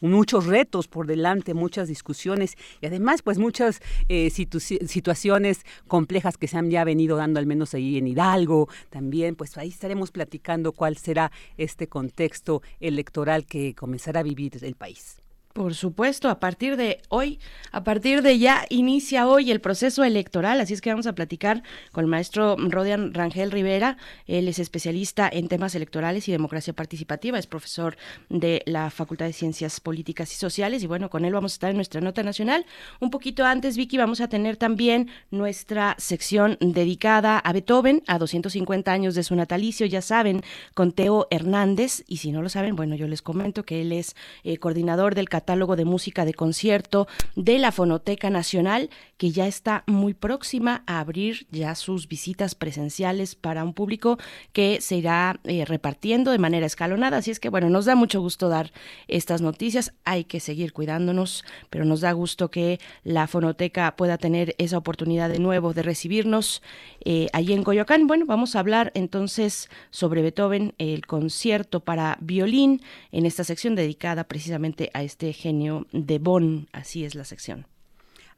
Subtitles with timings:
[0.00, 6.56] muchos retos por delante, muchas discusiones y además pues muchas eh, situaciones complejas que se
[6.56, 10.96] han ya venido dando al menos ahí en Hidalgo, también pues ahí estaremos platicando cuál
[10.96, 15.22] será este contexto electoral que comenzará a vivir el país.
[15.58, 17.40] Por supuesto, a partir de hoy,
[17.72, 21.64] a partir de ya inicia hoy el proceso electoral, así es que vamos a platicar
[21.90, 23.96] con el maestro Rodian Rangel Rivera,
[24.28, 27.96] él es especialista en temas electorales y democracia participativa, es profesor
[28.28, 31.70] de la Facultad de Ciencias Políticas y Sociales y bueno, con él vamos a estar
[31.70, 32.64] en nuestra nota nacional.
[33.00, 38.92] Un poquito antes, Vicky, vamos a tener también nuestra sección dedicada a Beethoven, a 250
[38.92, 40.42] años de su natalicio, ya saben,
[40.74, 44.14] con Teo Hernández y si no lo saben, bueno, yo les comento que él es
[44.44, 49.84] eh, coordinador del catálogo de música de concierto de la Fonoteca Nacional, que ya está
[49.86, 54.16] muy próxima a abrir ya sus visitas presenciales para un público
[54.52, 57.18] que se irá eh, repartiendo de manera escalonada.
[57.18, 58.72] Así es que, bueno, nos da mucho gusto dar
[59.08, 59.92] estas noticias.
[60.04, 65.28] Hay que seguir cuidándonos, pero nos da gusto que la Fonoteca pueda tener esa oportunidad
[65.28, 66.62] de nuevo de recibirnos
[67.04, 68.06] eh, allí en Coyoacán.
[68.06, 74.24] Bueno, vamos a hablar entonces sobre Beethoven, el concierto para violín, en esta sección dedicada
[74.24, 77.66] precisamente a este genio de Bonn, así es la sección.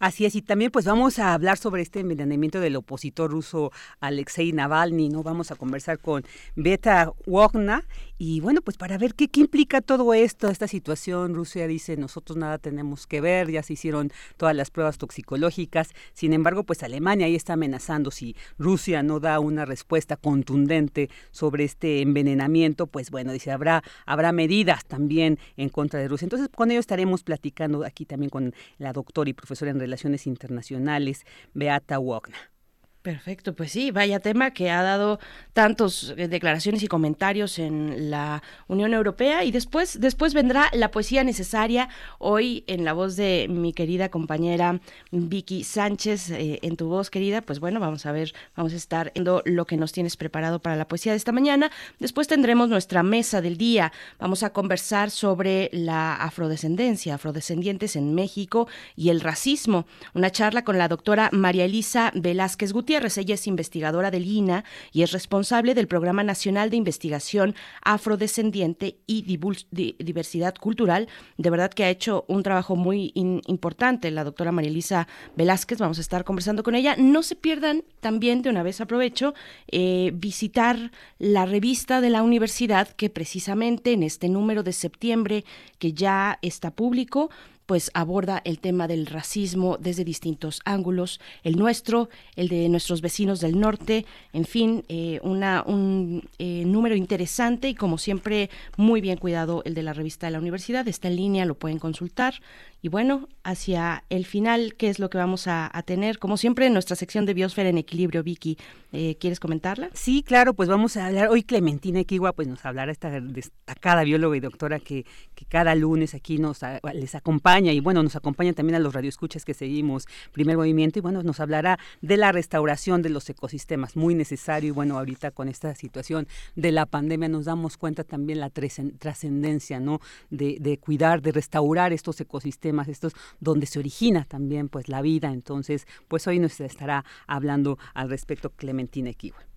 [0.00, 3.70] Así es, y también pues vamos a hablar sobre este envenenamiento del opositor ruso
[4.00, 5.22] Alexei Navalny, ¿no?
[5.22, 6.24] Vamos a conversar con
[6.56, 7.84] Beta Wogna
[8.22, 11.34] y bueno, pues para ver qué, qué implica todo esto, esta situación.
[11.34, 15.88] Rusia dice, nosotros nada tenemos que ver, ya se hicieron todas las pruebas toxicológicas.
[16.12, 21.64] Sin embargo, pues Alemania ahí está amenazando si Rusia no da una respuesta contundente sobre
[21.64, 26.26] este envenenamiento, pues bueno, dice, habrá, habrá medidas también en contra de Rusia.
[26.26, 31.24] Entonces, con ello estaremos platicando aquí también con la doctora y profesora en Relaciones Internacionales,
[31.54, 32.59] Beata Wagner.
[33.02, 35.20] Perfecto, pues sí, vaya tema que ha dado
[35.54, 41.24] tantos eh, declaraciones y comentarios en la Unión Europea y después después vendrá la poesía
[41.24, 41.88] necesaria
[42.18, 44.80] hoy en la voz de mi querida compañera
[45.12, 49.12] Vicky Sánchez eh, en tu voz querida, pues bueno, vamos a ver, vamos a estar
[49.14, 51.70] viendo lo que nos tienes preparado para la poesía de esta mañana.
[52.00, 53.92] Después tendremos nuestra mesa del día.
[54.18, 59.86] Vamos a conversar sobre la afrodescendencia, afrodescendientes en México y el racismo.
[60.12, 65.02] Una charla con la doctora María Elisa Velázquez Gutiérrez ella es investigadora del INA y
[65.02, 71.08] es responsable del Programa Nacional de Investigación Afrodescendiente y Diversidad Cultural.
[71.36, 75.06] De verdad que ha hecho un trabajo muy importante la doctora María Elisa
[75.36, 75.78] Velázquez.
[75.78, 76.96] Vamos a estar conversando con ella.
[76.98, 79.34] No se pierdan también, de una vez aprovecho,
[79.68, 85.44] eh, visitar la revista de la universidad que precisamente en este número de septiembre
[85.78, 87.30] que ya está público,
[87.70, 93.38] pues aborda el tema del racismo desde distintos ángulos, el nuestro, el de nuestros vecinos
[93.38, 99.18] del norte, en fin, eh, una, un eh, número interesante y como siempre muy bien
[99.18, 102.34] cuidado el de la revista de la universidad, está en línea, lo pueden consultar.
[102.82, 106.18] Y bueno, hacia el final, ¿qué es lo que vamos a, tener?
[106.18, 108.56] Como siempre, en nuestra sección de Biosfera en Equilibrio, Vicky,
[108.92, 109.90] eh, ¿quieres comentarla?
[109.92, 111.28] Sí, claro, pues vamos a hablar.
[111.28, 115.04] Hoy Clementina Equigua pues nos hablará esta destacada bióloga y doctora que,
[115.34, 116.60] que cada lunes aquí nos
[116.94, 121.02] les acompaña y bueno, nos acompaña también a los radioescuchas que seguimos Primer Movimiento y
[121.02, 125.48] bueno, nos hablará de la restauración de los ecosistemas, muy necesario y bueno, ahorita con
[125.48, 130.00] esta situación de la pandemia nos damos cuenta también la trascendencia, ¿no?
[130.30, 135.02] De, de cuidar, de restaurar estos ecosistemas temas estos donde se origina también pues la
[135.02, 135.32] vida.
[135.32, 139.49] Entonces, pues hoy nos estará hablando al respecto Clementina Equiwa.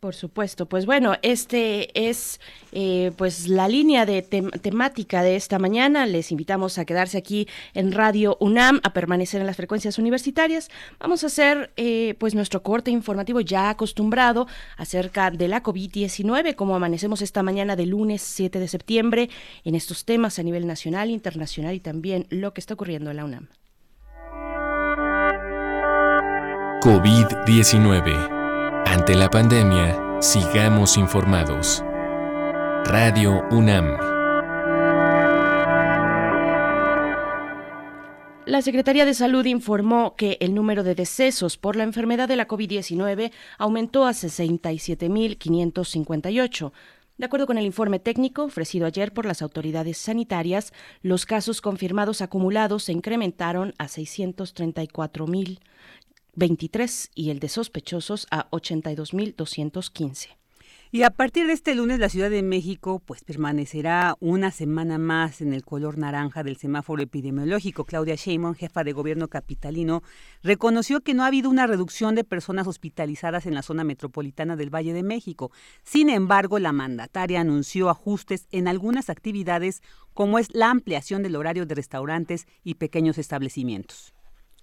[0.00, 2.40] Por supuesto, pues bueno, este es
[2.70, 6.06] eh, pues la línea de temática de esta mañana.
[6.06, 10.70] Les invitamos a quedarse aquí en Radio UNAM, a permanecer en las frecuencias universitarias.
[11.00, 14.46] Vamos a hacer eh, pues nuestro corte informativo ya acostumbrado
[14.76, 19.30] acerca de la COVID-19, como amanecemos esta mañana de lunes 7 de septiembre
[19.64, 23.24] en estos temas a nivel nacional, internacional y también lo que está ocurriendo en la
[23.24, 23.48] UNAM.
[26.82, 28.37] COVID-19
[28.90, 31.84] ante la pandemia, sigamos informados.
[32.86, 33.98] Radio UNAM.
[38.46, 42.48] La Secretaría de Salud informó que el número de decesos por la enfermedad de la
[42.48, 46.72] COVID-19 aumentó a 67.558.
[47.18, 52.22] De acuerdo con el informe técnico ofrecido ayer por las autoridades sanitarias, los casos confirmados
[52.22, 55.58] acumulados se incrementaron a 634.000.
[56.38, 60.28] 23 y el de sospechosos a 82.215.
[60.90, 65.42] Y a partir de este lunes la Ciudad de México pues permanecerá una semana más
[65.42, 67.84] en el color naranja del semáforo epidemiológico.
[67.84, 70.02] Claudia Sheinbaum, jefa de gobierno capitalino,
[70.42, 74.74] reconoció que no ha habido una reducción de personas hospitalizadas en la zona metropolitana del
[74.74, 75.50] Valle de México.
[75.82, 79.82] Sin embargo, la mandataria anunció ajustes en algunas actividades
[80.14, 84.14] como es la ampliación del horario de restaurantes y pequeños establecimientos.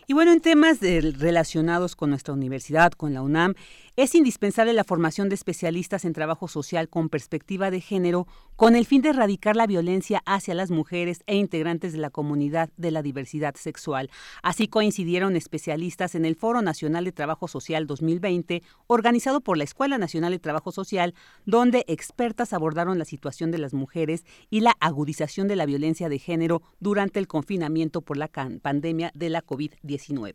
[0.09, 3.55] Y bueno, en temas relacionados con nuestra universidad, con la UNAM,
[3.99, 8.87] es indispensable la formación de especialistas en trabajo social con perspectiva de género con el
[8.87, 13.03] fin de erradicar la violencia hacia las mujeres e integrantes de la comunidad de la
[13.03, 14.09] diversidad sexual.
[14.41, 19.99] Así coincidieron especialistas en el Foro Nacional de Trabajo Social 2020, organizado por la Escuela
[19.99, 21.13] Nacional de Trabajo Social,
[21.45, 26.21] donde expertas abordaron la situación de las mujeres y la agudización de la violencia de
[26.21, 30.35] género durante el confinamiento por la pandemia de la COVID-19.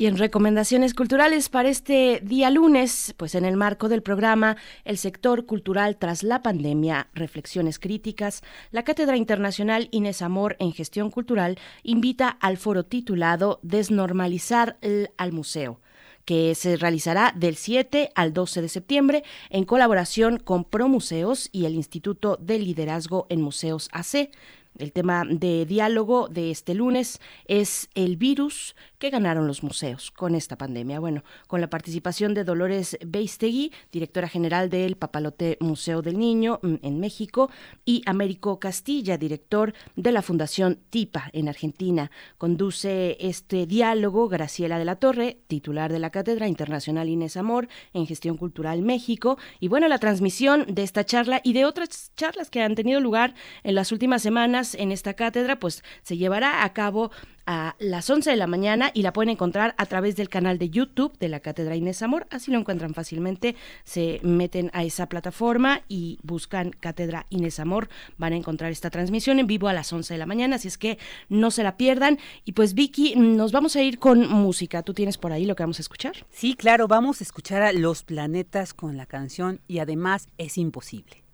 [0.00, 4.96] Y en recomendaciones culturales para este día lunes, pues en el marco del programa El
[4.96, 8.40] sector cultural tras la pandemia, reflexiones críticas,
[8.70, 14.78] la Cátedra Internacional Inés Amor en Gestión Cultural invita al foro titulado Desnormalizar
[15.18, 15.82] al Museo
[16.24, 21.74] que se realizará del 7 al 12 de septiembre en colaboración con ProMuseos y el
[21.74, 24.30] Instituto de Liderazgo en Museos AC.
[24.78, 30.34] El tema de diálogo de este lunes es el virus que ganaron los museos con
[30.34, 31.00] esta pandemia.
[31.00, 36.74] Bueno, con la participación de Dolores Beistegui, directora general del Papalote Museo del Niño mm,
[36.82, 37.50] en México,
[37.84, 42.10] y Américo Castilla, director de la Fundación TIPA en Argentina.
[42.36, 48.06] Conduce este diálogo Graciela de la Torre, titular de la Cátedra Internacional Inés Amor en
[48.06, 49.38] Gestión Cultural México.
[49.60, 53.34] Y bueno, la transmisión de esta charla y de otras charlas que han tenido lugar
[53.62, 57.10] en las últimas semanas en esta cátedra, pues se llevará a cabo
[57.52, 60.70] a las 11 de la mañana y la pueden encontrar a través del canal de
[60.70, 62.28] YouTube de la Cátedra Inés Amor.
[62.30, 63.56] Así lo encuentran fácilmente.
[63.82, 67.88] Se meten a esa plataforma y buscan Cátedra Inés Amor.
[68.18, 70.78] Van a encontrar esta transmisión en vivo a las 11 de la mañana, así es
[70.78, 72.20] que no se la pierdan.
[72.44, 74.84] Y pues Vicky, nos vamos a ir con música.
[74.84, 76.24] ¿Tú tienes por ahí lo que vamos a escuchar?
[76.30, 81.29] Sí, claro, vamos a escuchar a Los Planetas con la canción y además es imposible.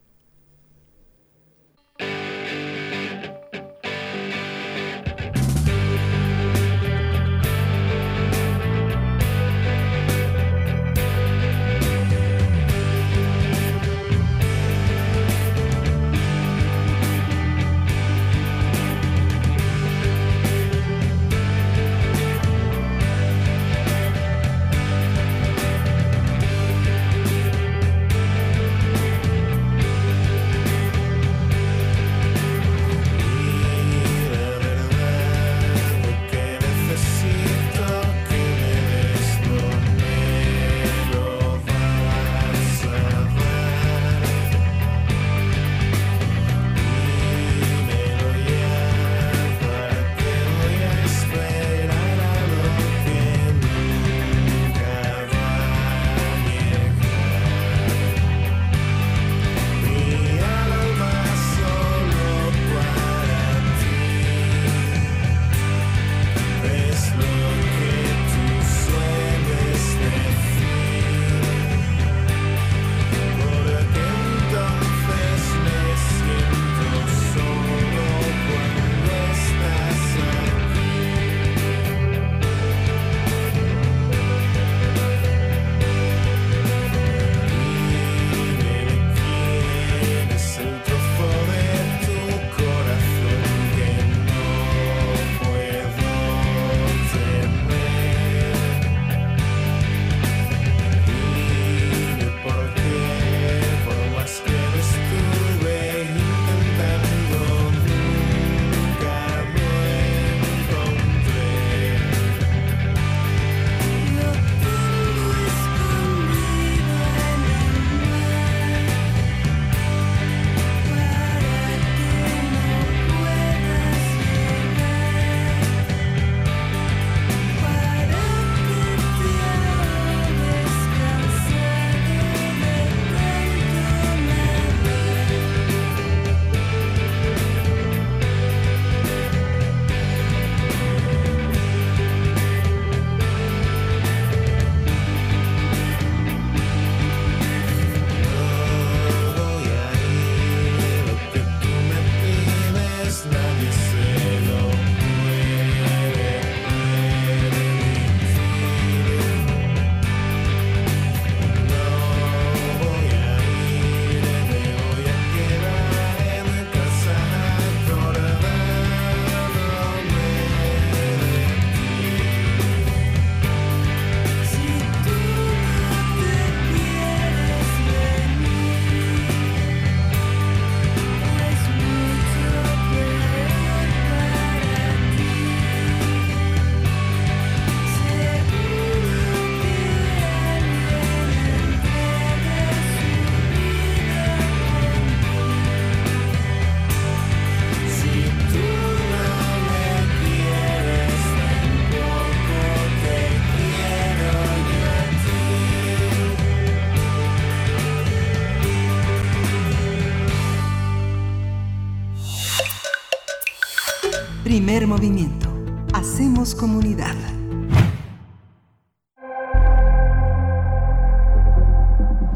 [214.85, 215.49] Movimiento.
[215.95, 217.15] Hacemos comunidad.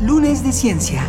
[0.01, 1.03] Lunes de Ciencia.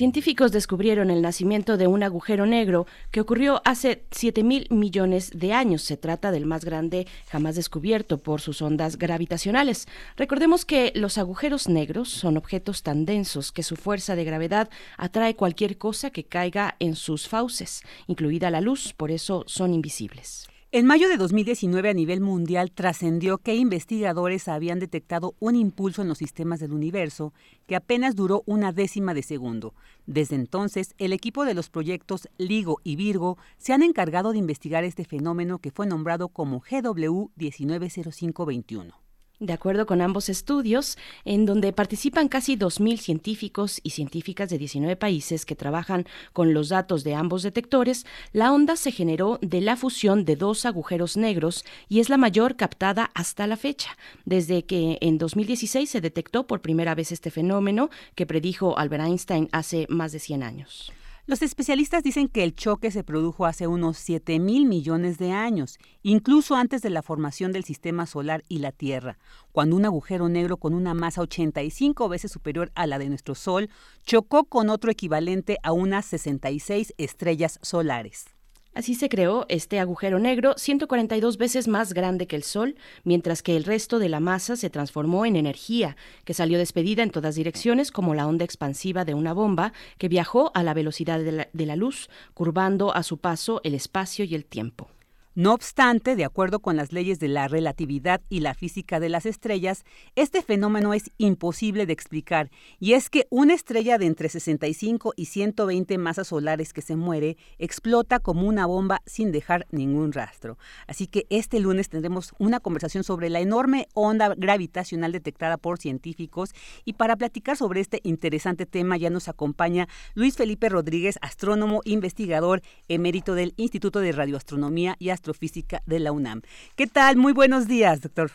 [0.00, 5.52] Científicos descubrieron el nacimiento de un agujero negro que ocurrió hace 7 mil millones de
[5.52, 5.82] años.
[5.82, 9.88] Se trata del más grande jamás descubierto por sus ondas gravitacionales.
[10.16, 15.36] Recordemos que los agujeros negros son objetos tan densos que su fuerza de gravedad atrae
[15.36, 20.49] cualquier cosa que caiga en sus fauces, incluida la luz, por eso son invisibles.
[20.72, 26.06] En mayo de 2019 a nivel mundial trascendió que investigadores habían detectado un impulso en
[26.06, 27.34] los sistemas del universo
[27.66, 29.74] que apenas duró una décima de segundo.
[30.06, 34.84] Desde entonces, el equipo de los proyectos LIGO y Virgo se han encargado de investigar
[34.84, 39.09] este fenómeno que fue nombrado como GW 190521.
[39.40, 44.96] De acuerdo con ambos estudios, en donde participan casi 2.000 científicos y científicas de 19
[44.96, 46.04] países que trabajan
[46.34, 48.04] con los datos de ambos detectores,
[48.34, 52.56] la onda se generó de la fusión de dos agujeros negros y es la mayor
[52.56, 57.88] captada hasta la fecha, desde que en 2016 se detectó por primera vez este fenómeno
[58.14, 60.92] que predijo Albert Einstein hace más de 100 años.
[61.26, 65.78] Los especialistas dicen que el choque se produjo hace unos 7 mil millones de años,
[66.02, 69.18] incluso antes de la formación del sistema solar y la Tierra,
[69.52, 73.68] cuando un agujero negro con una masa 85 veces superior a la de nuestro Sol
[74.04, 78.39] chocó con otro equivalente a unas 66 estrellas solares.
[78.72, 83.56] Así se creó este agujero negro 142 veces más grande que el Sol, mientras que
[83.56, 87.90] el resto de la masa se transformó en energía, que salió despedida en todas direcciones
[87.90, 92.10] como la onda expansiva de una bomba que viajó a la velocidad de la, luz,
[92.32, 94.88] curvando a su paso el espacio y el tiempo.
[95.36, 99.26] No obstante, de acuerdo con las leyes de la relatividad y la física de las
[99.26, 99.84] estrellas,
[100.16, 105.26] este fenómeno es imposible de explicar, y es que una estrella de entre 65 y
[105.26, 110.58] 120 masas solares que se muere explota como una bomba sin dejar ningún rastro.
[110.88, 116.50] Así que este lunes tendremos una conversación sobre la enorme onda gravitacional detectada por científicos
[116.84, 122.62] y para platicar sobre este interesante tema ya nos acompaña Luis Felipe Rodríguez, astrónomo investigador
[122.88, 126.40] emérito del Instituto de Radioastronomía y Astrofísica de la UNAM.
[126.76, 127.16] ¿Qué tal?
[127.16, 128.30] Muy buenos días, doctor.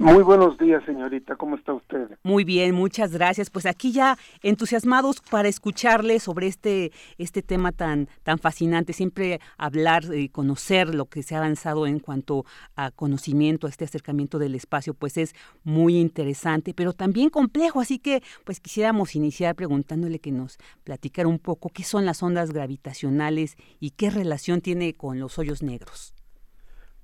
[0.00, 1.34] Muy buenos días, señorita.
[1.34, 2.08] ¿Cómo está usted?
[2.22, 3.50] Muy bien, muchas gracias.
[3.50, 8.92] Pues aquí ya entusiasmados para escucharle sobre este este tema tan tan fascinante.
[8.92, 12.44] Siempre hablar y conocer lo que se ha avanzado en cuanto
[12.76, 17.80] a conocimiento, a este acercamiento del espacio, pues es muy interesante, pero también complejo.
[17.80, 22.52] Así que, pues quisiéramos iniciar preguntándole que nos platicara un poco qué son las ondas
[22.52, 26.14] gravitacionales y qué relación tiene con los hoyos negros.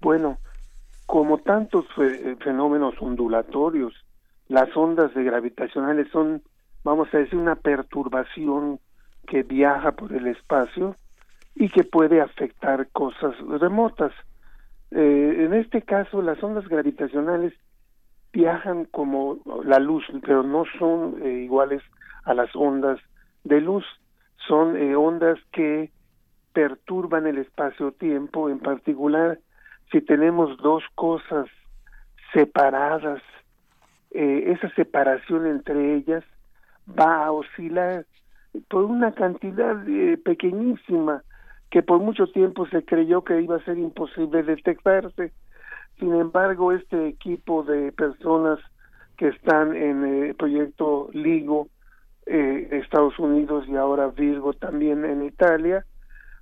[0.00, 0.38] Bueno,
[1.14, 1.86] como tantos
[2.42, 3.94] fenómenos ondulatorios,
[4.48, 6.42] las ondas de gravitacionales son,
[6.82, 8.80] vamos a decir, una perturbación
[9.28, 10.96] que viaja por el espacio
[11.54, 14.10] y que puede afectar cosas remotas.
[14.90, 17.54] Eh, en este caso, las ondas gravitacionales
[18.32, 21.84] viajan como la luz, pero no son eh, iguales
[22.24, 22.98] a las ondas
[23.44, 23.84] de luz.
[24.48, 25.92] Son eh, ondas que
[26.52, 29.38] perturban el espacio-tiempo, en particular
[29.94, 31.46] si tenemos dos cosas
[32.32, 33.22] separadas,
[34.10, 36.24] eh, esa separación entre ellas
[36.98, 38.04] va a oscilar
[38.68, 41.22] por una cantidad eh, pequeñísima
[41.70, 45.32] que por mucho tiempo se creyó que iba a ser imposible detectarse.
[46.00, 48.58] Sin embargo, este equipo de personas
[49.16, 51.68] que están en el proyecto LIGO,
[52.26, 55.86] eh, Estados Unidos y ahora Virgo también en Italia,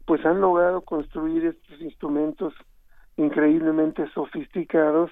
[0.07, 2.55] pues han logrado construir estos instrumentos
[3.17, 5.11] increíblemente sofisticados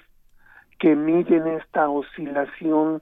[0.79, 3.01] que miden esta oscilación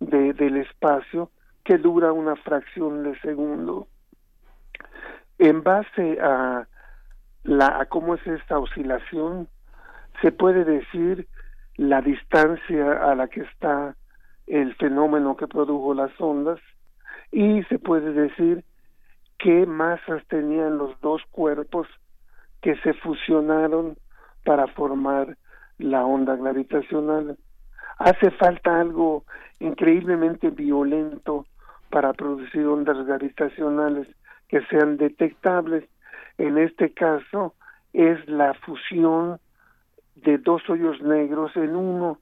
[0.00, 1.30] de, del espacio
[1.64, 3.88] que dura una fracción de segundo.
[5.38, 6.68] En base a,
[7.42, 9.48] la, a cómo es esta oscilación,
[10.20, 11.26] se puede decir
[11.76, 13.96] la distancia a la que está
[14.46, 16.60] el fenómeno que produjo las ondas
[17.32, 18.64] y se puede decir
[19.38, 21.88] qué masas tenían los dos cuerpos
[22.60, 23.96] que se fusionaron
[24.44, 25.36] para formar
[25.78, 27.36] la onda gravitacional.
[27.98, 29.24] Hace falta algo
[29.60, 31.46] increíblemente violento
[31.90, 34.08] para producir ondas gravitacionales
[34.48, 35.84] que sean detectables.
[36.38, 37.54] En este caso
[37.92, 39.38] es la fusión
[40.16, 42.18] de dos hoyos negros en uno.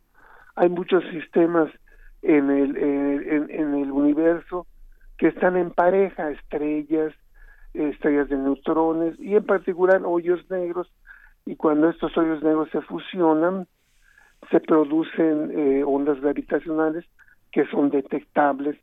[0.56, 1.70] Hay muchos sistemas
[2.22, 4.66] en el, en, en el universo
[5.18, 7.14] que están en pareja, estrellas,
[7.74, 10.92] estrellas de neutrones y en particular hoyos negros
[11.44, 13.66] y cuando estos hoyos negros se fusionan,
[14.50, 17.04] se producen eh, ondas gravitacionales
[17.50, 18.78] que son detectables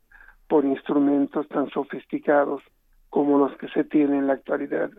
[0.48, 2.62] por instrumentos tan sofisticados
[3.10, 4.92] como los que se tienen en la actualidad.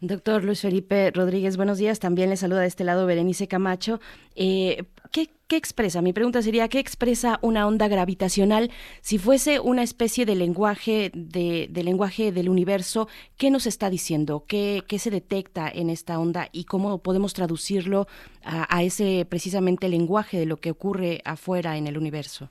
[0.00, 2.00] Doctor Luis Felipe Rodríguez, buenos días.
[2.00, 4.00] También le saluda de este lado Berenice Camacho.
[4.34, 6.00] Eh, ¿qué, expresa?
[6.00, 8.70] Mi pregunta sería, ¿qué expresa una onda gravitacional?
[9.02, 14.44] Si fuese una especie de lenguaje, de, lenguaje del universo, ¿qué nos está diciendo?
[14.48, 18.06] ¿Qué, ¿Qué, se detecta en esta onda y cómo podemos traducirlo
[18.44, 22.50] a, a, ese precisamente lenguaje de lo que ocurre afuera en el universo?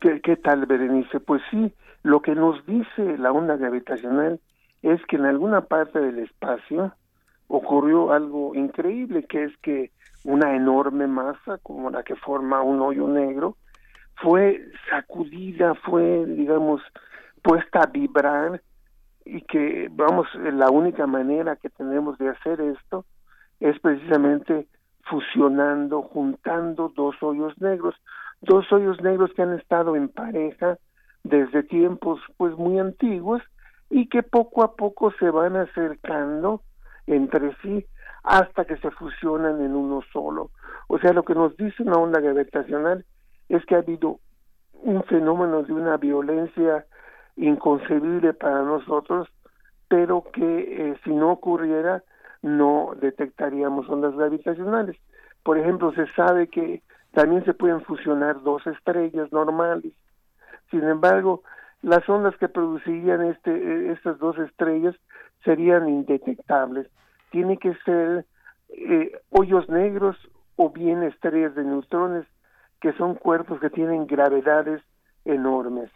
[0.00, 1.20] ¿Qué, ¿Qué tal, Berenice?
[1.20, 1.72] Pues sí,
[2.02, 4.40] lo que nos dice la onda gravitacional
[4.92, 6.92] es que en alguna parte del espacio
[7.48, 9.90] ocurrió algo increíble, que es que
[10.24, 13.56] una enorme masa como la que forma un hoyo negro
[14.16, 16.82] fue sacudida, fue, digamos,
[17.42, 18.60] puesta a vibrar
[19.24, 23.04] y que, vamos, la única manera que tenemos de hacer esto
[23.60, 24.66] es precisamente
[25.02, 27.94] fusionando, juntando dos hoyos negros,
[28.40, 30.78] dos hoyos negros que han estado en pareja
[31.24, 33.42] desde tiempos pues muy antiguos
[33.90, 36.62] y que poco a poco se van acercando
[37.06, 37.86] entre sí
[38.22, 40.50] hasta que se fusionan en uno solo.
[40.88, 43.04] O sea, lo que nos dice una onda gravitacional
[43.48, 44.20] es que ha habido
[44.82, 46.86] un fenómeno de una violencia
[47.36, 49.28] inconcebible para nosotros,
[49.88, 52.02] pero que eh, si no ocurriera
[52.42, 54.96] no detectaríamos ondas gravitacionales.
[55.42, 59.92] Por ejemplo, se sabe que también se pueden fusionar dos estrellas normales.
[60.70, 61.42] Sin embargo,
[61.82, 64.94] las ondas que producirían este, eh, estas dos estrellas
[65.44, 66.88] serían indetectables.
[67.30, 68.26] Tiene que ser
[68.70, 70.16] eh, hoyos negros
[70.56, 72.26] o bien estrellas de neutrones,
[72.80, 74.82] que son cuerpos que tienen gravedades
[75.24, 75.90] enormes.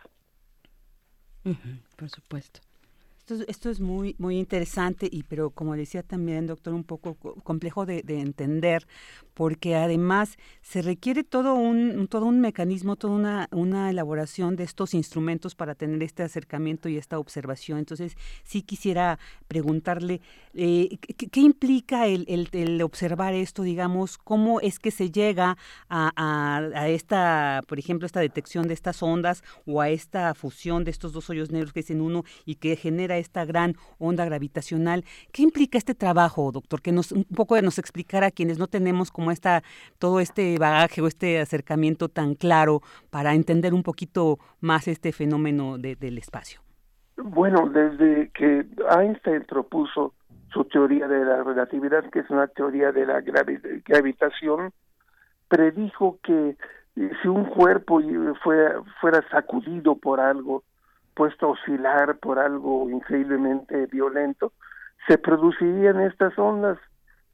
[1.96, 2.60] por supuesto.
[3.46, 8.02] Esto, es muy muy interesante y pero como decía también doctor un poco complejo de,
[8.08, 8.88] entender
[9.32, 14.92] porque además se requiere todo un todo un mecanismo toda una, una elaboración de estos
[14.92, 17.78] instrumentos para tener este acercamiento y esta observación.
[17.78, 20.20] Entonces sí quisiera preguntarle
[20.54, 25.56] eh, ¿qué, implica el, el, observar esto digamos cómo es que se llega
[25.88, 30.90] a, a, esta por ejemplo esta detección de estas ondas o a esta fusión de
[30.90, 35.04] estos dos hoyos negros que es en uno y que genera esta gran onda gravitacional.
[35.32, 36.82] ¿Qué implica este trabajo, doctor?
[36.82, 39.62] Que nos un poco nos explicara a quienes no tenemos como esta
[39.98, 42.80] todo este bagaje o este acercamiento tan claro
[43.10, 46.60] para entender un poquito más este fenómeno del espacio.
[47.16, 48.66] Bueno, desde que
[48.98, 50.14] Einstein propuso
[50.52, 54.72] su teoría de la relatividad, que es una teoría de la gravitación,
[55.48, 56.56] predijo que
[56.94, 58.00] si un cuerpo
[58.42, 60.62] fuera sacudido por algo
[61.14, 64.52] puesto a oscilar por algo increíblemente violento,
[65.06, 66.78] se producirían estas ondas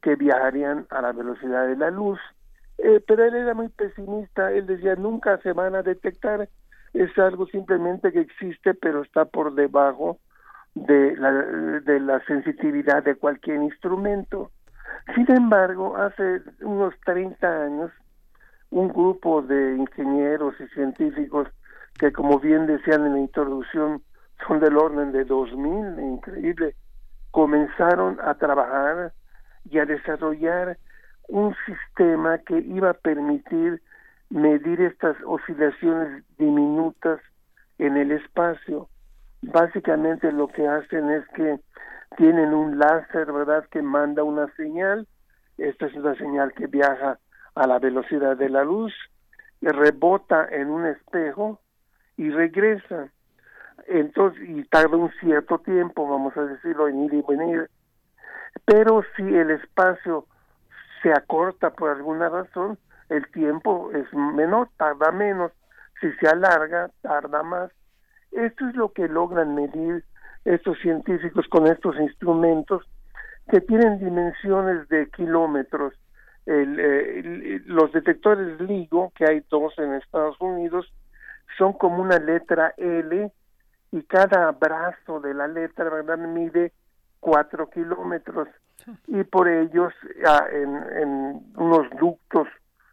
[0.03, 2.19] que viajarían a la velocidad de la luz.
[2.79, 6.49] Eh, pero él era muy pesimista, él decía nunca se van a detectar,
[6.95, 10.19] es algo simplemente que existe pero está por debajo
[10.75, 14.53] de la, de la sensitividad de cualquier instrumento.
[15.15, 17.91] Sin embargo, hace unos 30 años,
[18.71, 21.49] un grupo de ingenieros y científicos
[21.99, 24.03] que como bien decían en la introducción,
[24.47, 26.75] son del orden de 2000, increíble,
[27.31, 29.13] comenzaron a trabajar
[29.69, 30.79] y a desarrollar
[31.29, 33.83] un sistema que iba a permitir
[34.31, 37.21] medir estas oscilaciones diminutas
[37.79, 38.89] en el espacio.
[39.43, 41.59] Básicamente lo que hacen es que
[42.17, 45.07] tienen un láser, ¿verdad?, que manda una señal.
[45.59, 47.19] Esta es una señal que viaja
[47.55, 48.95] a la velocidad de la luz,
[49.61, 51.61] rebota en un espejo
[52.19, 53.09] y regresa.
[53.87, 57.71] Entonces, y tarda un cierto tiempo, vamos a decirlo, en ir y venir.
[58.67, 60.27] Pero si el espacio
[61.03, 62.77] se acorta por alguna razón,
[63.09, 65.53] el tiempo es menor, tarda menos.
[66.01, 67.71] Si se alarga, tarda más.
[68.33, 70.05] Esto es lo que logran medir
[70.45, 72.83] estos científicos con estos instrumentos
[73.51, 75.95] que tienen dimensiones de kilómetros.
[76.47, 80.93] Eh, los detectores LIGO, que hay dos en Estados Unidos,
[81.59, 83.31] son como una letra L
[83.91, 86.73] y cada brazo de la letra verdad mide
[87.21, 88.49] cuatro kilómetros.
[89.07, 89.93] Y por ellos
[90.27, 92.49] ah, en, en, unos ductos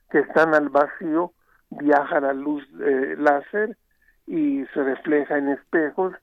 [0.09, 1.31] que están al vacío
[1.69, 3.77] viaja la luz eh, láser
[4.27, 6.13] y se refleja en espejos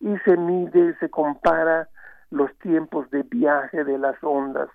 [0.00, 1.88] y se mide, se compara
[2.30, 4.68] los tiempos de viaje de las ondas.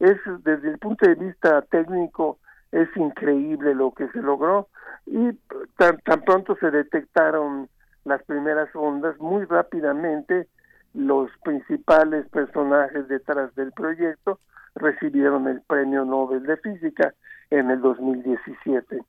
[0.00, 2.38] Es desde el punto de vista técnico
[2.74, 4.68] es increíble lo que se logró
[5.06, 5.32] y
[5.76, 7.68] tan, tan pronto se detectaron
[8.04, 10.48] las primeras ondas, muy rápidamente
[10.92, 14.40] los principales personajes detrás del proyecto
[14.74, 17.14] recibieron el Premio Nobel de Física
[17.50, 19.04] en el 2017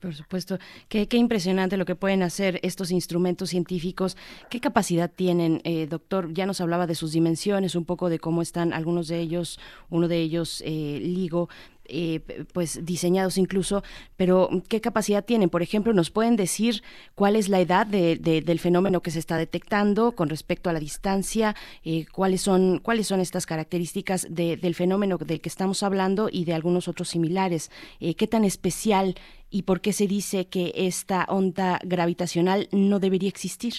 [0.00, 0.58] por supuesto.
[0.88, 4.16] Qué, qué, impresionante lo que pueden hacer estos instrumentos científicos.
[4.50, 6.32] ¿Qué capacidad tienen, eh, doctor?
[6.32, 9.58] Ya nos hablaba de sus dimensiones, un poco de cómo están algunos de ellos,
[9.90, 11.48] uno de ellos, eh, LIGO,
[11.94, 13.82] eh, pues diseñados incluso,
[14.16, 15.50] pero ¿qué capacidad tienen?
[15.50, 16.82] Por ejemplo, ¿nos pueden decir
[17.14, 20.80] cuál es la edad de, del fenómeno que se está detectando con respecto a la
[20.80, 21.54] distancia?
[21.84, 26.54] Eh, ¿cuáles, son, ¿Cuáles son estas características del fenómeno del que estamos hablando y de
[26.54, 27.70] algunos otros similares?
[28.00, 29.14] Eh, ¿Qué tan especial
[29.50, 33.74] y por qué se dice que esta onda gravitacional no debería existir?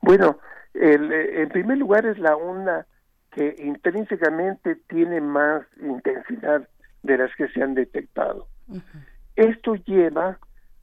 [0.00, 0.38] Bueno,
[0.72, 2.86] el, en primer lugar es la onda
[3.30, 6.66] que intrínsecamente tiene más intensidad
[7.04, 8.48] de las que se han detectado.
[9.36, 10.38] Esto lleva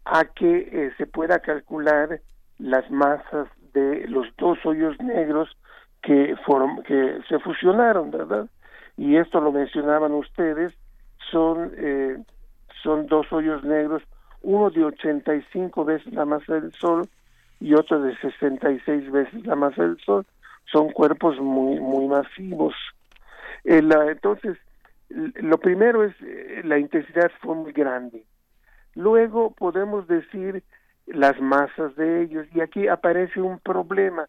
[0.05, 2.21] a que eh, se pueda calcular
[2.60, 5.49] las masas de los dos hoyos negros
[6.01, 6.36] que,
[6.86, 8.47] que se fusionaron, ¿verdad?
[8.97, 10.73] Y esto lo mencionaban ustedes,
[11.31, 12.17] son, eh,
[12.84, 14.03] son dos hoyos negros,
[14.41, 17.07] uno de 85 veces la masa del Sol
[17.60, 20.25] y otro de 66 veces la masa del Sol.
[20.71, 22.75] Son cuerpos muy, muy masivos.
[23.63, 24.57] entonces,
[25.36, 28.26] lo primero es, eh, la intensidad fue muy grande.
[28.95, 30.63] Luego podemos decir
[31.08, 34.28] las masas de ellos y aquí aparece un problema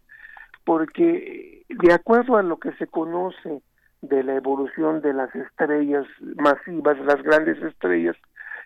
[0.64, 3.62] porque de acuerdo a lo que se conoce
[4.01, 8.16] de la evolución de las estrellas masivas, las grandes estrellas,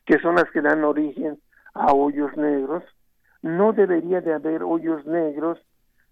[0.04, 1.38] que son las que dan origen
[1.74, 2.82] a hoyos negros,
[3.42, 5.58] no debería de haber hoyos negros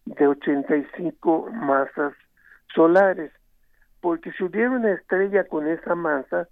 [0.04, 2.12] de 85 masas
[2.74, 3.32] solares,
[4.04, 6.46] porque si hubiera una estrella con esa masa,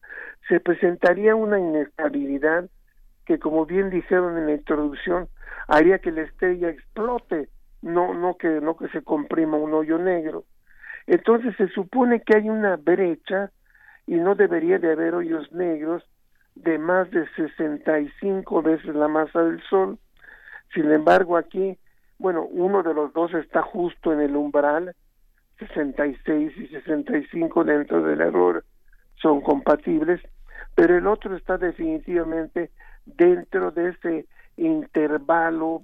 [0.49, 2.65] se presentaría una inestabilidad
[3.27, 5.29] que, como bien dijeron en la introducción,
[5.69, 7.51] haría que la estrella explote,
[7.83, 10.45] no, que, no que se comprima un hoyo negro.
[11.07, 13.51] Entonces se supone que hay una brecha
[14.07, 16.03] y no debería de haber hoyos negros
[16.55, 19.99] de más de 65 veces la masa del Sol.
[20.73, 21.77] Sin embargo, aquí,
[22.17, 24.95] bueno, uno de los dos está justo en el umbral,
[25.69, 28.65] 66 y 65 dentro del error
[29.17, 30.21] son compatibles,
[30.75, 32.71] pero el otro está definitivamente
[33.07, 35.83] dentro de ese intervalo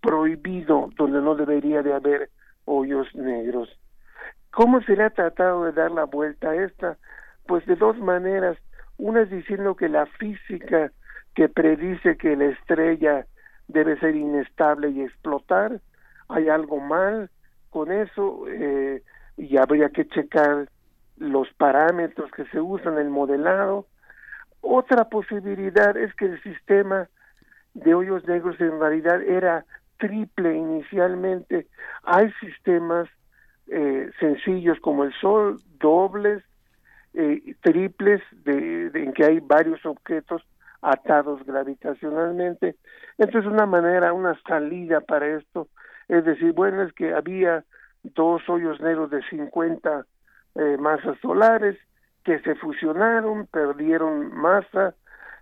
[0.00, 2.30] prohibido donde no debería de haber
[2.64, 3.68] hoyos negros.
[4.50, 6.96] ¿Cómo se le ha tratado de dar la vuelta a esta?
[7.46, 8.56] Pues de dos maneras.
[8.98, 10.92] Una es diciendo que la física
[11.34, 13.26] que predice que la estrella
[13.68, 15.80] debe ser inestable y explotar,
[16.28, 17.30] hay algo mal
[17.70, 19.02] con eso eh,
[19.36, 20.68] y habría que checar
[21.18, 23.86] los parámetros que se usan en el modelado.
[24.60, 27.08] Otra posibilidad es que el sistema
[27.74, 29.64] de hoyos negros en realidad era
[29.98, 31.66] triple inicialmente.
[32.02, 33.08] Hay sistemas
[33.68, 36.42] eh, sencillos como el Sol, dobles,
[37.14, 40.42] eh, triples, de, en que hay varios objetos
[40.82, 42.76] atados gravitacionalmente.
[43.18, 45.68] Entonces, una manera, una salida para esto
[46.08, 47.64] es decir, bueno, es que había
[48.14, 50.06] dos hoyos negros de 50
[50.54, 51.76] eh, masas solares
[52.24, 54.94] que se fusionaron, perdieron masa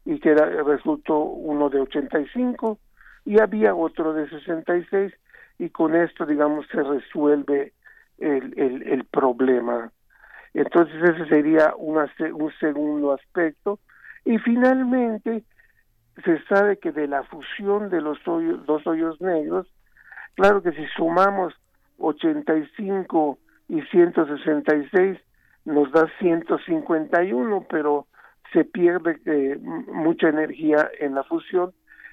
[0.04, 2.78] y que resultó uno de 85
[3.24, 5.12] y había otro de 66
[5.58, 7.72] y con esto digamos se resuelve
[8.18, 9.90] el, el, problema.
[10.52, 13.80] Entonces ese sería una, un segundo aspecto.
[14.24, 15.44] Y finalmente
[16.24, 19.66] se sabe que de la fusión de los hoyos, dos hoyos negros
[20.34, 21.54] claro que si sumamos
[21.98, 25.18] 85 y 166
[25.64, 28.06] nos da 151 pero
[28.52, 31.72] se pierde eh, mucha energía en la fusión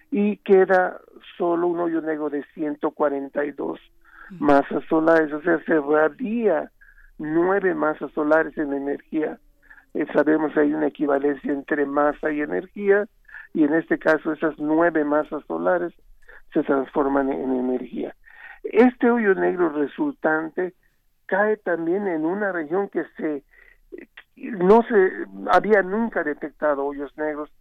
[0.09, 0.99] y queda
[1.37, 3.79] solo un hoyo negro de 142
[4.39, 6.71] masas solares, o sea, se radia
[7.17, 9.37] nueve masas solares en energía.
[9.93, 13.07] Eh, sabemos que hay una equivalencia entre masa y energía,
[13.53, 15.93] y en este caso esas nueve masas solares
[16.53, 18.15] se transforman en energía.
[18.63, 20.73] Este hoyo negro resultante
[21.25, 23.43] cae también en una región que se
[24.35, 25.11] no se
[25.51, 27.51] había nunca detectado hoyos negros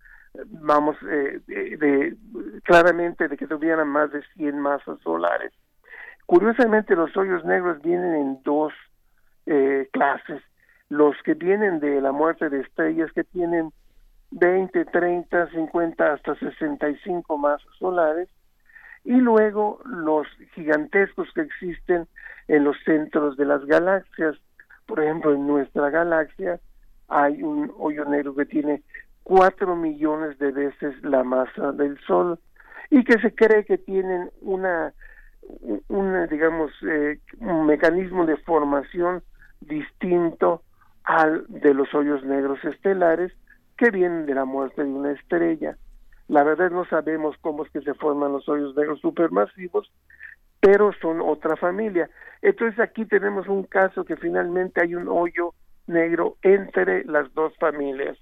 [0.47, 2.17] vamos, eh, de,
[2.65, 5.53] claramente de que tuvieran más de 100 masas solares.
[6.27, 8.73] Curiosamente, los hoyos negros vienen en dos
[9.47, 10.43] eh, clases.
[10.89, 13.73] Los que vienen de la muerte de estrellas, que tienen
[14.33, 18.29] 20, 30, 50, hasta 65 masas solares,
[19.05, 22.07] y luego los gigantescos que existen
[22.49, 24.37] en los centros de las galaxias.
[24.87, 26.61] Por ejemplo, en nuestra galaxia
[27.09, 28.83] hay un hoyo negro que tiene
[29.23, 32.39] cuatro millones de veces la masa del Sol
[32.91, 34.93] y que se cree que tienen una,
[36.29, 39.23] digamos, eh, un mecanismo de formación
[39.61, 40.63] distinto
[41.05, 43.33] al de los hoyos negros estelares
[43.77, 45.77] que vienen de la muerte de una estrella.
[46.31, 49.91] La verdad no sabemos cómo es que se forman los hoyos negros supermasivos,
[50.61, 52.09] pero son otra familia.
[52.41, 55.55] Entonces aquí tenemos un caso que finalmente hay un hoyo
[55.89, 58.17] negro entre las dos familias.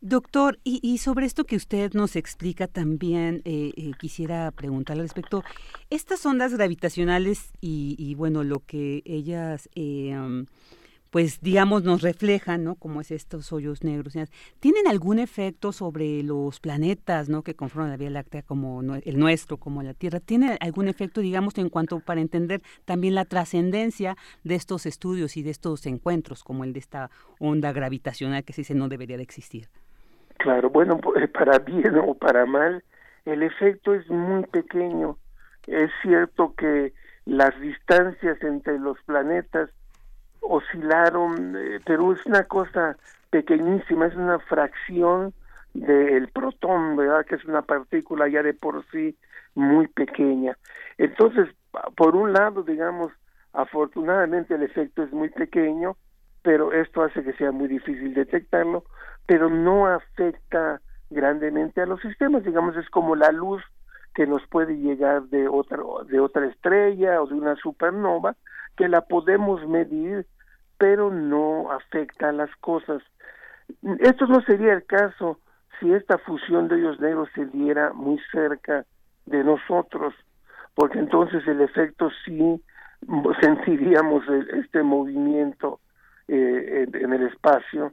[0.00, 5.44] Doctor, y, sobre esto que usted nos explica también, eh, eh, quisiera preguntarle al respecto.
[5.90, 10.44] Estas ondas gravitacionales y, bueno, lo que ellas eh,
[11.10, 12.74] pues digamos nos reflejan, ¿no?
[12.74, 14.14] Como es estos hoyos negros.
[14.60, 17.42] ¿Tienen algún efecto sobre los planetas, ¿no?
[17.42, 20.20] Que conforman la Vía Láctea como el nuestro, como la Tierra?
[20.20, 25.42] ¿Tiene algún efecto, digamos, en cuanto para entender también la trascendencia de estos estudios y
[25.42, 29.22] de estos encuentros, como el de esta onda gravitacional que se dice no debería de
[29.22, 29.68] existir?
[30.38, 32.82] Claro, bueno, pues, para bien o para mal,
[33.24, 35.18] el efecto es muy pequeño.
[35.66, 36.94] Es cierto que
[37.26, 39.70] las distancias entre los planetas
[40.40, 42.96] oscilaron, eh, pero es una cosa
[43.30, 45.32] pequeñísima, es una fracción
[45.74, 47.24] del protón, ¿verdad?
[47.26, 49.16] Que es una partícula ya de por sí
[49.54, 50.56] muy pequeña.
[50.96, 51.48] Entonces,
[51.96, 53.12] por un lado, digamos,
[53.52, 55.96] afortunadamente el efecto es muy pequeño,
[56.42, 58.84] pero esto hace que sea muy difícil detectarlo,
[59.26, 63.62] pero no afecta grandemente a los sistemas, digamos, es como la luz
[64.14, 68.36] que nos puede llegar de otra de otra estrella o de una supernova
[68.78, 70.24] que la podemos medir
[70.78, 73.02] pero no afecta a las cosas.
[73.98, 75.40] Esto no sería el caso
[75.78, 78.86] si esta fusión de hoyos negros se diera muy cerca
[79.26, 80.14] de nosotros,
[80.76, 82.62] porque entonces el efecto sí
[83.40, 85.80] sentiríamos este movimiento
[86.28, 87.92] eh, en, el espacio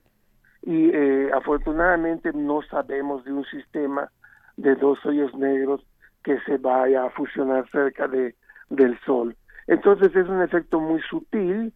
[0.61, 4.11] y eh, afortunadamente no sabemos de un sistema
[4.57, 5.81] de dos hoyos negros
[6.23, 8.35] que se vaya a fusionar cerca de
[8.69, 9.35] del Sol.
[9.67, 11.73] Entonces es un efecto muy sutil,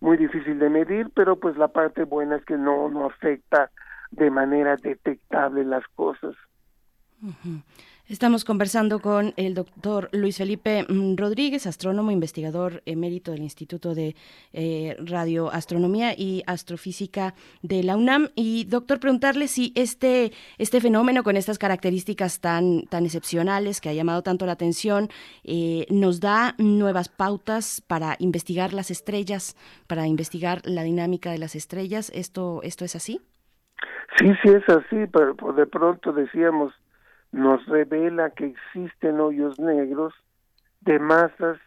[0.00, 3.70] muy difícil de medir, pero pues la parte buena es que no, no afecta
[4.10, 6.34] de manera detectable las cosas.
[8.06, 14.14] Estamos conversando con el doctor Luis Felipe mm, Rodríguez, astrónomo, investigador emérito del Instituto de
[14.52, 18.28] eh, Radioastronomía y Astrofísica de la UNAM.
[18.34, 23.94] Y doctor, preguntarle si este, este fenómeno con estas características tan, tan excepcionales que ha
[23.94, 25.08] llamado tanto la atención
[25.42, 31.54] eh, nos da nuevas pautas para investigar las estrellas, para investigar la dinámica de las
[31.54, 32.12] estrellas.
[32.14, 33.22] ¿Esto, esto es así?
[34.18, 36.74] Sí, sí es así, pero de pronto decíamos
[37.34, 40.14] nos revela que existen hoyos negros
[40.82, 41.58] de masas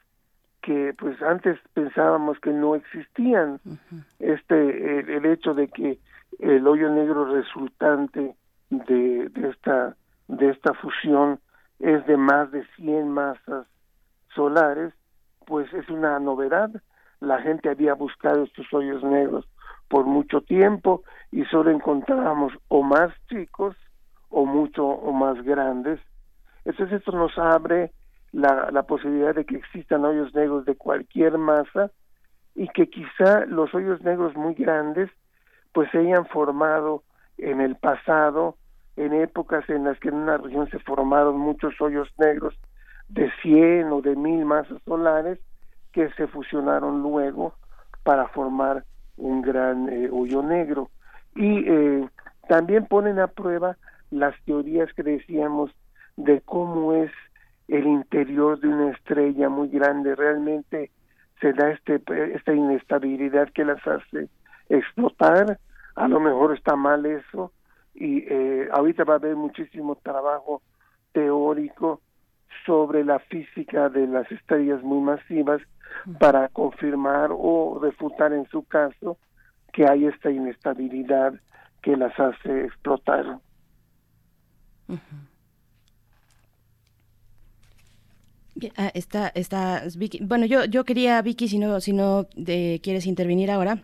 [0.61, 3.59] que pues antes pensábamos que no existían.
[4.19, 5.99] Este el, hecho de que
[6.39, 8.35] el hoyo negro resultante
[8.69, 9.97] de, de, esta
[10.29, 11.39] de esta fusión
[11.79, 13.67] es de más de 100 masas
[14.33, 14.93] solares
[15.45, 16.69] pues es una novedad.
[17.19, 19.45] La gente había buscado estos hoyos negros
[19.89, 23.75] por mucho tiempo y solo encontrábamos o más chicos
[24.29, 25.99] o mucho o más grandes.
[26.65, 27.91] Entonces esto nos abre
[28.31, 31.91] la, posibilidad de que existan hoyos negros de cualquier masa
[32.55, 35.09] y que quizá los hoyos negros muy grandes
[35.73, 37.03] pues se hayan formado
[37.37, 38.57] en el pasado,
[38.95, 42.55] en épocas en las que en una región se formaron muchos hoyos negros
[43.09, 45.39] de 100 o de 1000 masas solares
[45.93, 47.53] que se fusionaron luego
[48.03, 48.83] para formar
[49.17, 50.89] un gran eh, hoyo negro.
[51.35, 52.09] Y eh,
[52.47, 53.77] también ponen a prueba
[54.11, 55.71] las teorías que decíamos
[56.15, 57.11] de cómo es
[57.67, 60.91] el interior de una estrella muy grande, realmente
[61.41, 62.01] se da este,
[62.33, 64.29] esta inestabilidad que las hace
[64.69, 65.59] explotar,
[65.95, 67.51] a lo mejor está mal eso,
[67.93, 70.61] y eh, ahorita va a haber muchísimo trabajo
[71.11, 72.01] teórico
[72.65, 75.61] sobre la física de las estrellas muy masivas
[76.19, 79.17] para confirmar o refutar en su caso
[79.73, 81.33] que hay esta inestabilidad
[81.81, 83.39] que las hace explotar.
[88.75, 90.19] Ah, está, Vicky.
[90.21, 93.83] Bueno, yo, yo quería, Vicky, si no, si no eh, quieres intervenir ahora,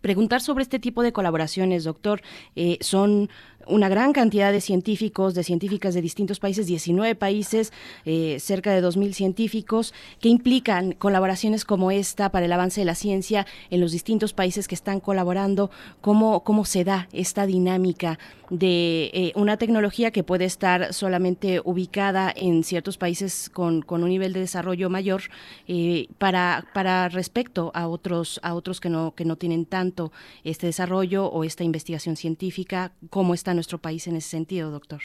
[0.00, 2.22] preguntar sobre este tipo de colaboraciones, doctor.
[2.54, 3.28] Eh, son
[3.66, 7.72] una gran cantidad de científicos, de científicas de distintos países, 19 países,
[8.04, 12.94] eh, cerca de 2.000 científicos, que implican colaboraciones como esta para el avance de la
[12.94, 18.18] ciencia en los distintos países que están colaborando, cómo, cómo se da esta dinámica
[18.50, 24.08] de eh, una tecnología que puede estar solamente ubicada en ciertos países con, con un
[24.08, 25.22] nivel de desarrollo mayor
[25.66, 30.12] eh, para, para respecto a otros, a otros que no, que no tienen tanto
[30.44, 35.00] este desarrollo o esta investigación científica, cómo están nuestro país en ese sentido, doctor?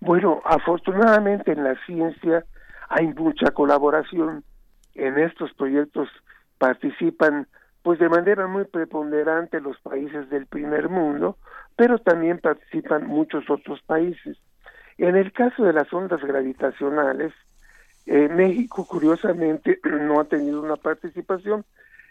[0.00, 2.44] Bueno, afortunadamente en la ciencia
[2.88, 4.44] hay mucha colaboración.
[4.94, 6.08] En estos proyectos
[6.58, 7.46] participan
[7.82, 11.38] pues de manera muy preponderante los países del primer mundo,
[11.76, 14.36] pero también participan muchos otros países.
[14.98, 17.32] En el caso de las ondas gravitacionales,
[18.04, 21.64] eh, México curiosamente no ha tenido una participación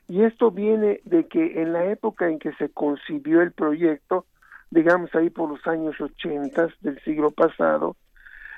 [0.08, 4.26] y esto viene de que en la época en que se concibió el proyecto
[4.72, 7.96] digamos ahí por los años 80 del siglo pasado,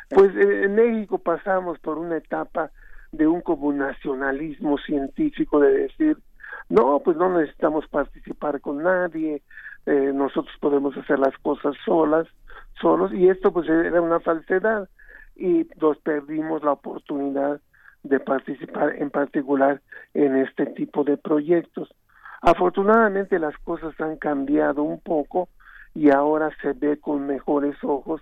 [0.09, 2.71] pues eh, en México pasamos por una etapa
[3.11, 6.17] de un como nacionalismo científico de decir
[6.69, 9.41] no, pues no necesitamos participar con nadie,
[9.85, 12.27] eh, nosotros podemos hacer las cosas solas,
[12.79, 14.87] solos, y esto pues era una falsedad,
[15.35, 17.59] y nos perdimos la oportunidad
[18.03, 19.81] de participar en particular
[20.13, 21.93] en este tipo de proyectos.
[22.41, 25.49] Afortunadamente las cosas han cambiado un poco
[25.93, 28.21] y ahora se ve con mejores ojos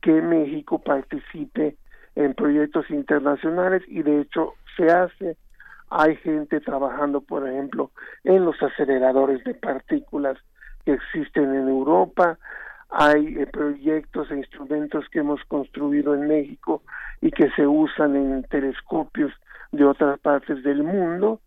[0.00, 1.76] que México participe
[2.14, 5.36] en proyectos internacionales y de hecho se hace.
[5.88, 7.90] Hay gente trabajando, por ejemplo,
[8.24, 10.36] en los aceleradores de partículas
[10.84, 12.38] que existen en Europa,
[12.90, 16.82] hay eh, proyectos e instrumentos que hemos construido en México
[17.20, 19.32] y que se usan en telescopios
[19.72, 21.40] de otras partes del mundo.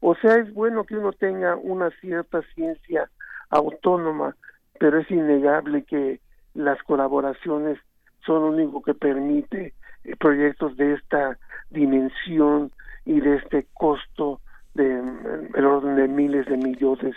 [0.00, 3.08] O sea, es bueno que uno tenga una cierta ciencia
[3.50, 4.36] autónoma,
[4.82, 6.18] pero es innegable que
[6.54, 7.78] las colaboraciones
[8.26, 11.38] son lo único que permite eh, proyectos de esta
[11.70, 12.72] dimensión
[13.04, 14.40] y de este costo
[14.74, 17.14] de mm, el orden de miles de millones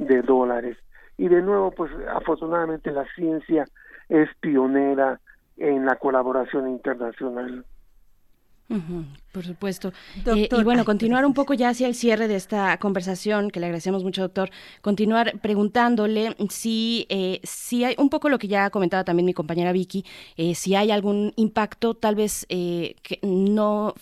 [0.00, 0.76] de dólares.
[1.16, 3.64] Y de nuevo, pues afortunadamente la ciencia
[4.08, 5.20] es pionera
[5.56, 7.64] en la colaboración internacional.
[9.34, 9.92] Por supuesto.
[10.24, 13.66] Eh, y bueno, continuar un poco ya hacia el cierre de esta conversación, que le
[13.66, 14.48] agradecemos mucho, doctor,
[14.80, 19.72] continuar preguntándole si, eh, si hay un poco lo que ya comentaba también mi compañera
[19.72, 20.04] Vicky,
[20.36, 23.94] eh, si hay algún impacto tal vez que no,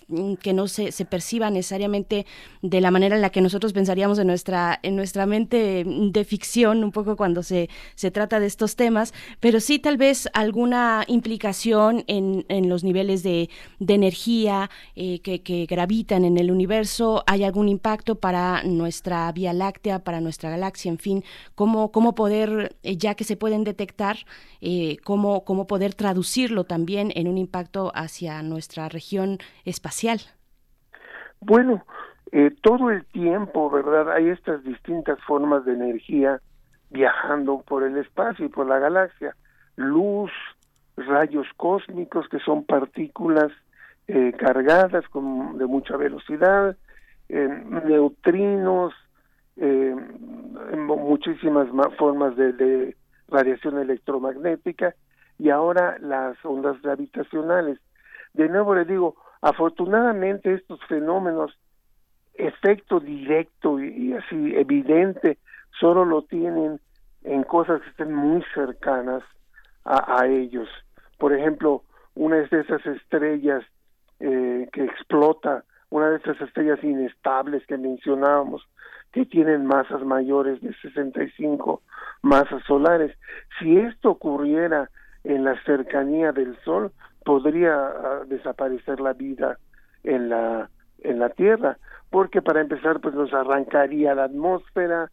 [0.42, 2.26] que no se, se, perciba necesariamente
[2.60, 6.84] de la manera en la que nosotros pensaríamos en nuestra, en nuestra mente de ficción,
[6.84, 12.04] un poco cuando se, se trata de estos temas, pero sí tal vez alguna implicación
[12.06, 14.68] en, en los niveles de, de energía,
[15.24, 20.50] eh, que, gravitan en el universo, hay algún impacto para nuestra Vía Láctea, para nuestra
[20.50, 21.22] galaxia, en fin,
[21.54, 24.16] cómo, cómo poder, eh, ya que se pueden detectar,
[24.60, 30.20] eh, cómo, cómo poder traducirlo también en un impacto hacia nuestra región espacial.
[31.40, 31.84] Bueno,
[32.62, 34.10] todo el tiempo, ¿verdad?
[34.12, 36.40] Hay estas distintas formas de energía
[36.90, 39.36] viajando por el espacio y por la galaxia.
[39.76, 40.30] Luz,
[40.96, 43.52] rayos cósmicos que son partículas
[44.08, 46.76] eh, cargadas con, de mucha velocidad,
[47.28, 48.92] neutrinos,
[49.56, 49.94] eh,
[50.76, 52.96] muchísimas formas de,
[53.28, 54.94] radiación electromagnética
[55.38, 57.78] y ahora las ondas gravitacionales.
[58.34, 61.58] De nuevo le digo, afortunadamente estos fenómenos,
[62.34, 65.38] efecto directo y, así evidente,
[65.80, 66.78] solo lo tienen
[67.24, 69.22] en cosas que estén muy cercanas
[69.84, 70.68] a ellos.
[71.18, 71.82] Por ejemplo,
[72.14, 73.64] una de esas estrellas
[74.24, 78.62] eh, que explota una de esas estrellas inestables que mencionábamos,
[79.10, 81.82] que tienen masas mayores de 65
[82.22, 83.18] masas solares.
[83.58, 84.88] Si esto ocurriera
[85.24, 86.92] en la cercanía del Sol,
[87.24, 89.58] podría ah, desaparecer la vida
[90.04, 90.70] en la
[91.00, 91.78] en la Tierra,
[92.10, 95.10] porque para empezar pues nos arrancaría la atmósfera.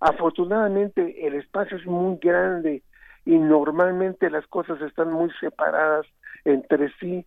[0.00, 2.82] Afortunadamente el espacio es muy grande
[3.24, 6.06] y normalmente las cosas están muy separadas
[6.44, 7.24] entre sí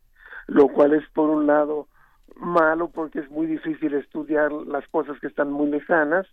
[0.51, 1.87] lo cual es por un lado
[2.35, 6.27] malo porque es muy difícil estudiar las cosas que están muy lejanas,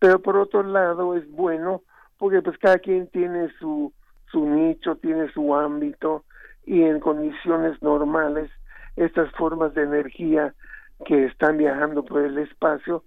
[0.00, 1.82] pero por otro lado es bueno
[2.18, 3.92] porque pues cada quien tiene su
[4.32, 6.24] su nicho, tiene su ámbito
[6.64, 8.50] y en condiciones normales
[8.96, 10.54] estas formas de energía
[11.04, 13.04] que están viajando por el espacio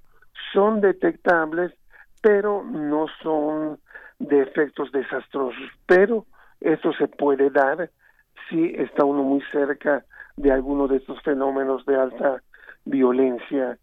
[0.54, 1.74] son detectables,
[2.22, 3.78] pero no son
[4.20, 5.70] de efectos desastrosos.
[5.86, 6.26] Pero
[6.62, 7.90] eso se puede dar
[8.50, 10.06] si está uno muy cerca
[10.38, 12.42] de alguno de estos fenómenos de alta
[12.86, 13.78] violencia.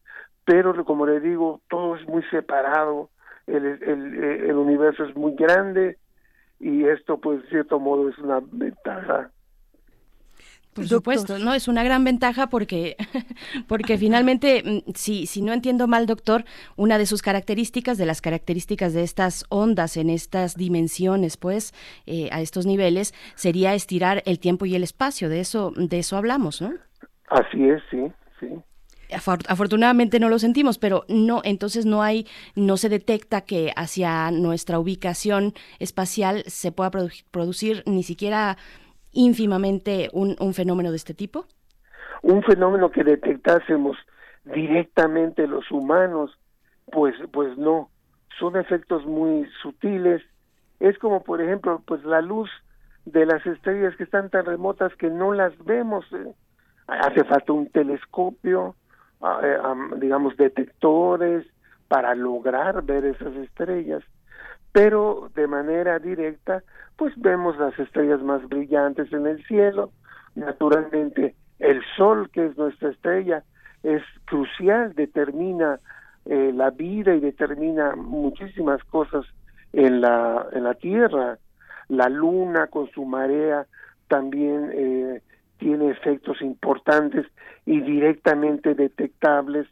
[0.44, 3.10] Pero como le digo, todo es muy separado,
[3.46, 5.98] el, el, el universo es muy grande
[6.60, 9.30] y esto pues de cierto modo es una ventaja
[10.74, 12.96] por supuesto, no es una gran ventaja porque
[13.68, 16.44] porque finalmente mm, si si no entiendo mal, doctor,
[16.76, 21.74] una de sus características de las características de estas ondas en estas dimensiones, pues
[22.06, 25.28] eh, a estos niveles sería estirar el tiempo y el espacio.
[25.28, 26.72] De eso de eso hablamos, ¿no?
[27.28, 28.48] Así es, sí, sí.
[29.14, 34.78] Afortunadamente no lo sentimos, pero no, entonces no hay, no se detecta que hacia nuestra
[34.78, 36.90] ubicación espacial se pueda
[37.30, 38.56] producir ni siquiera
[39.12, 41.46] ínfimamente un, un fenómeno de este tipo?
[42.22, 43.96] Un fenómeno que detectásemos
[44.44, 46.30] directamente los humanos,
[46.86, 47.90] pues, pues no,
[48.38, 50.22] son efectos muy sutiles.
[50.80, 52.50] Es como, por ejemplo, pues la luz
[53.04, 56.04] de las estrellas que están tan remotas que no las vemos.
[56.86, 58.76] Hace falta un telescopio,
[59.20, 59.58] ah, eh,
[59.98, 61.46] digamos, detectores
[61.88, 64.02] para lograr ver esas estrellas
[64.72, 66.62] pero de manera directa,
[66.96, 69.92] pues vemos las estrellas más brillantes en el cielo.
[70.34, 73.44] Naturalmente, el Sol, que es nuestra estrella,
[73.82, 75.78] es crucial, determina
[76.24, 79.26] eh, la vida y determina muchísimas cosas
[79.72, 81.38] en la, en la Tierra.
[81.88, 83.66] La luna con su marea
[84.08, 85.22] también eh,
[85.58, 87.26] tiene efectos importantes
[87.66, 89.66] y directamente detectables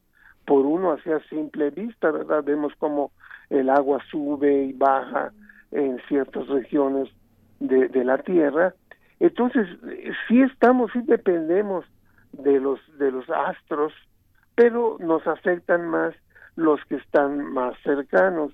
[0.44, 2.42] por uno hacia simple vista, ¿verdad?
[2.44, 3.12] Vemos como
[3.50, 5.32] el agua sube y baja
[5.72, 7.08] en ciertas regiones
[7.58, 8.74] de, de la Tierra.
[9.18, 9.68] Entonces,
[10.26, 11.84] sí estamos, sí dependemos
[12.32, 13.92] de los, de los astros,
[14.54, 16.14] pero nos afectan más
[16.56, 18.52] los que están más cercanos.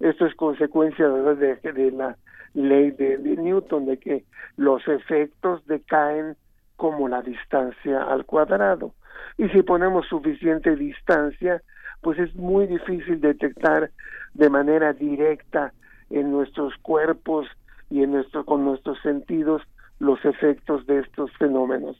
[0.00, 2.16] Esto es consecuencia de, de la
[2.54, 4.24] ley de, Newton, de que
[4.56, 6.36] los efectos decaen
[6.76, 8.94] como la distancia al cuadrado.
[9.38, 11.62] Y si ponemos suficiente distancia,
[12.02, 13.90] pues es muy difícil detectar
[14.34, 15.72] de manera directa
[16.10, 17.46] en nuestros cuerpos
[17.90, 19.62] y en nuestro, con nuestros sentidos
[19.98, 21.96] los efectos de estos fenómenos.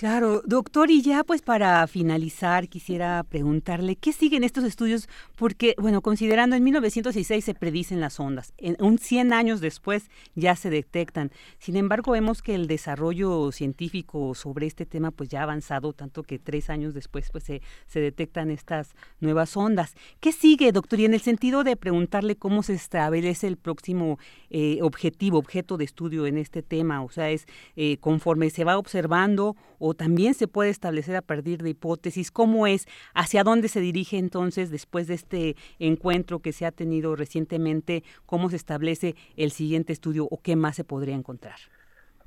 [0.00, 5.10] Claro, doctor, y ya pues para finalizar quisiera preguntarle, ¿qué siguen estos estudios?
[5.36, 10.56] Porque, bueno, considerando en 1906 se predicen las ondas, en un 100 años después ya
[10.56, 11.32] se detectan.
[11.58, 16.22] Sin embargo, vemos que el desarrollo científico sobre este tema pues ya ha avanzado, tanto
[16.22, 19.94] que tres años después pues se, se detectan estas nuevas ondas.
[20.18, 20.98] ¿Qué sigue, doctor?
[20.98, 25.84] Y en el sentido de preguntarle cómo se establece el próximo eh, objetivo, objeto de
[25.84, 27.44] estudio en este tema, o sea, es
[27.76, 32.66] eh, conforme se va observando o también se puede establecer a partir de hipótesis, cómo
[32.66, 38.02] es, hacia dónde se dirige entonces después de este encuentro que se ha tenido recientemente,
[38.26, 41.56] cómo se establece el siguiente estudio o qué más se podría encontrar.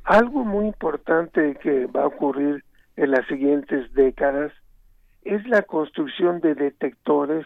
[0.03, 2.63] Algo muy importante que va a ocurrir
[2.95, 4.51] en las siguientes décadas
[5.23, 7.45] es la construcción de detectores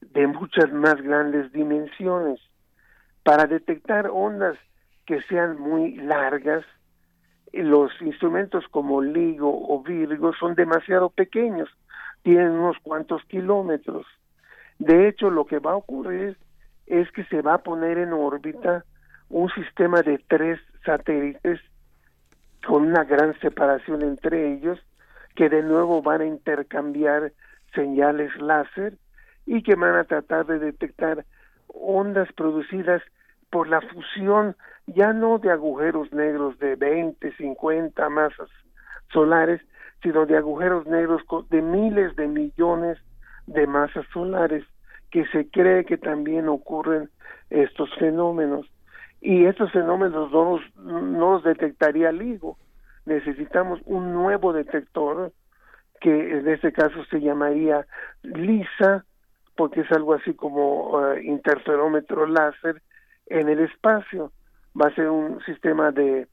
[0.00, 2.40] de muchas más grandes dimensiones.
[3.24, 4.56] Para detectar ondas
[5.06, 6.64] que sean muy largas
[7.62, 11.68] los instrumentos como LIGO o Virgo son demasiado pequeños,
[12.22, 14.06] tienen unos cuantos kilómetros.
[14.78, 16.36] De hecho, lo que va a ocurrir
[16.86, 18.84] es que se va a poner en órbita
[19.28, 21.60] un sistema de tres satélites
[22.66, 24.78] con una gran separación entre ellos,
[25.34, 27.32] que de nuevo van a intercambiar
[27.74, 28.96] señales láser
[29.46, 31.24] y que van a tratar de detectar
[31.68, 33.02] ondas producidas
[33.54, 34.56] por la fusión
[34.88, 38.48] ya no de agujeros negros de 20, 50 masas
[39.12, 39.60] solares,
[40.02, 42.98] sino de agujeros negros de miles de millones
[43.46, 44.64] de masas solares,
[45.12, 47.10] que se cree que también ocurren
[47.48, 48.66] estos fenómenos.
[49.20, 50.60] Y estos fenómenos no
[51.30, 52.58] los, detectaría LIGO.
[53.06, 55.30] Necesitamos un nuevo detector
[56.00, 57.86] que en este caso se llamaría
[58.24, 59.04] LISA,
[59.56, 62.82] porque es algo así como uh, interferómetro láser,
[63.26, 64.32] en el espacio.
[64.80, 66.26] Va a ser un sistema de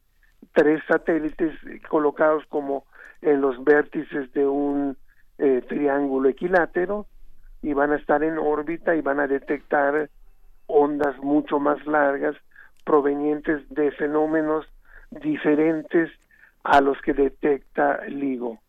[0.54, 1.54] tres satélites
[1.89, 2.86] colocados como
[3.22, 4.98] en los vértices de un
[5.38, 7.06] eh, triángulo equilátero
[7.62, 10.10] y van a estar en órbita y van a detectar
[10.68, 12.36] ondas mucho más largas
[12.84, 14.66] provenientes de fenómenos
[15.12, 16.10] diferentes
[16.64, 18.60] a los que detecta LIGO.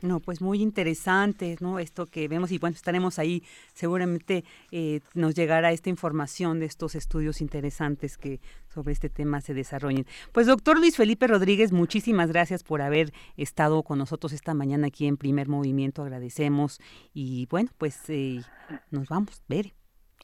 [0.00, 1.78] No, pues muy interesante, ¿no?
[1.78, 3.42] Esto que vemos y bueno, estaremos ahí,
[3.74, 9.54] seguramente eh, nos llegará esta información de estos estudios interesantes que sobre este tema se
[9.54, 10.06] desarrollen.
[10.32, 15.06] Pues doctor Luis Felipe Rodríguez, muchísimas gracias por haber estado con nosotros esta mañana aquí
[15.06, 16.80] en Primer Movimiento, agradecemos
[17.12, 18.42] y bueno, pues eh,
[18.90, 19.77] nos vamos, ver.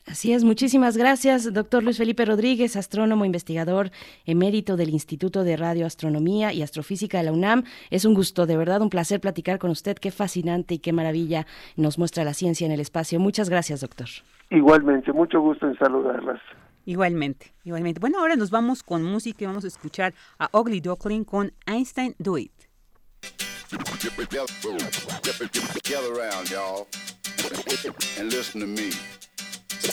[0.07, 3.91] Así es, muchísimas gracias, doctor Luis Felipe Rodríguez, astrónomo investigador
[4.27, 7.65] emérito del Instituto de Radioastronomía y Astrofísica de la UNAM.
[7.91, 9.97] Es un gusto, de verdad, un placer platicar con usted.
[9.97, 11.47] Qué fascinante y qué maravilla
[11.77, 13.19] nos muestra la ciencia en el espacio.
[13.19, 14.09] Muchas gracias, doctor.
[14.51, 16.41] Igualmente, mucho gusto en saludarlas.
[16.85, 17.99] Igualmente, igualmente.
[17.99, 22.15] Bueno, ahora nos vamos con música y vamos a escuchar a Ugly Duckling con Einstein
[22.19, 22.53] Do It.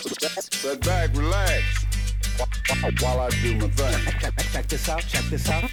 [0.02, 1.86] Sit back, relax.
[3.02, 4.04] While I do my thing.
[4.20, 5.70] Check, check, check this out, check this out.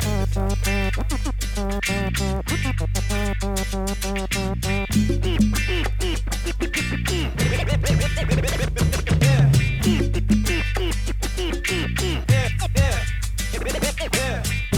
[14.12, 14.77] Yeah.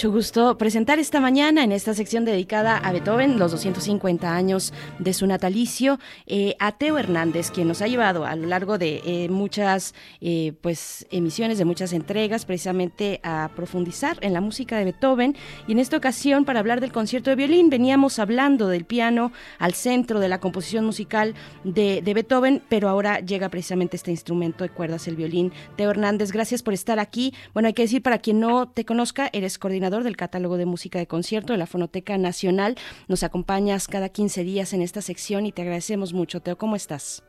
[0.00, 5.12] Mucho gusto presentar esta mañana en esta sección dedicada a Beethoven, los 250 años de
[5.12, 9.28] su natalicio, eh, a Teo Hernández, quien nos ha llevado a lo largo de eh,
[9.28, 15.36] muchas eh, pues, emisiones, de muchas entregas, precisamente a profundizar en la música de Beethoven.
[15.68, 19.74] Y en esta ocasión, para hablar del concierto de violín, veníamos hablando del piano al
[19.74, 24.70] centro de la composición musical de, de Beethoven, pero ahora llega precisamente este instrumento de
[24.70, 25.52] cuerdas, el violín.
[25.76, 27.34] Teo Hernández, gracias por estar aquí.
[27.52, 31.00] Bueno, hay que decir, para quien no te conozca, eres coordinador del catálogo de música
[31.00, 32.76] de concierto de la Fonoteca Nacional.
[33.08, 36.40] Nos acompañas cada 15 días en esta sección y te agradecemos mucho.
[36.40, 37.24] Teo, ¿cómo estás?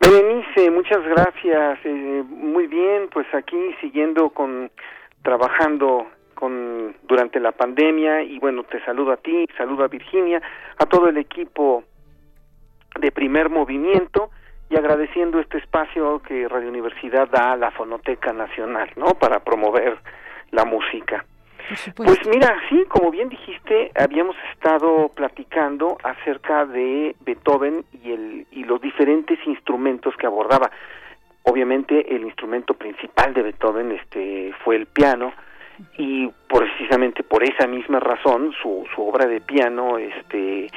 [0.00, 1.78] Berenice, muchas gracias.
[1.84, 4.70] Eh, muy bien, pues aquí siguiendo con
[5.22, 10.42] trabajando con durante la pandemia y bueno, te saludo a ti, saludo a Virginia,
[10.76, 11.84] a todo el equipo
[13.00, 14.30] de Primer Movimiento
[14.68, 19.14] y agradeciendo este espacio que Radio Universidad da a la Fonoteca Nacional, ¿no?
[19.14, 19.98] Para promover
[20.50, 21.24] la música.
[21.96, 28.64] Pues mira, sí, como bien dijiste, habíamos estado platicando acerca de Beethoven y el y
[28.64, 30.70] los diferentes instrumentos que abordaba.
[31.44, 35.32] Obviamente el instrumento principal de Beethoven este fue el piano
[35.98, 40.68] y precisamente por esa misma razón su su obra de piano este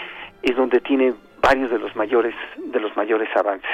[0.42, 3.70] es donde tiene varios de los mayores de los mayores avances.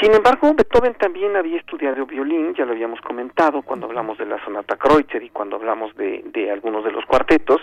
[0.00, 4.42] Sin embargo, Beethoven también había estudiado violín, ya lo habíamos comentado cuando hablamos de la
[4.44, 7.62] sonata Kreutzer y cuando hablamos de, de algunos de los cuartetos,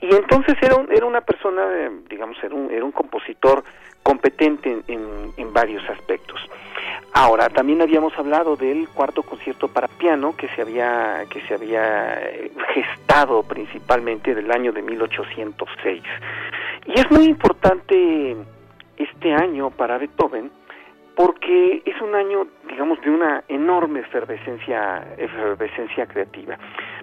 [0.00, 3.64] y entonces era, un, era una persona, eh, digamos, era un, era un compositor
[4.04, 6.40] competente en, en, en varios aspectos.
[7.12, 12.20] Ahora, también habíamos hablado del cuarto concierto para piano que se había, que se había
[12.20, 16.02] eh, gestado principalmente del año de 1806.
[16.86, 18.36] Y es muy importante
[18.96, 20.50] este año para Beethoven,
[21.18, 26.56] porque es un año, digamos, de una enorme efervescencia, efervescencia creativa.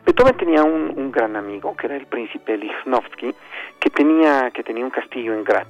[0.05, 3.36] Beethoven tenía un, un gran amigo, que era el príncipe Lichnowsky,
[3.78, 5.68] que tenía, que tenía un castillo en Graz.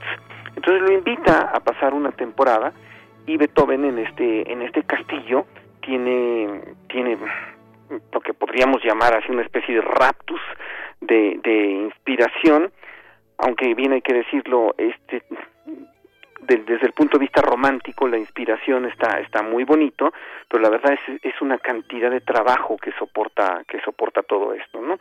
[0.55, 2.71] Entonces lo invita a pasar una temporada
[3.25, 5.47] y Beethoven en este, en este castillo
[5.81, 7.17] tiene, tiene
[8.13, 10.41] lo que podríamos llamar así una especie de raptus
[11.01, 12.71] de, de inspiración,
[13.39, 15.23] aunque bien hay que decirlo, este
[16.45, 20.13] de, desde el punto de vista romántico la inspiración está está muy bonito
[20.47, 24.81] pero la verdad es es una cantidad de trabajo que soporta que soporta todo esto
[24.81, 24.97] no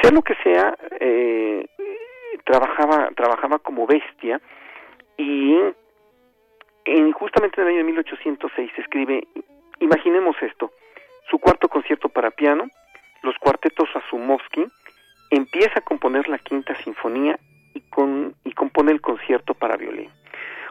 [0.00, 1.66] sea lo que sea eh,
[2.44, 4.40] trabajaba trabajaba como bestia
[5.16, 5.56] y
[6.84, 9.26] en justamente en el año de 1806 se escribe
[9.80, 10.72] imaginemos esto
[11.30, 12.68] su cuarto concierto para piano
[13.22, 14.66] los cuartetos Rasumovsky
[15.30, 17.38] empieza a componer la quinta sinfonía
[17.74, 20.10] y con y compone el concierto para violín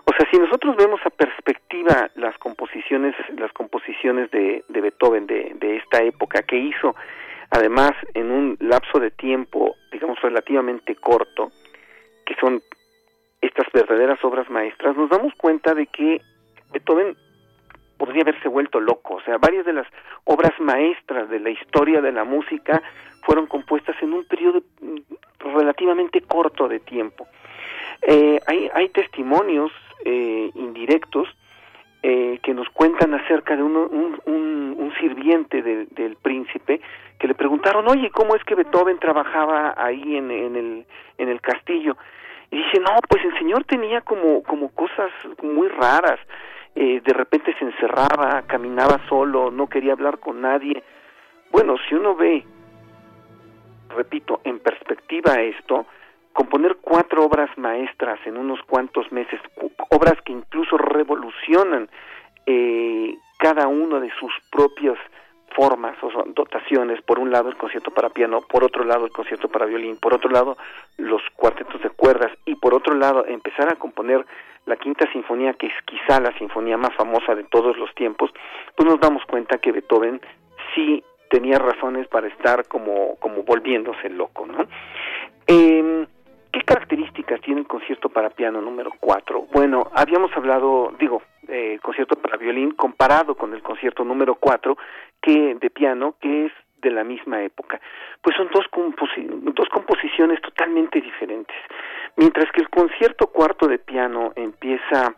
[0.06, 5.78] o sea, si nosotros vemos a perspectiva las composiciones, las composiciones de, de Beethoven de,
[5.78, 6.96] esta época que hizo,
[7.50, 11.52] además en un lapso de tiempo, digamos relativamente corto,
[12.26, 12.62] que son
[13.42, 16.22] estas verdaderas obras maestras, nos damos cuenta de que
[16.72, 17.16] Beethoven
[17.98, 19.16] podría haberse vuelto loco.
[19.16, 19.88] O sea, varias de las
[20.26, 22.82] obras maestras de la historia de la música
[23.22, 24.62] fueron compuestas en un periodo
[25.40, 27.28] relativamente corto de tiempo.
[28.02, 29.72] Eh, hay, hay testimonios
[30.06, 31.28] eh, indirectos
[32.02, 36.82] eh, que nos cuentan acerca de uno- un, un- un sirviente del- príncipe
[37.20, 40.86] que le preguntaron, oye, ¿cómo es que Beethoven trabajaba ahí en, en el,
[41.18, 41.96] en el castillo?
[42.52, 46.20] Y dice, no, pues el señor tenía como, como cosas muy raras.
[46.76, 50.84] Eh, de repente se encerraba, caminaba solo, no quería hablar con nadie.
[51.52, 52.44] Bueno, si uno ve,
[53.96, 55.86] repito, en perspectiva esto,
[56.34, 59.40] componer cuatro obras maestras en unos cuantos meses,
[59.90, 61.90] obras que incluso revolucionan
[62.46, 64.98] eh, cada uno de sus propias
[65.56, 69.48] formas o dotaciones, por un lado el concierto para piano, por otro lado el concierto
[69.50, 70.58] para violín, por otro lado
[70.98, 74.26] los cuartetos de cuerdas y por otro lado empezar a componer
[74.66, 78.32] la quinta sinfonía, que es quizá la sinfonía más famosa de todos los tiempos,
[78.76, 80.22] pues nos damos cuenta que Beethoven
[80.74, 84.66] sí tenía razones para estar como, como volviéndose loco, ¿no?
[85.48, 86.13] Eh, ¿Qué
[86.64, 89.48] características tiene el concierto para piano número 4?
[89.54, 94.78] Bueno, habíamos hablado, digo, eh, concierto para violín comparado con el concierto número 4
[95.22, 96.52] que de piano, que es
[96.82, 97.80] de la misma época.
[98.22, 101.56] Pues son dos, composi- dos composiciones totalmente diferentes.
[102.18, 105.16] Mientras que el concierto cuarto de piano empieza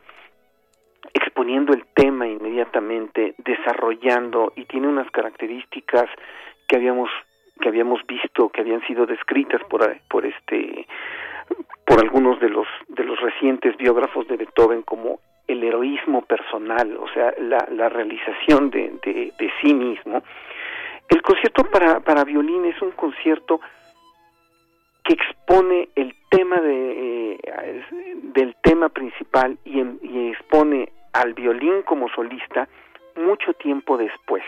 [1.14, 6.06] exponiendo el tema inmediatamente, desarrollando y tiene unas características
[6.68, 7.10] que habíamos
[7.62, 10.86] que habíamos visto que habían sido descritas por por este
[11.86, 17.08] por algunos de los de los recientes biógrafos de Beethoven como el heroísmo personal, o
[17.10, 20.24] sea, la, la realización de, de, sí mismo.
[21.08, 23.60] El concierto para, para violín es un concierto
[25.04, 27.84] que expone el tema de, eh,
[28.34, 32.68] del tema principal y, en- y expone al violín como solista
[33.16, 34.44] mucho tiempo después.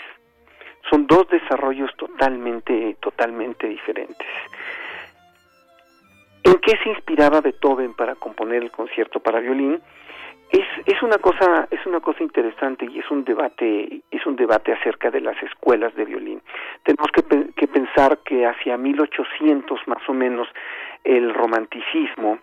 [0.89, 4.27] Son dos desarrollos totalmente, totalmente diferentes.
[6.47, 9.81] ¿En qué se inspiraba Beethoven para componer el concierto para violín?
[10.49, 14.71] Es, es una cosa es una cosa interesante y es un debate es un debate
[14.71, 16.41] acerca de las escuelas de violín.
[16.83, 20.47] Tenemos que, que pensar que hacia 1800 más o menos
[21.03, 22.39] el romanticismo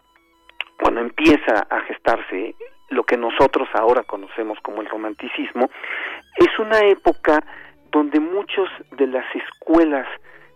[0.78, 2.54] cuando empieza a gestarse
[2.90, 5.70] lo que nosotros ahora conocemos como el romanticismo
[6.36, 7.42] es una época
[7.90, 10.06] donde muchos de las escuelas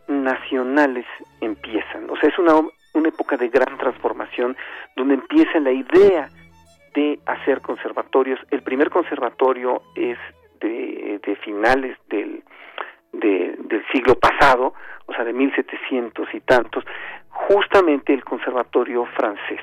[0.06, 1.06] nacionales
[1.40, 2.10] empiezan.
[2.10, 2.54] O sea, es una,
[2.98, 4.56] una época de gran transformación
[4.96, 6.28] donde empieza la idea
[6.94, 8.38] de hacer conservatorios.
[8.50, 10.18] El primer conservatorio es
[10.60, 12.42] de, finales del,
[13.12, 14.74] de- del siglo pasado,
[15.06, 16.84] o sea, de 1700 y tantos,
[17.30, 19.60] justamente el conservatorio francés.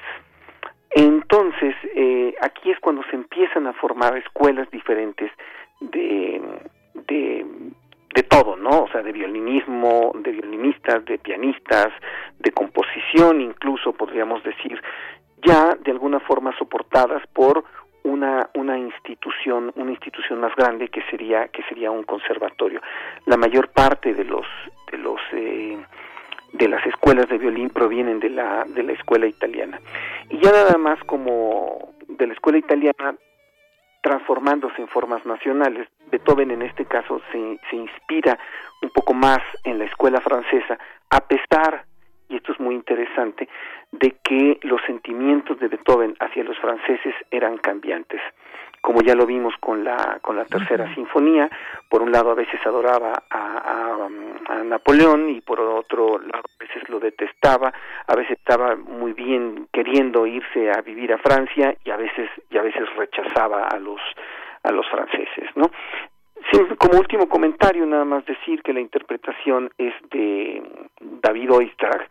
[0.91, 5.29] Entonces, eh, aquí es cuando se empiezan a formar escuelas diferentes
[5.81, 6.41] de,
[8.15, 8.83] de todo, ¿no?
[8.83, 11.89] O sea, de violinismo, de violinistas, de pianistas,
[12.39, 14.81] de composición, incluso podríamos decir,
[15.45, 17.63] ya de alguna forma soportadas por
[18.03, 22.79] una una institución una institución más grande que sería que sería un conservatorio
[23.25, 24.45] la mayor parte de los
[24.91, 25.83] de los eh,
[26.53, 29.79] de las escuelas de violín provienen de la de la escuela italiana
[30.29, 33.15] y ya nada más como de la escuela italiana
[34.05, 38.37] transformándose en formas nacionales Beethoven en este caso se, se inspira
[38.83, 40.77] un poco más en la escuela francesa
[41.09, 41.85] a pesar
[42.29, 43.47] y esto es muy interesante,
[43.91, 48.21] de que los sentimientos de Beethoven hacia los franceses eran cambiantes.
[48.85, 51.49] Como ya lo vimos con la, con la tercera sinfonía,
[51.89, 56.63] por un lado a veces adoraba a, a, a Napoleón y por otro lado a
[56.63, 57.73] veces lo detestaba,
[58.05, 62.59] a veces estaba muy bien queriendo irse a vivir a Francia y a veces, y
[62.59, 63.99] a veces rechazaba a los,
[64.61, 65.71] a los franceses, ¿no?
[66.51, 70.61] Sí, como último comentario, nada más decir que la interpretación es de
[70.99, 72.07] David Oistrakh,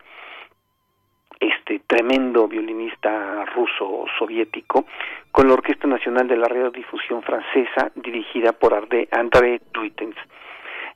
[1.41, 4.87] este tremendo violinista ruso soviético,
[5.30, 10.16] con la Orquesta Nacional de la Radiodifusión Francesa, dirigida por André Duitens.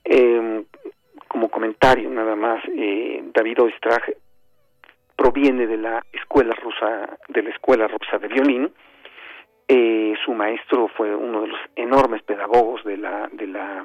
[0.04, 0.64] Eh,
[1.26, 4.12] como comentario, nada más, eh, David Oistrakh
[5.16, 8.72] proviene de la escuela rusa, de la escuela rusa de violín,
[9.66, 13.84] eh, su maestro fue uno de los enormes pedagogos de la de la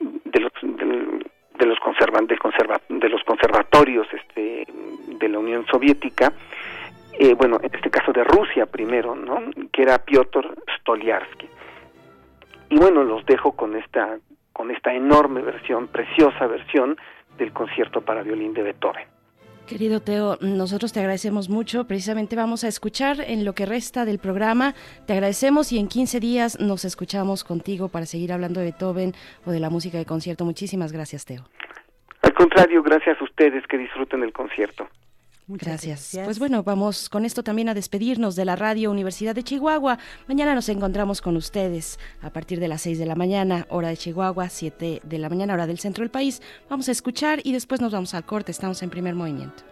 [0.00, 1.30] de los del-
[1.62, 4.66] de los conserva, de los conservatorios este
[5.06, 6.32] de la Unión Soviética
[7.12, 11.48] eh, bueno en este caso de Rusia primero no que era Piotr Stoliarsky.
[12.70, 14.18] Y bueno los dejo con esta
[14.52, 16.96] con esta enorme versión preciosa versión
[17.38, 19.06] del concierto para violín de Beethoven
[19.66, 21.86] Querido Teo, nosotros te agradecemos mucho.
[21.86, 24.74] Precisamente vamos a escuchar en lo que resta del programa.
[25.06, 29.14] Te agradecemos y en 15 días nos escuchamos contigo para seguir hablando de Beethoven
[29.46, 30.44] o de la música de concierto.
[30.44, 31.44] Muchísimas gracias, Teo.
[32.22, 34.88] Al contrario, gracias a ustedes que disfruten el concierto.
[35.46, 36.24] Muchas Gracias.
[36.24, 39.98] Pues bueno, vamos con esto también a despedirnos de la Radio Universidad de Chihuahua.
[40.28, 43.96] Mañana nos encontramos con ustedes a partir de las 6 de la mañana, hora de
[43.96, 46.40] Chihuahua, 7 de la mañana, hora del centro del país.
[46.70, 48.52] Vamos a escuchar y después nos vamos al corte.
[48.52, 49.64] Estamos en primer movimiento.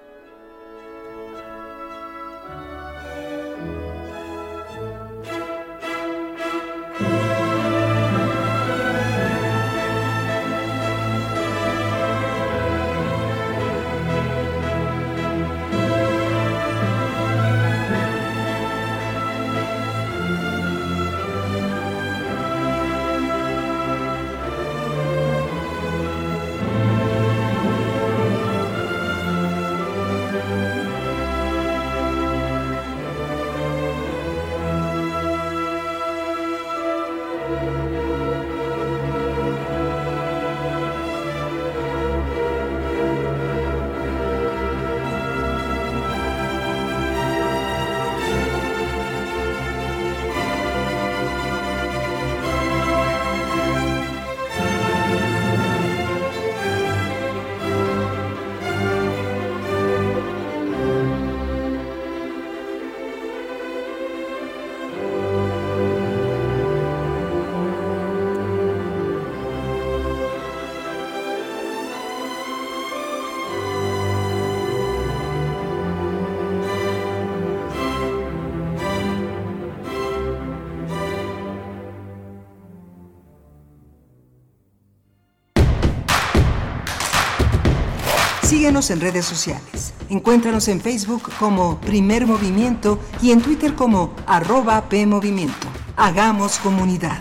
[88.88, 89.92] En redes sociales.
[90.08, 95.68] Encuéntranos en Facebook como Primer Movimiento y en Twitter como arroba PMovimiento.
[95.98, 97.18] Hagamos comunidad.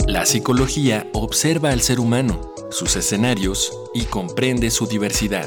[0.06, 5.46] La psicología observa al ser humano, sus escenarios y comprende su diversidad.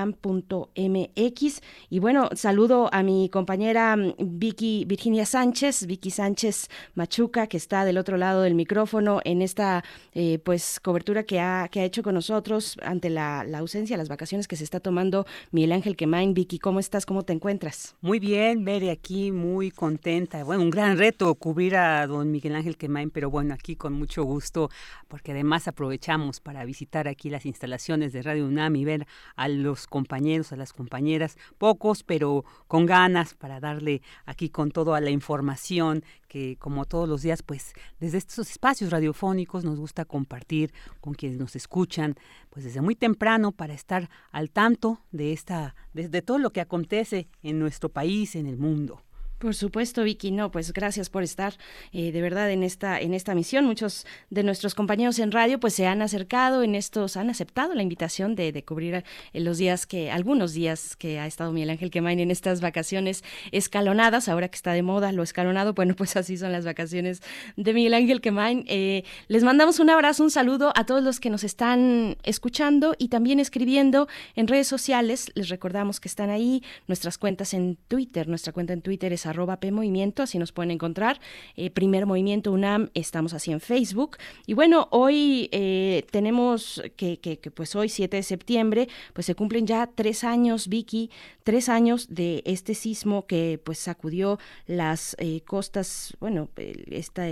[0.00, 7.56] radiopodcast.unam.mx y bueno, saludo a mi compañera mm, Vicky Virginia Sánchez, Vicky Sánchez Machuca que
[7.56, 11.84] está del otro lado del micrófono en esta eh, pues cobertura que ha, que ha
[11.84, 16.34] hecho con nosotros ante la, ausencia, las vacaciones que se está tomando Miguel Ángel Quemain.
[16.34, 17.04] Vicky, ¿cómo estás?
[17.04, 17.96] ¿Cómo te encuentras?
[18.00, 20.42] Muy bien, Bere, aquí muy contenta.
[20.44, 24.24] Bueno, un gran reto cubrir a don Miguel Ángel Quemain, pero bueno, aquí con mucho
[24.24, 24.70] gusto,
[25.08, 29.86] porque además aprovechamos para visitar aquí las instalaciones de Radio UNAM y ver a los
[29.90, 35.10] compañeros, a las compañeras, pocos, pero con ganas para darle aquí con todo a la
[35.10, 40.72] información que como todos los días, pues desde estos espacios radiofónicos nos gusta compartir
[41.02, 42.14] con quienes nos escuchan,
[42.48, 46.62] pues desde muy temprano para estar al tanto de esta, de, de todo lo que
[46.62, 49.02] acontece en nuestro país, en el mundo.
[49.40, 51.54] Por supuesto, Vicky, no, pues gracias por estar
[51.94, 53.64] eh, de verdad en esta, en esta misión.
[53.64, 57.82] Muchos de nuestros compañeros en radio pues se han acercado en estos, han aceptado la
[57.82, 62.20] invitación de, cubrir eh, los días que, algunos días que ha estado Miguel Ángel Quemain
[62.20, 66.52] en estas vacaciones escalonadas, ahora que está de moda lo escalonado, bueno, pues así son
[66.52, 67.22] las vacaciones
[67.56, 68.66] de Miguel Ángel Quemain.
[68.68, 73.08] Eh, les mandamos un abrazo, un saludo a todos los que nos están escuchando y
[73.08, 75.32] también escribiendo en redes sociales.
[75.34, 79.58] Les recordamos que están ahí nuestras cuentas en Twitter, nuestra cuenta en Twitter es arroba
[79.58, 81.20] PMovimiento, así nos pueden encontrar.
[81.56, 84.18] Eh, Primer Movimiento UNAM, estamos así en Facebook.
[84.46, 89.34] Y bueno, hoy eh, tenemos que, que, que, pues hoy, 7 de septiembre, pues se
[89.34, 91.10] cumplen ya tres años, Vicky,
[91.50, 94.38] tres años de este sismo que pues sacudió
[94.68, 97.26] las eh, costas, bueno, esta,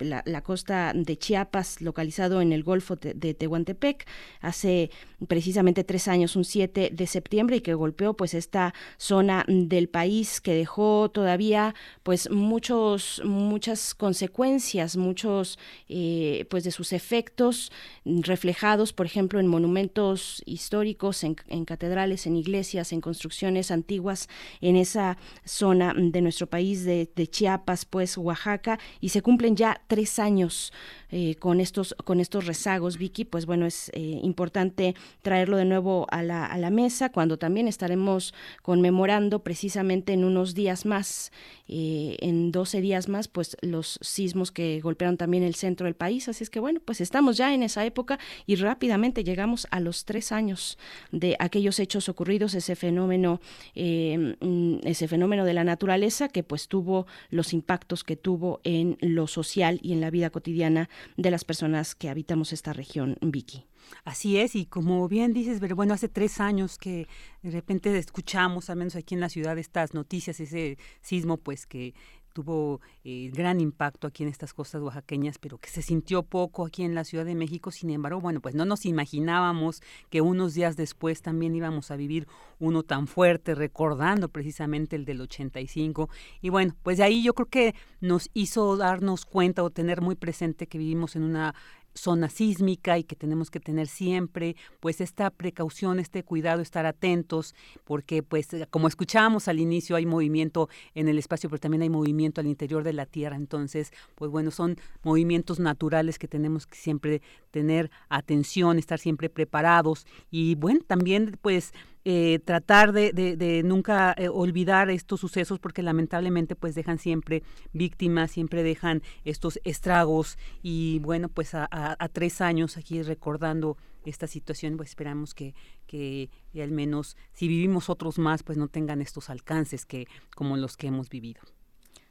[0.00, 4.08] la, la, costa de Chiapas, localizado en el Golfo de, de Tehuantepec,
[4.40, 4.90] hace
[5.28, 10.40] precisamente tres años, un 7 de septiembre, y que golpeó pues esta zona del país
[10.40, 17.70] que dejó todavía pues muchos muchas consecuencias muchos eh, pues de sus efectos
[18.04, 23.27] reflejados por ejemplo en monumentos históricos en, en, catedrales en iglesias en construcciones
[23.70, 24.28] antiguas
[24.60, 30.18] en esa zona de nuestro país de, Chiapas pues Oaxaca y se cumplen ya tres
[30.18, 30.72] años
[31.10, 36.06] eh, con estos con estos rezagos Vicky pues bueno es eh, importante traerlo de nuevo
[36.10, 41.30] a la, a la mesa cuando también estaremos conmemorando precisamente en unos días más
[41.70, 46.26] eh, en 12 días más, pues los sismos que golpearon también el centro del país.
[46.28, 50.06] Así es que bueno, pues estamos ya en esa época y rápidamente llegamos a los
[50.06, 50.78] tres años
[51.12, 54.36] de aquellos hechos ocurridos, ese fenómeno, eh,
[54.84, 59.78] ese fenómeno de la naturaleza que pues tuvo los impactos que tuvo en lo social
[59.82, 63.64] y en la vida cotidiana de las personas que habitamos esta región, Vicky.
[64.04, 67.08] Así es, y como bien dices, pero bueno, hace tres años que
[67.42, 71.94] de repente escuchamos, al menos aquí en la ciudad, estas noticias, ese sismo, pues que
[72.38, 76.84] tuvo eh, gran impacto aquí en estas costas oaxaqueñas, pero que se sintió poco aquí
[76.84, 77.72] en la Ciudad de México.
[77.72, 82.28] Sin embargo, bueno, pues no nos imaginábamos que unos días después también íbamos a vivir
[82.60, 86.08] uno tan fuerte, recordando precisamente el del 85.
[86.40, 90.14] Y bueno, pues de ahí yo creo que nos hizo darnos cuenta o tener muy
[90.14, 91.56] presente que vivimos en una
[91.94, 97.54] zona sísmica y que tenemos que tener siempre pues esta precaución, este cuidado, estar atentos,
[97.84, 102.40] porque pues como escuchábamos al inicio hay movimiento en el espacio, pero también hay movimiento
[102.40, 107.22] al interior de la Tierra, entonces pues bueno, son movimientos naturales que tenemos que siempre
[107.50, 110.06] tener atención, estar siempre preparados.
[110.30, 111.72] Y bueno, también pues
[112.04, 117.42] eh, tratar de, de, nunca eh, olvidar estos sucesos porque lamentablemente pues dejan siempre
[117.72, 124.76] víctimas, siempre dejan estos estragos y bueno pues a tres años aquí recordando esta situación
[124.76, 125.54] pues esperamos que,
[125.86, 126.30] que
[126.60, 130.88] al menos si vivimos otros más pues no tengan estos alcances que como los que
[130.88, 131.40] hemos vivido.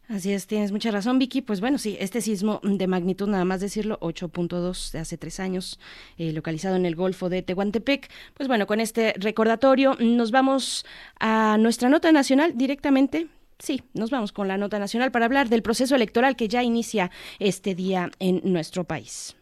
[0.10, 1.42] Así es, tienes mucha razón, Vicky.
[1.42, 5.80] Pues bueno, sí, este sismo de magnitud, nada más decirlo, 8.2 de hace tres años,
[6.18, 8.10] eh, localizado en el Golfo de Tehuantepec.
[8.34, 10.86] Pues bueno, con este recordatorio nos vamos
[11.20, 13.28] a nuestra nota nacional directamente.
[13.60, 17.12] Sí, nos vamos con la nota nacional para hablar del proceso electoral que ya inicia
[17.40, 19.36] este día en nuestro país.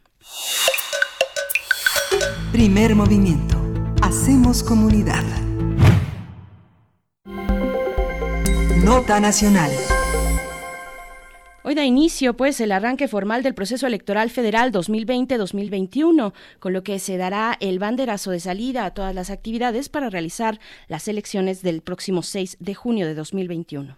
[2.50, 3.56] Primer movimiento.
[4.02, 5.22] Hacemos comunidad.
[8.82, 9.70] Nota nacional.
[11.68, 17.00] Hoy da inicio, pues, el arranque formal del proceso electoral federal 2020-2021, con lo que
[17.00, 21.82] se dará el banderazo de salida a todas las actividades para realizar las elecciones del
[21.82, 23.96] próximo 6 de junio de 2021.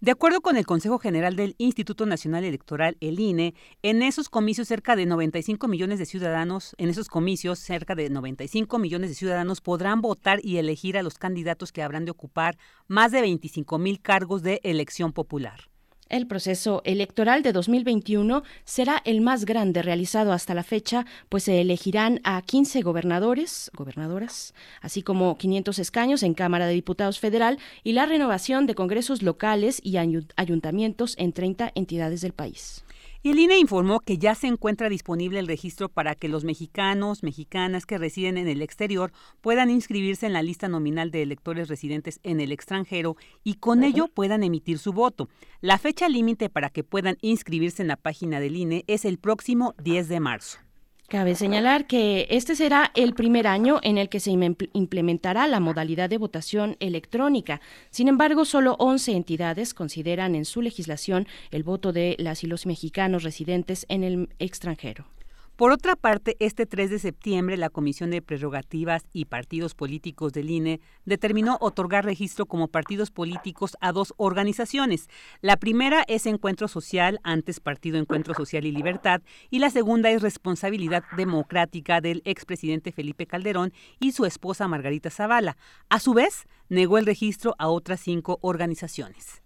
[0.00, 4.68] De acuerdo con el Consejo General del Instituto Nacional Electoral, el INE, en esos comicios
[4.68, 9.60] cerca de 95 millones de ciudadanos, en esos comicios cerca de 95 millones de ciudadanos
[9.60, 12.56] podrán votar y elegir a los candidatos que habrán de ocupar
[12.86, 15.69] más de 25 mil cargos de elección popular.
[16.10, 21.60] El proceso electoral de 2021 será el más grande realizado hasta la fecha, pues se
[21.60, 24.52] elegirán a 15 gobernadores, gobernadoras,
[24.82, 29.80] así como 500 escaños en Cámara de Diputados Federal y la renovación de congresos locales
[29.84, 32.84] y ayu- ayuntamientos en 30 entidades del país.
[33.22, 37.22] Y el INE informó que ya se encuentra disponible el registro para que los mexicanos,
[37.22, 39.12] mexicanas que residen en el exterior
[39.42, 44.08] puedan inscribirse en la lista nominal de electores residentes en el extranjero y con ello
[44.08, 45.28] puedan emitir su voto.
[45.60, 49.74] La fecha límite para que puedan inscribirse en la página del INE es el próximo
[49.82, 50.69] 10 de marzo.
[51.10, 55.58] Cabe señalar que este será el primer año en el que se im- implementará la
[55.58, 57.60] modalidad de votación electrónica.
[57.90, 62.64] Sin embargo, solo 11 entidades consideran en su legislación el voto de las y los
[62.64, 65.04] mexicanos residentes en el extranjero.
[65.60, 70.48] Por otra parte, este 3 de septiembre, la Comisión de Prerrogativas y Partidos Políticos del
[70.48, 75.10] INE determinó otorgar registro como partidos políticos a dos organizaciones.
[75.42, 80.22] La primera es Encuentro Social, antes Partido Encuentro Social y Libertad, y la segunda es
[80.22, 85.58] Responsabilidad Democrática del expresidente Felipe Calderón y su esposa Margarita Zavala.
[85.90, 89.42] A su vez, negó el registro a otras cinco organizaciones.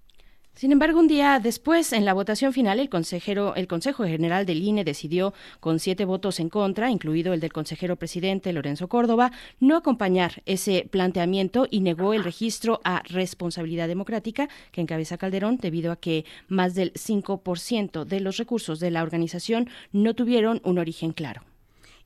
[0.54, 4.62] Sin embargo, un día después, en la votación final, el consejero, el Consejo General del
[4.62, 9.76] INE decidió, con siete votos en contra, incluido el del consejero presidente Lorenzo Córdoba, no
[9.76, 15.96] acompañar ese planteamiento y negó el registro a responsabilidad democrática que encabeza Calderón, debido a
[15.96, 21.42] que más del 5% de los recursos de la organización no tuvieron un origen claro.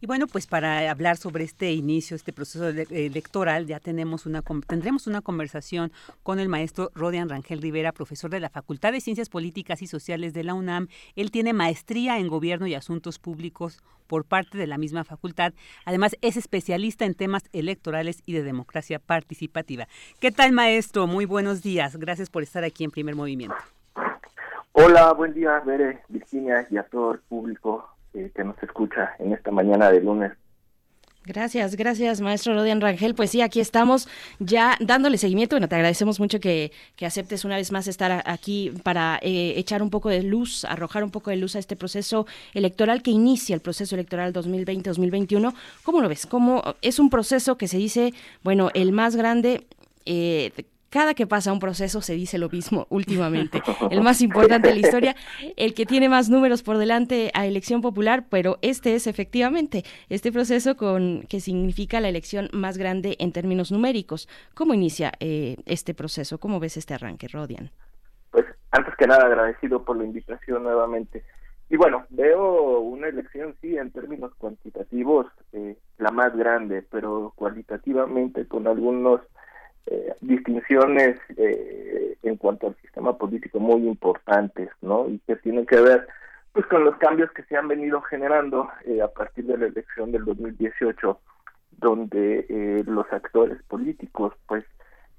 [0.01, 4.42] Y bueno, pues para hablar sobre este inicio, este proceso ele- electoral, ya tenemos una
[4.66, 5.90] tendremos una conversación
[6.22, 10.34] con el maestro Rodian Rangel Rivera, profesor de la Facultad de Ciencias Políticas y Sociales
[10.34, 10.86] de la UNAM.
[11.16, 15.53] Él tiene maestría en Gobierno y Asuntos Públicos por parte de la misma facultad.
[15.84, 19.88] Además, es especialista en temas electorales y de democracia participativa.
[20.20, 21.09] ¿Qué tal, maestro?
[21.09, 21.96] Muy buenos días.
[21.96, 23.57] Gracias por estar aquí en Primer Movimiento.
[24.72, 29.33] Hola, buen día, Bere, Virginia y a todo el público eh, que nos escucha en
[29.33, 30.33] esta mañana de lunes.
[31.25, 33.14] Gracias, gracias, maestro Rodian Rangel.
[33.14, 34.09] Pues sí, aquí estamos
[34.39, 35.57] ya dándole seguimiento.
[35.57, 39.83] Bueno, te agradecemos mucho que, que aceptes una vez más estar aquí para eh, echar
[39.83, 43.55] un poco de luz, arrojar un poco de luz a este proceso electoral que inicia
[43.55, 45.55] el proceso electoral 2020-2021.
[45.83, 46.25] ¿Cómo lo ves?
[46.25, 49.66] ¿Cómo es un proceso que se dice, bueno, el más grande?
[50.09, 50.53] eh,
[50.91, 53.62] cada que pasa un proceso se dice lo mismo últimamente.
[53.91, 55.16] El más importante de la historia,
[55.57, 60.32] el que tiene más números por delante a elección popular, pero este es efectivamente este
[60.32, 64.28] proceso con que significa la elección más grande en términos numéricos.
[64.55, 66.39] ¿Cómo inicia eh, este proceso?
[66.39, 67.70] ¿Cómo ves este arranque, Rodian?
[68.70, 71.24] Antes que nada, agradecido por la invitación nuevamente.
[71.70, 78.47] Y bueno, veo una elección, sí, en términos cuantitativos, eh, la más grande, pero cualitativamente
[78.47, 79.20] con algunos
[79.90, 85.09] eh, distinciones eh, en cuanto al sistema político muy importantes, ¿no?
[85.09, 86.06] Y que tienen que ver
[86.52, 90.10] pues con los cambios que se han venido generando eh, a partir de la elección
[90.10, 91.20] del 2018,
[91.78, 94.65] donde eh, los actores políticos pues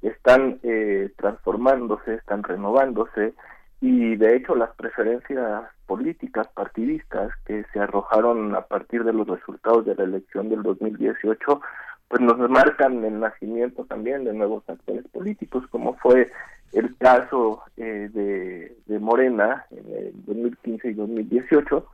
[0.01, 3.33] están eh, transformándose, están renovándose
[3.81, 9.85] y de hecho las preferencias políticas partidistas que se arrojaron a partir de los resultados
[9.85, 11.61] de la elección del 2018
[12.09, 16.29] pues nos marcan el nacimiento también de nuevos actores políticos como fue
[16.73, 21.87] el caso eh, de, de Morena en el 2015 y 2018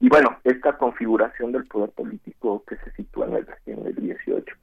[0.00, 4.56] y bueno esta configuración del poder político que se sitúa en el, en el 18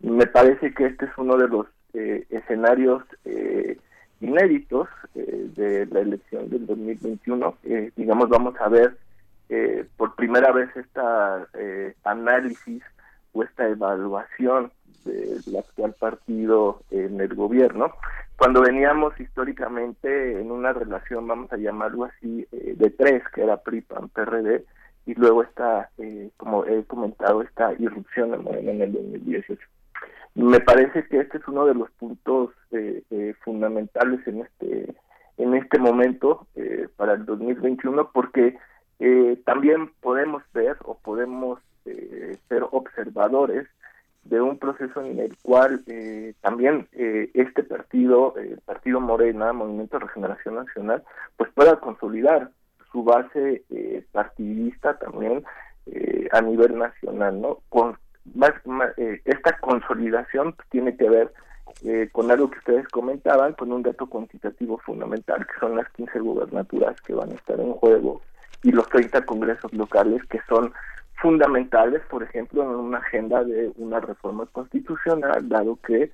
[0.00, 3.78] me parece que este es uno de los eh, escenarios eh,
[4.20, 7.56] inéditos eh, de la elección del 2021.
[7.64, 8.96] Eh, digamos, vamos a ver
[9.48, 12.82] eh, por primera vez esta eh, análisis
[13.32, 14.72] o esta evaluación
[15.04, 17.92] del actual partido en el gobierno,
[18.36, 23.56] cuando veníamos históricamente en una relación, vamos a llamarlo así, eh, de tres, que era
[23.58, 24.64] PRI, PAN, PRD,
[25.06, 29.60] y luego está, eh, como he comentado, esta irrupción en el 2018.
[30.34, 34.94] Me parece que este es uno de los puntos eh, eh, fundamentales en este
[35.36, 38.58] en este momento eh, para el 2021 porque
[38.98, 43.66] eh, también podemos ver o podemos eh, ser observadores
[44.24, 49.98] de un proceso en el cual eh, también eh, este partido, el partido Morena, Movimiento
[49.98, 51.02] de Regeneración Nacional,
[51.36, 52.50] pues pueda consolidar
[52.92, 55.44] su base eh, partidista también
[55.86, 57.58] eh, a nivel nacional, ¿no?
[57.68, 57.96] Con
[58.34, 61.32] más, más, eh, esta consolidación tiene que ver
[61.82, 66.18] eh, con algo que ustedes comentaban, con un dato cuantitativo fundamental, que son las 15
[66.20, 68.20] gubernaturas que van a estar en juego
[68.62, 70.72] y los 30 congresos locales que son
[71.20, 76.10] fundamentales, por ejemplo, en una agenda de una reforma constitucional, dado que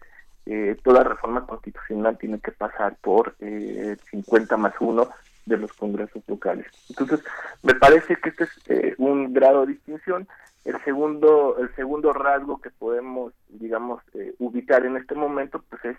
[0.46, 5.08] eh, toda reforma constitucional tiene que pasar por eh, 50 más 1
[5.46, 6.66] de los congresos locales.
[6.88, 7.24] Entonces,
[7.62, 10.26] me parece que este es eh, un grado de distinción.
[10.64, 15.96] El segundo, el segundo rasgo que podemos, digamos, eh, ubicar en este momento, pues es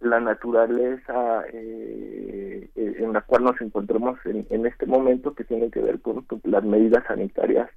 [0.00, 6.00] la naturaleza en la cual nos encontramos en, en este momento, que tiene que ver
[6.00, 7.68] con las medidas sanitarias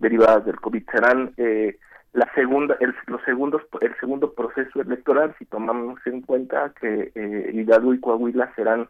[0.00, 0.82] derivadas del COVID.
[0.90, 1.78] Serán eh,
[2.12, 7.50] la segunda, el, los segundos, el segundo proceso electoral, si tomamos en cuenta que eh,
[7.52, 8.88] Hidalgo y Coahuila serán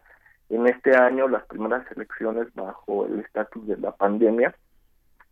[0.49, 4.55] en este año las primeras elecciones bajo el estatus de la pandemia.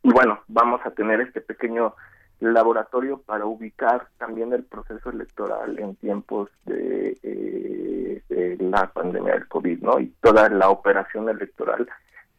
[0.04, 1.96] Y bueno, vamos a tener este pequeño
[2.40, 9.48] laboratorio para ubicar también el proceso electoral en tiempos de, eh, de la pandemia del
[9.48, 10.00] COVID, ¿no?
[10.00, 11.90] Y toda la operación electoral.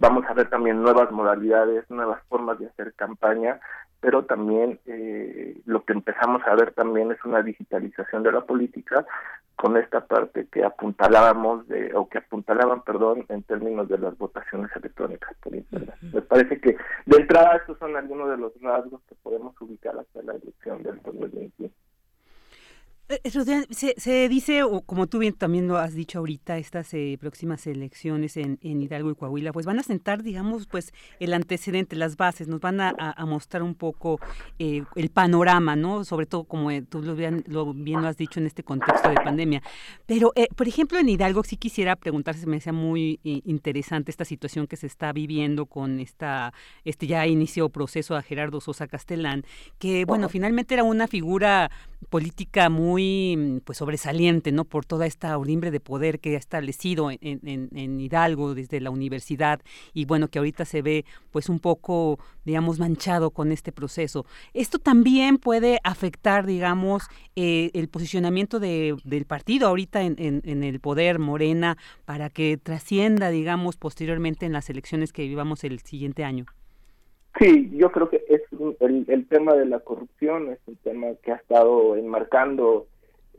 [0.00, 3.60] Vamos a ver también nuevas modalidades, nuevas formas de hacer campaña,
[4.00, 9.04] pero también eh, lo que empezamos a ver también es una digitalización de la política
[9.56, 14.70] con esta parte que apuntalábamos de o que apuntalaban perdón en términos de las votaciones
[14.74, 15.94] electrónicas por internet.
[16.14, 20.22] Me parece que de entrada estos son algunos de los rasgos que podemos ubicar hasta
[20.22, 21.89] la elección del 2021 Eh, Rodian,
[23.70, 27.66] se, se dice, o como tú bien también lo has dicho ahorita, estas eh, próximas
[27.66, 32.16] elecciones en, en Hidalgo y Coahuila, pues van a sentar, digamos, pues el antecedente, las
[32.16, 34.18] bases, nos van a, a- mostrar un poco
[34.58, 36.04] eh, el panorama, ¿no?
[36.04, 39.08] Sobre todo, como eh, tú lo bien, lo bien lo has dicho en este contexto
[39.08, 39.62] de pandemia.
[40.06, 44.10] Pero, eh, por ejemplo, en Hidalgo sí quisiera preguntar, se me decía muy eh, interesante
[44.10, 46.52] esta situación que se está viviendo con esta,
[46.84, 49.44] este ya inició proceso a Gerardo Sosa Castellán,
[49.78, 51.70] que, bueno, finalmente era una figura
[52.08, 52.99] política muy
[53.38, 54.64] mm, pues sobresaliente, ¿no?
[54.64, 58.90] Por toda esta urimbre de poder que ha establecido en, en- en Hidalgo desde la
[58.90, 59.60] universidad
[59.92, 64.24] y bueno, que ahorita se ve pues un poco, digamos, manchado con este proceso.
[64.54, 67.04] Esto también puede afectar, digamos,
[67.36, 73.30] eh, el posicionamiento de- del partido ahorita en, en- el poder Morena para que trascienda,
[73.30, 76.46] digamos, posteriormente en las elecciones que vivamos el siguiente año.
[77.38, 78.42] Sí, yo creo que es
[78.80, 82.88] el, el tema de la corrupción es un tema que ha estado enmarcando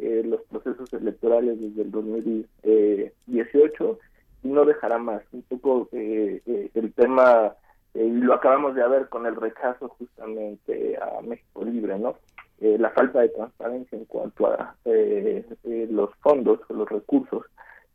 [0.02, 4.00] eh, los procesos electorales desde el 2018
[4.44, 5.22] y no dejará más.
[5.32, 7.54] Un poco eh, eh, el tema,
[7.94, 12.16] eh, y lo acabamos de ver con el rechazo justamente a México Libre, ¿no?
[12.60, 17.46] Eh, la falta de transparencia en cuanto a los fondos o los recursos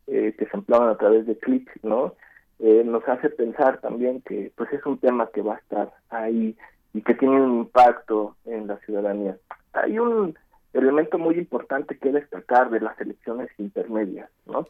[0.05, 2.15] que se empleaban a través de clic, ¿no?
[2.59, 6.57] nos hace pensar también que pues es un tema que va a estar ahí
[6.93, 9.37] y que tiene un impacto en la ciudadanía.
[9.73, 10.35] Hay un
[10.79, 14.67] elemento muy importante que destacar de las elecciones intermedias, ¿no?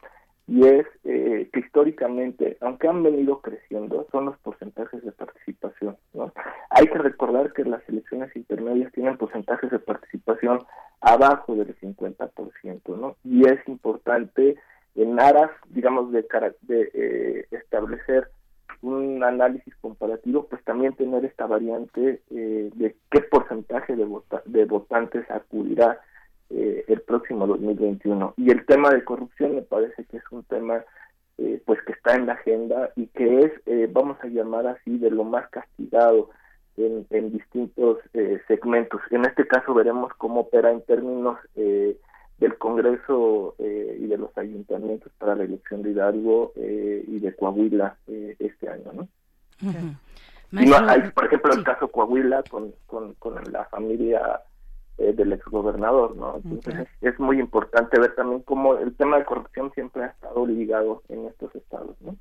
[0.48, 6.32] Y es eh, que históricamente, aunque han venido creciendo, son los porcentajes de participación, ¿no?
[6.70, 10.60] Hay que recordar que las elecciones intermedias tienen porcentajes de participación
[11.02, 13.18] abajo del 50%, ¿no?
[13.26, 14.56] Y es importante
[14.96, 16.26] en aras, digamos, de,
[16.62, 18.30] de eh, establecer
[18.82, 24.66] un análisis comparativo, pues también tener esta variante eh, de qué porcentaje de, vota- de
[24.66, 26.00] votantes acudirá
[26.50, 28.34] eh, el próximo 2021.
[28.38, 30.84] Y el tema de corrupción me parece que es un tema
[31.38, 34.98] eh, pues que está en la agenda y que es, eh, vamos a llamar así,
[34.98, 36.30] de lo más castigado
[36.78, 39.02] en, en distintos eh, segmentos.
[39.12, 41.98] En este caso veremos cómo opera en términos eh,
[42.40, 47.36] del Congreso eh, y de los ayuntamientos para la elección de Hidalgo eh, y de
[47.36, 49.08] Coahuila eh, este año, ¿no?
[50.88, 54.42] Hay, por ejemplo, el caso Coahuila con, con, con la familia
[54.98, 56.38] eh, del exgobernador, ¿no?
[56.38, 60.46] Entonces es, es muy importante ver también cómo el tema de corrupción siempre ha estado
[60.46, 62.16] ligado en estos estados, ¿no?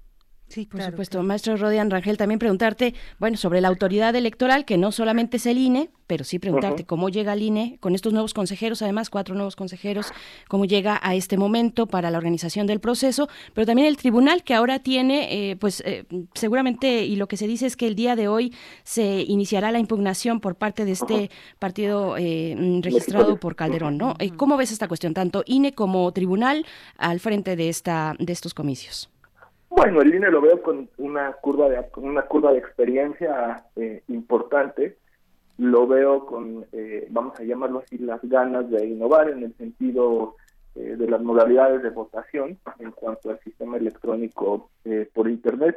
[0.48, 1.23] Sí, por supuesto.
[1.23, 5.59] Maestro Rodian Rangel, también preguntarte, bueno, sobre la autoridad electoral, que no solamente es el
[5.59, 9.56] INE, pero sí preguntarte cómo llega el INE con estos nuevos consejeros, además cuatro nuevos
[9.56, 10.12] consejeros,
[10.48, 14.55] cómo llega a este momento para la organización del proceso, pero también el tribunal que
[14.55, 16.05] ahora tiene, eh, pues eh,
[16.35, 18.55] seguramente, y lo que se dice es que el día de hoy
[18.85, 24.14] se iniciará la impugnación por parte de este partido eh, mm, registrado por Calderón, ¿no?
[24.20, 26.64] Eh, ¿Cómo ves esta cuestión, tanto INE como tribunal
[26.98, 29.10] al frente de, esta, de estos comicios?
[29.68, 34.02] Bueno, el INE lo veo con una curva de con una curva de experiencia eh,
[34.09, 34.97] importante.
[35.59, 40.36] Lo veo con, eh, vamos a llamarlo así, las ganas de innovar en el sentido
[40.74, 45.76] eh, de las modalidades de votación en cuanto al sistema electrónico eh, por Internet.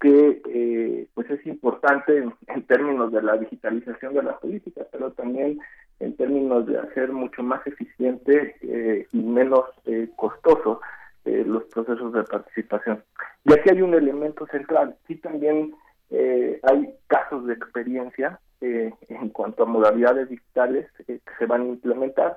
[0.00, 5.12] que eh, pues es importante en, en términos de la digitalización de la política, pero
[5.12, 5.58] también
[6.00, 10.80] en términos de hacer mucho más eficiente eh, y menos eh, costoso
[11.24, 13.02] eh, los procesos de participación.
[13.44, 15.74] Y aquí hay un elemento central, sí también
[16.10, 21.62] eh, hay casos de experiencia eh, en cuanto a modalidades digitales eh, que se van
[21.62, 22.36] a implementar.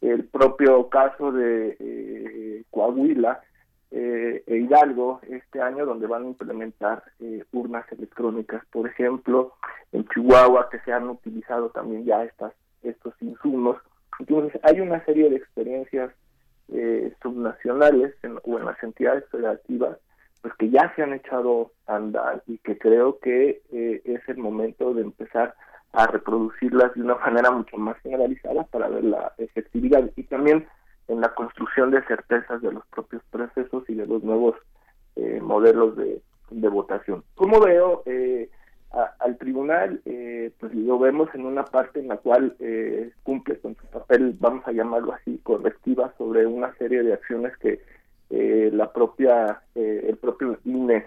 [0.00, 3.40] El propio caso de Coahuila
[3.90, 7.04] e Hidalgo este año, donde van a implementar
[7.52, 9.54] urnas electrónicas, por ejemplo,
[9.92, 12.52] en Chihuahua, que se han utilizado también ya estas
[12.82, 13.78] estos insumos.
[14.18, 16.12] Entonces, hay una serie de experiencias
[16.72, 18.14] eh, subnacionales
[18.44, 19.98] o en las entidades federativas
[20.44, 24.36] pues que ya se han echado a andar y que creo que eh, es el
[24.36, 25.54] momento de empezar
[25.94, 30.66] a reproducirlas de una manera mucho más generalizada para ver la efectividad y también
[31.08, 34.54] en la construcción de certezas de los propios procesos y de los nuevos
[35.16, 36.20] eh, modelos de,
[36.50, 37.24] votación.
[37.34, 38.50] Como veo eh,
[39.02, 43.58] a- al tribunal, eh, pues lo vemos en una parte en la cual eh, cumple
[43.58, 47.80] con su papel, vamos a llamarlo así, correctiva sobre una serie de acciones que
[48.30, 51.04] eh, la propia, eh, el propio INE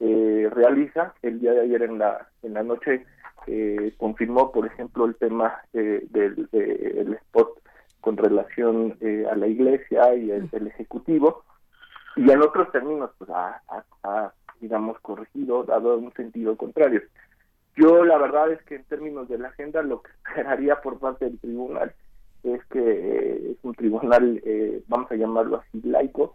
[0.00, 1.14] eh, realiza.
[1.22, 3.04] El día de ayer en la, en la noche
[3.46, 6.08] eh, confirmó, por ejemplo, el tema del
[6.52, 7.58] de- el spot
[8.00, 8.96] con relación
[9.30, 11.44] a la iglesia y el, ejecutivo
[12.16, 17.02] y en otros términos pues ha, digamos corregido dado un sentido contrario
[17.76, 21.26] yo la verdad es que en términos de la agenda lo que esperaría por parte
[21.26, 21.92] del tribunal
[22.42, 26.34] es que eh, es un tribunal eh, vamos a llamarlo así laico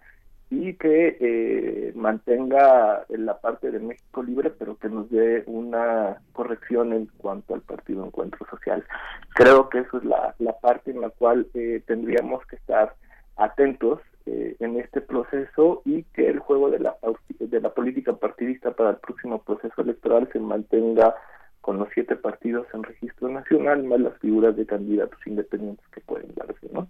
[0.50, 6.94] y que eh, mantenga la parte de México libre pero que nos dé una corrección
[6.94, 8.86] en cuanto al partido Encuentro Social.
[9.34, 12.96] Creo que eso es la, la parte en la cual eh, tendríamos que estar
[13.38, 16.96] atentos eh, en este proceso y que el juego de la
[17.40, 21.16] de la política partidista para el próximo proceso electoral se mantenga
[21.62, 26.34] con los siete partidos en registro nacional más las figuras de candidatos independientes que pueden
[26.36, 26.88] darse, ¿no?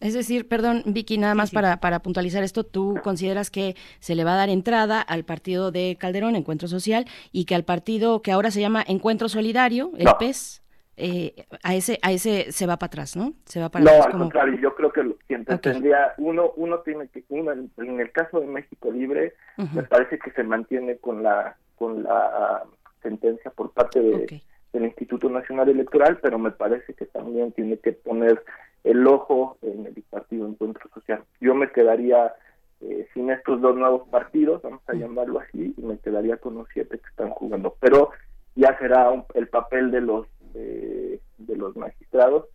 [0.00, 4.24] Es decir, perdón, Vicky, nada más Para, para puntualizar esto, tú consideras que se le
[4.24, 8.32] va a dar entrada al partido de Calderón, Encuentro Social, y que al partido que
[8.32, 10.16] ahora se llama Encuentro Solidario, el No.
[10.18, 10.59] PES,
[11.00, 13.32] eh, a ese a ese se va para atrás, ¿no?
[13.44, 16.52] Se va para No, atrás al como- contrario, yo creo que lo- quien tendría, uno,
[16.56, 19.34] uno tiene que, uno, en el caso de México Libre,
[19.74, 22.62] me parece que se mantiene con la, con la
[23.02, 27.92] sentencia por parte de, del Instituto Nacional Electoral, pero me parece que también tiene que
[27.92, 28.42] poner
[28.84, 31.22] el ojo en el Partido Encuentro Social.
[31.40, 32.34] Yo me quedaría
[32.82, 36.66] eh, sin estos dos nuevos partidos, vamos a llamarlo así, y me quedaría con los
[36.72, 37.76] siete que están jugando.
[37.78, 38.10] Pero
[38.54, 42.46] ya será un- el papel de los eh, de los magistrados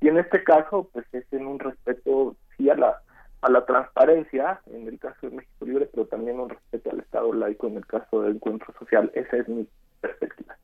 [0.00, 3.00] y en este caso pues es en un respeto sí a la
[3.40, 7.32] a la transparencia en el caso de México Libre pero también un respeto al Estado
[7.32, 9.66] laico en el caso del encuentro social esa es mi
[10.00, 10.56] perspectiva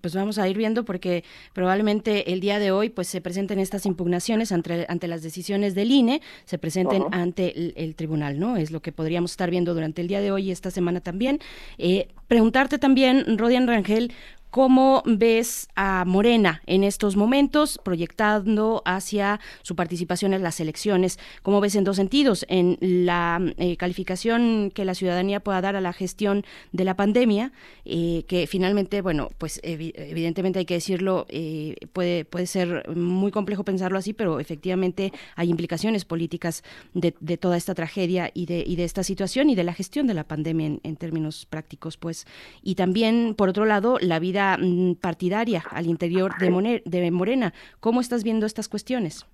[0.00, 3.86] Pues vamos a ir viendo porque probablemente el día de hoy pues se presenten estas
[3.86, 7.22] impugnaciones ante, ante las decisiones del INE, se presenten Ajá.
[7.22, 8.56] ante el, el tribunal, ¿no?
[8.56, 11.40] Es lo que podríamos estar viendo durante el día de hoy y esta semana también.
[11.78, 14.12] Eh, preguntarte también, Rodian Rangel,
[14.56, 21.18] ¿Cómo ves a Morena en estos momentos, proyectando hacia su participación en las elecciones?
[21.42, 22.46] ¿Cómo ves en dos sentidos?
[22.48, 27.52] En la eh, calificación que la ciudadanía pueda dar a la gestión de la pandemia,
[27.84, 33.32] eh, que finalmente, bueno, pues evi- evidentemente hay que decirlo, eh, puede, puede ser muy
[33.32, 36.64] complejo pensarlo así, pero efectivamente hay implicaciones políticas
[36.94, 40.14] de, toda esta tragedia y de, y de esta situación y de la gestión de
[40.14, 42.26] la pandemia en términos prácticos, pues.
[42.62, 47.52] Y también, por otro lado, la vida mm, partidaria al interior de, Morena.
[47.80, 49.26] ¿Cómo estás viendo estas cuestiones?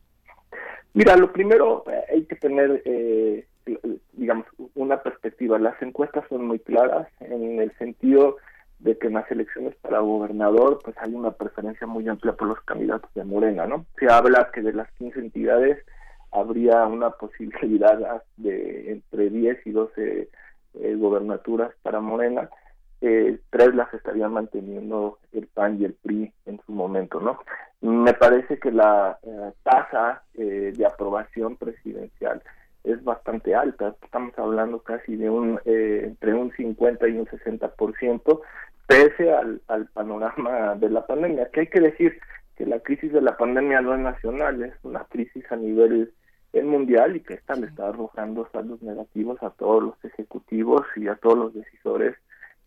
[0.95, 3.47] Mira, lo primero eh, hay que tener, eh,
[4.13, 5.59] digamos, una perspectiva.
[5.59, 8.37] Las encuestas son muy claras en el sentido
[8.83, 12.61] de que en las elecciones para gobernador pues hay una preferencia muy amplia por los
[12.63, 13.87] candidatos de Morena, ¿no?
[13.99, 15.79] Se habla que de las 15 entidades
[16.33, 20.29] habría una posibilidad de entre 10 y 12
[20.75, 22.49] eh, gobernaturas para Morena.
[23.05, 27.41] Eh, tres las estarían manteniendo el PAN y el PRI en su momento, ¿no?
[27.81, 32.41] Me parece que la eh, tasa eh, de aprobación presidencial
[32.85, 33.97] es bastante alta.
[34.03, 38.41] Estamos hablando casi de un eh, entre un 50 y un 60%,
[38.87, 41.51] pese al, al panorama de la pandemia.
[41.51, 42.21] Que hay que decir
[42.57, 46.13] que la crisis de la pandemia no es nacional, es una crisis a nivel
[46.53, 51.09] eh, mundial y que esta le está arrojando saldos negativos a todos los ejecutivos y
[51.09, 52.15] a todos los decisores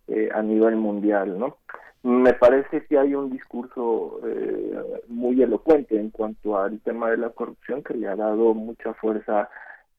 [0.07, 1.57] eh, a nivel mundial, ¿no?
[2.03, 7.32] Me parece que hay un discurso eh, muy elocuente en cuanto al tema de la
[7.32, 9.49] corrupción que le ha dado mucha fuerza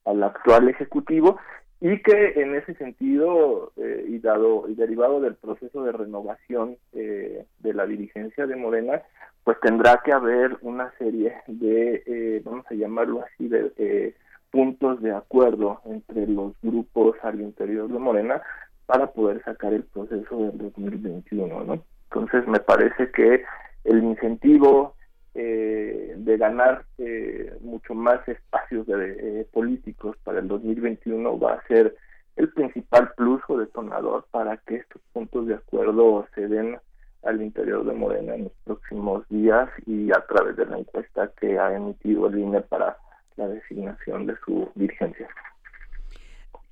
[0.05, 1.37] al actual ejecutivo
[1.79, 7.45] y que en ese sentido eh, y dado y derivado del proceso de renovación eh,
[7.59, 9.01] de la dirigencia de Morena
[9.43, 14.15] pues tendrá que haber una serie de eh, vamos a llamarlo así de eh,
[14.49, 18.41] puntos de acuerdo entre los grupos al interior de Morena
[18.87, 23.43] para poder sacar el proceso del 2021 no entonces me parece que
[23.83, 24.95] el incentivo
[25.39, 31.67] eh, de ganar eh, mucho más espacios de, eh, políticos para el 2021 va a
[31.67, 31.95] ser
[32.37, 36.79] el principal plus o detonador para que estos puntos de acuerdo se den
[37.23, 41.59] al interior de Morena en los próximos días y a través de la encuesta que
[41.59, 42.97] ha emitido el INE para
[43.35, 45.27] la designación de su dirigencia.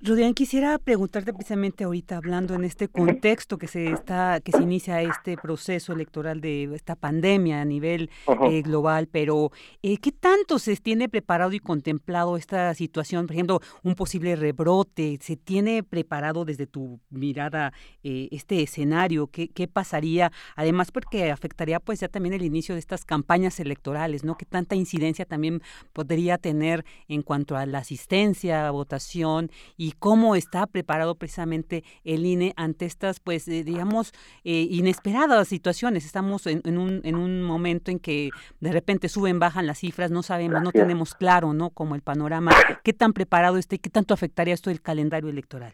[0.01, 5.01] Rodián, quisiera preguntarte precisamente ahorita, hablando en este contexto que se está, que se inicia
[5.01, 8.11] este proceso electoral de esta pandemia a nivel
[8.51, 9.51] eh, global, pero
[9.81, 13.25] eh, ¿qué tanto se tiene preparado y contemplado esta situación?
[13.25, 17.71] Por ejemplo, un posible rebrote, ¿se tiene preparado desde tu mirada
[18.03, 19.27] eh, este escenario?
[19.27, 20.31] ¿Qué, ¿Qué pasaría?
[20.57, 24.35] Además, porque afectaría pues ya también el inicio de estas campañas electorales, ¿no?
[24.37, 25.63] ¿Qué tanta incidencia también
[25.93, 32.53] podría tener en cuanto a la asistencia, votación y cómo está preparado precisamente el INE
[32.57, 34.13] ante estas, pues, eh, digamos,
[34.43, 36.05] eh, inesperadas situaciones.
[36.05, 40.11] Estamos en, en, un, en un momento en que de repente suben, bajan las cifras,
[40.11, 41.69] no sabemos, no tenemos claro, ¿no?
[41.69, 42.51] Como el panorama,
[42.83, 45.73] qué tan preparado está y qué tanto afectaría esto el calendario electoral.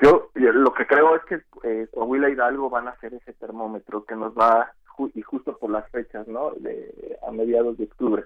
[0.00, 3.32] Yo, yo lo que creo es que eh, Coahuila y Hidalgo van a ser ese
[3.32, 6.52] termómetro que nos va, ju y justo por las fechas, ¿no?
[6.52, 8.24] De, a mediados de octubre,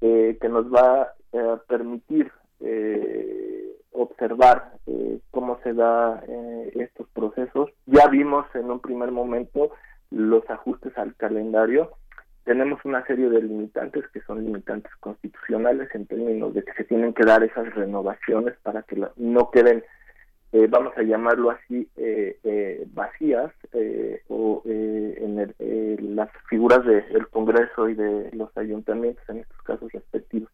[0.00, 2.30] eh, que nos va a eh, permitir
[2.60, 7.70] eh, observar eh, cómo se da eh, estos procesos.
[7.86, 9.72] Ya vimos en un primer momento
[10.10, 11.92] los ajustes al calendario.
[12.44, 17.12] Tenemos una serie de limitantes que son limitantes constitucionales en términos de que se tienen
[17.12, 19.82] que dar esas renovaciones para que la, no queden,
[20.52, 27.26] eh, vamos a llamarlo así, eh, eh, vacías eh, o en el, las figuras del
[27.28, 30.50] Congreso y de los ayuntamientos en estos casos respectivos.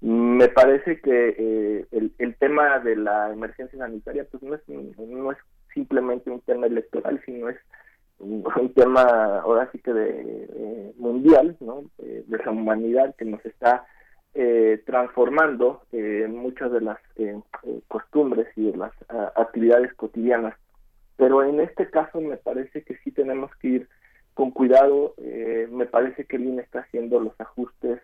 [0.00, 5.32] Me parece que eh, el, el, tema de la emergencia sanitaria pues no es, no
[5.32, 5.38] es
[5.74, 7.58] simplemente un tema electoral, sino es
[8.20, 11.84] un, tema ahora sí que de eh, mundial, ¿no?
[11.98, 13.86] Eh, de la humanidad que nos está
[14.34, 16.98] eh, transformando eh, muchas de las
[17.88, 18.92] costumbres y de las
[19.36, 20.54] actividades cotidianas.
[21.16, 23.88] Pero en este caso me parece que sí tenemos que ir
[24.34, 25.14] con cuidado.
[25.70, 28.00] me parece que el INE está haciendo los ajustes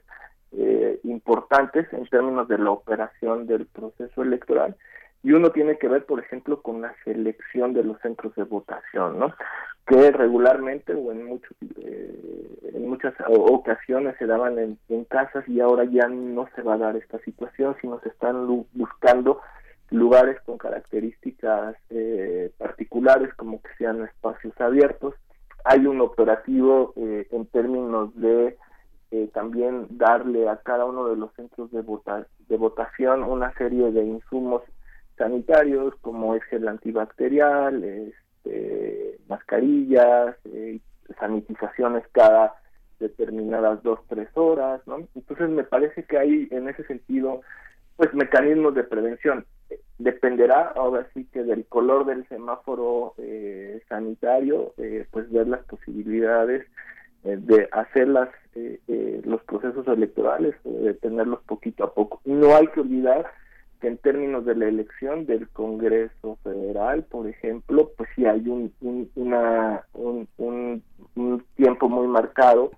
[0.52, 4.77] eh, importantes en términos de la operación del proceso electoral
[5.23, 9.18] y uno tiene que ver, por ejemplo, con la selección de los centros de votación,
[9.18, 9.35] ¿no?
[9.85, 11.40] Que regularmente o en
[11.81, 16.74] eh, en muchas ocasiones se daban en, en, casas y ahora ya no se va
[16.74, 19.40] a dar esta situación, sino se están buscando
[19.90, 25.14] lugares con características eh, particulares como que sean espacios abiertos.
[25.64, 28.56] Hay un operativo eh, en términos de
[29.11, 31.83] eh, también darle a cada uno de los centros de,
[32.49, 34.62] de votación una serie de insumos
[35.16, 40.81] sanitarios como es gel antibacterial, este, mascarillas, eh,
[41.19, 42.55] sanitizaciones cada
[42.99, 45.07] determinadas dos, tres horas, ¿no?
[45.15, 47.43] Entonces me parece que hay en ese sentido
[47.97, 49.47] pues mecanismos de prevención.
[49.99, 56.62] Dependerá ahora sí que del color del semáforo eh, sanitario, eh, pues ver las posibilidades
[56.62, 56.70] eh,
[57.27, 62.20] de hacer las, eh, eh, los procesos electorales, de tenerlos poquito a poco.
[62.24, 63.27] No hay que olvidar
[63.81, 68.73] que en términos de la elección del Congreso Federal, por ejemplo, pues sí hay un,
[68.81, 72.70] un, una, un, un, tiempo muy marcado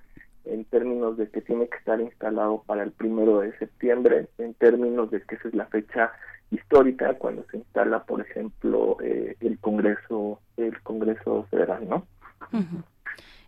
[0.45, 5.11] en términos de que tiene que estar instalado para el primero de septiembre, en términos
[5.11, 6.11] de que esa es la fecha
[6.51, 12.07] histórica cuando se instala, por ejemplo, eh, el Congreso, el Congreso Federal, ¿no?
[12.53, 12.83] Uh.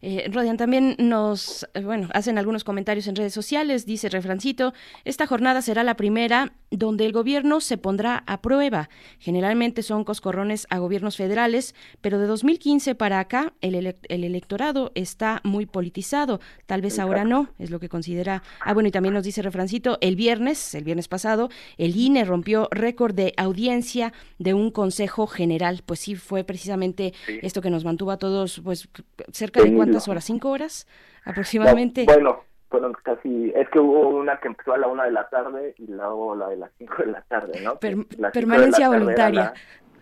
[0.03, 4.73] Eh, Rodian también nos, eh, bueno, hacen algunos comentarios en redes sociales, dice Refrancito,
[5.05, 8.89] esta jornada será la primera donde el gobierno se pondrá a prueba.
[9.19, 14.93] Generalmente son coscorrones a gobiernos federales, pero de 2015 para acá el, ele el electorado
[14.95, 16.41] está muy politizado.
[16.67, 18.43] Tal vez ahora no, es lo que considera.
[18.65, 22.69] Ah, bueno, y también nos dice Refrancito, el viernes, el viernes pasado, el INE rompió
[22.71, 25.83] récord de audiencia de un consejo general.
[25.85, 27.39] Pues sí, fue precisamente sí.
[27.43, 28.89] esto que nos mantuvo a todos, pues
[29.33, 30.87] cerca de cuántas horas, cinco horas
[31.25, 32.07] aproximadamente.
[32.07, 35.29] No, bueno, fueron casi, es que hubo una que empezó a la una de la
[35.29, 37.79] tarde y luego la de las cinco de la tarde, ¿no?
[37.79, 37.97] Per
[38.33, 39.53] permanencia voluntaria.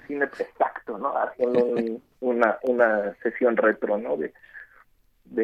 [0.07, 1.17] Cine exacto, ¿no?
[1.17, 4.17] Haciendo un, una, una sesión retro, ¿no?
[4.17, 4.33] De,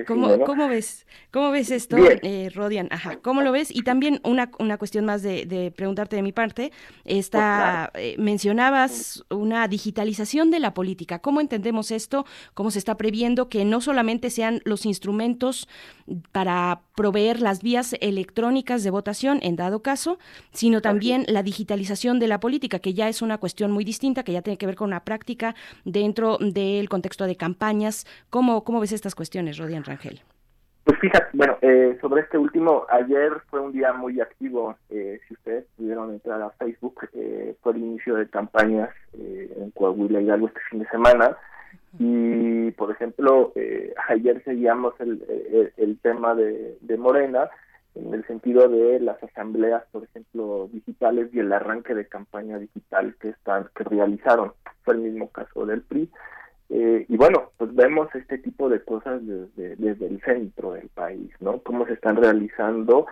[0.06, 0.44] ¿Cómo, cine, ¿no?
[0.46, 2.88] cómo ves, cómo ves esto, eh, Rodian?
[2.90, 3.70] Ajá, ¿cómo lo ves?
[3.70, 6.72] Y también una, una cuestión más de, de preguntarte de mi parte.
[7.04, 11.18] Está, eh, mencionabas una digitalización de la política.
[11.18, 12.24] ¿Cómo entendemos esto?
[12.54, 15.68] ¿Cómo se está previendo que no solamente sean los instrumentos
[16.32, 20.18] para proveer las vías electrónicas de votación en dado caso,
[20.52, 24.32] sino también la digitalización de la política, que ya es una cuestión muy distinta, que
[24.32, 25.54] ya tiene que ver con una práctica
[25.84, 28.06] dentro del contexto de campañas.
[28.30, 30.20] ¿Cómo, cómo ves estas cuestiones, Rodian Rangel?
[30.84, 35.32] Pues fíjate, bueno, eh, sobre este último, ayer fue un día muy activo, eh, si
[35.32, 40.48] ustedes pudieron entrar a Facebook, eh, fue el inicio de campañas eh, en Coahuila Hidalgo
[40.48, 41.38] este fin de semana,
[41.98, 47.48] y por ejemplo, eh, ayer seguíamos el, el, tema de, de Morena,
[47.94, 53.14] en el sentido de las asambleas, por ejemplo, digitales y el arranque de campaña digital
[53.20, 54.52] que están que realizaron.
[54.82, 56.10] Fue el mismo caso del PRI.
[56.70, 61.30] Eh, y bueno, pues vemos este tipo de cosas desde, desde el centro del país,
[61.40, 61.60] ¿no?
[61.60, 63.06] Cómo se están realizando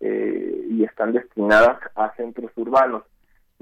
[0.00, 3.02] eh, y están destinadas a centros urbanos.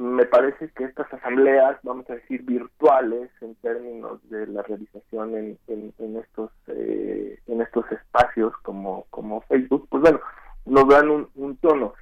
[0.01, 5.59] Me parece que estas asambleas, vamos a decir, virtuales en términos de la realización en,
[5.69, 10.21] en, estos eh, en estos espacios como, como Facebook, pues bueno,
[10.65, 11.93] nos dan un, un tono.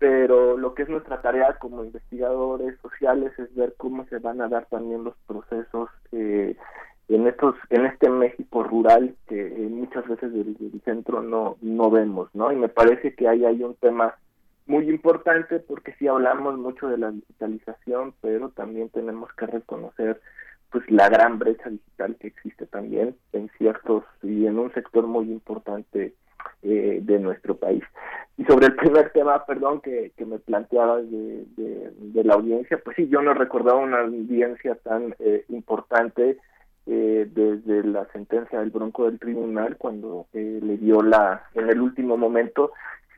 [0.00, 4.48] Pero lo que es nuestra tarea como investigadores sociales es ver cómo se van a
[4.48, 6.56] dar también los procesos eh,
[7.06, 11.88] en estos en este México rural que eh, muchas veces desde el centro no no
[11.92, 14.16] vemos no y me parece que ahí hay un tema
[14.66, 20.20] muy importante porque sí hablamos mucho de la digitalización pero también tenemos que reconocer
[20.70, 25.30] pues la gran brecha digital que existe también en ciertos y en un sector muy
[25.30, 26.14] importante
[26.62, 27.82] eh, de nuestro país.
[28.36, 32.78] Y sobre el primer tema, perdón, que, que me planteabas de, de, de, la audiencia,
[32.84, 36.38] pues sí, yo no recordaba una audiencia tan eh, importante
[36.86, 41.80] eh, desde la sentencia del Bronco del Tribunal cuando eh, le dio la, en el
[41.80, 42.72] último momento,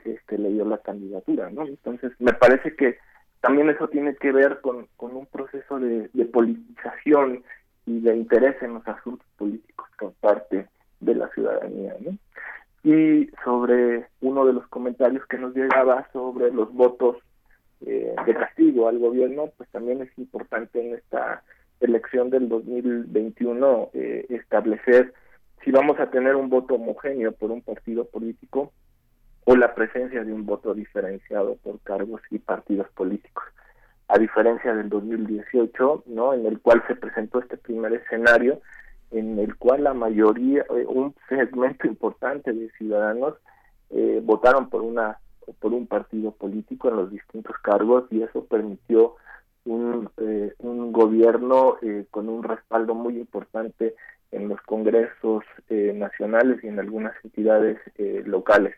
[0.04, 1.66] este, le la candidatura, ¿no?
[1.66, 2.98] Entonces, me parece que
[3.40, 7.44] también eso tiene que ver con, con un proceso de, de politización
[7.86, 10.66] y de interés en los asuntos políticos por parte
[11.00, 12.18] de la ciudadanía, ¿no?
[12.84, 17.16] y sobre uno de los comentarios que nos llegaba sobre los votos
[17.84, 21.42] eh, de castigo al gobierno, pues también es importante en esta
[21.80, 25.12] elección del 2021 eh, establecer
[25.64, 28.72] si vamos a tener un voto homogéneo por un partido político
[29.50, 33.44] o la presencia de un voto diferenciado por cargos y partidos políticos.
[34.06, 36.34] A diferencia del 2018, ¿no?
[36.34, 38.60] En el cual se presentó este primer escenario
[39.10, 43.36] en el cual la mayoría, eh, un segmento importante de ciudadanos
[43.88, 45.18] eh, votaron por una
[45.60, 49.14] por un partido político en los distintos cargos y eso permitió
[49.64, 53.94] un, eh, un gobierno eh, con un respaldo muy importante
[54.30, 58.74] en los congresos eh, nacionales y en algunas entidades eh, locales.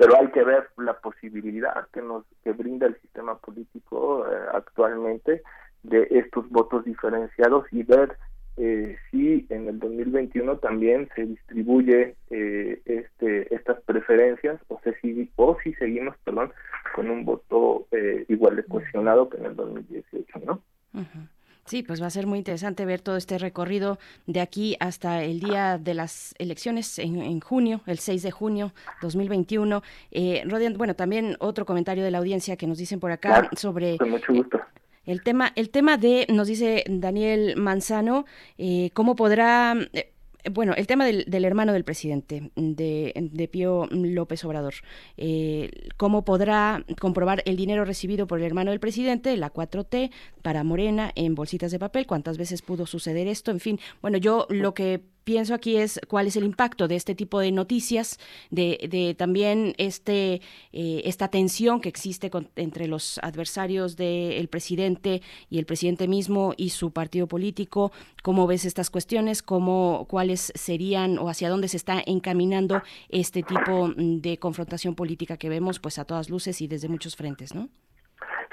[0.00, 5.42] Pero hay que ver la posibilidad que nos que brinda el sistema político eh, actualmente
[5.82, 8.16] de estos votos diferenciados y ver
[8.56, 15.58] eh, si en el 2021 también se distribuye eh, este estas preferencias o, si, o
[15.62, 16.50] si seguimos perdón
[16.94, 20.62] con un voto eh, igual de cohesionado que en el 2018 no
[20.94, 21.28] uh -huh.
[21.64, 25.40] Sí, pues va a ser muy interesante ver todo este recorrido de aquí hasta el
[25.40, 28.72] día de las elecciones en, en junio, el 6 de junio
[29.02, 29.82] 2021.
[30.10, 33.48] Eh, Rodian, bueno, también otro comentario de la audiencia que nos dicen por acá claro,
[33.56, 33.98] sobre...
[33.98, 34.60] Con mucho gusto.
[35.06, 38.26] El tema, el tema de, nos dice Daniel Manzano,
[38.58, 40.12] eh, cómo podrá, eh,
[40.52, 44.74] bueno, el tema del, hermano del presidente, de, de Pío López Obrador,
[45.16, 50.10] eh, cómo podrá comprobar el dinero recibido por el hermano del presidente, la 4T,
[50.42, 54.46] para Morena, en bolsitas de papel, cuántas veces pudo suceder esto, en fin, bueno, yo
[54.48, 58.18] lo que pienso aquí es cuál es el impacto de este tipo de noticias,
[58.50, 60.40] de, de también este,
[60.72, 66.52] eh, esta tensión que existe con, entre los adversarios del presidente y el presidente mismo
[66.56, 67.92] y su partido político.
[68.24, 69.40] ¿Cómo ves estas cuestiones?
[69.40, 75.48] ¿Cómo, ¿Cuáles serían o hacia dónde se está encaminando este tipo de confrontación política que
[75.48, 77.68] vemos pues a todas luces y desde muchos frentes, ¿no?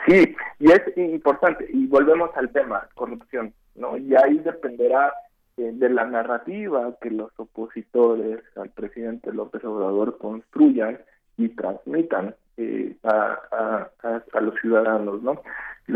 [0.07, 3.97] Sí, y es importante, y volvemos al tema, corrupción, ¿no?
[3.97, 5.11] Y ahí dependerá
[5.57, 10.99] de la narrativa que los opositores al presidente López Obrador construyan
[11.35, 15.41] y transmitan eh, a, a, los ciudadanos, ¿no?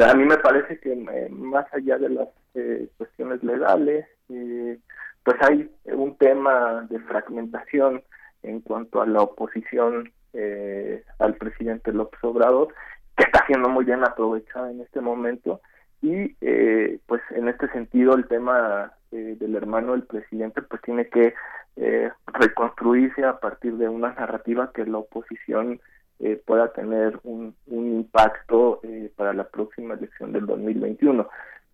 [0.03, 4.79] A mí me parece que eh, más allá de las eh, cuestiones legales, eh,
[5.23, 8.03] pues hay un tema de fragmentación
[8.43, 12.73] en cuanto a la oposición eh, al presidente López Obrador,
[13.17, 15.61] que está siendo muy bien aprovechada en este momento,
[16.01, 21.07] y eh, pues en este sentido el tema eh, del hermano del presidente pues tiene
[21.07, 21.33] que
[21.77, 25.79] eh, reconstruirse a partir de una narrativa que la oposición
[26.19, 31.27] eh, pueda tener un, impacto eh, para la próxima elección del 2021.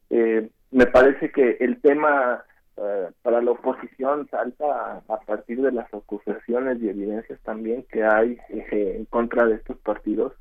[0.09, 2.43] Eh, me parece que el tema
[2.77, 8.03] eh, para la oposición salta a, a partir de las acusaciones y evidencias también que
[8.03, 10.33] hay eh, en contra de estos partidos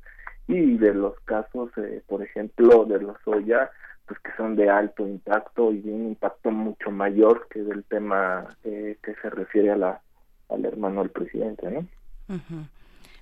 [0.47, 3.71] y de los casos, eh, por ejemplo, de los Oya,
[4.07, 8.47] pues que son de alto impacto y de un impacto mucho mayor que del tema
[8.63, 10.01] eh, que se refiere a la
[10.49, 11.79] al hermano del presidente, ¿no?
[12.33, 12.65] Ujú.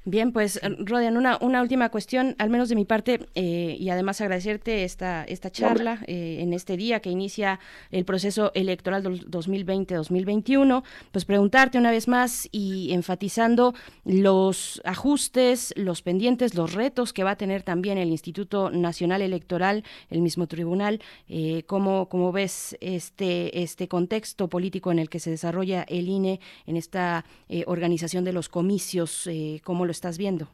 [0.07, 4.21] Bien, pues Rodian, una, una última cuestión, al menos de mi parte, eh, y además
[4.21, 7.59] agradecerte esta, esta charla eh, en este día que inicia
[7.89, 13.73] el proceso electoral del 2020-2021, pues preguntarte una vez más y enfatizando
[14.03, 19.83] los ajustes, los pendientes, los retos que va a tener también el Instituto Nacional Electoral,
[20.11, 25.31] el mismo tribunal, eh, ¿cómo, cómo ves este, este contexto político en el que se
[25.31, 29.25] desarrolla el INE en esta eh, organización de los comicios?
[29.25, 30.47] Eh, ¿Cómo lo estás viendo?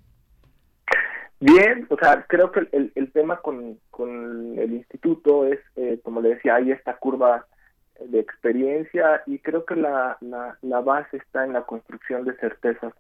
[1.39, 6.21] Bien, o sea, creo que el, el, tema con, con el instituto es, eh, como
[6.21, 7.47] le decía, hay esta curva
[7.99, 12.93] de experiencia y creo que la, la, la base está en la construcción de certezas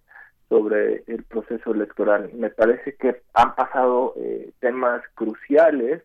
[0.49, 2.31] sobre el proceso electoral.
[2.33, 6.01] Me parece que han pasado eh, temas cruciales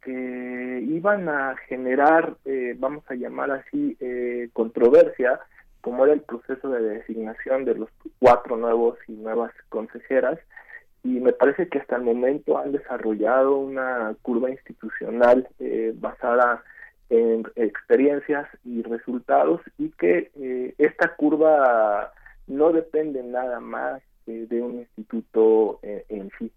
[0.00, 5.40] que iban a generar, eh, vamos a llamar así, eh, controversia,
[5.82, 10.38] como era el proceso de designación de los cuatro nuevos y nuevas consejeras,
[11.04, 16.62] y me parece que hasta el momento han desarrollado una curva institucional eh, basada
[17.12, 22.10] en experiencias y resultados y que eh, esta curva
[22.46, 26.50] no depende nada más eh, de un instituto eh, en sí,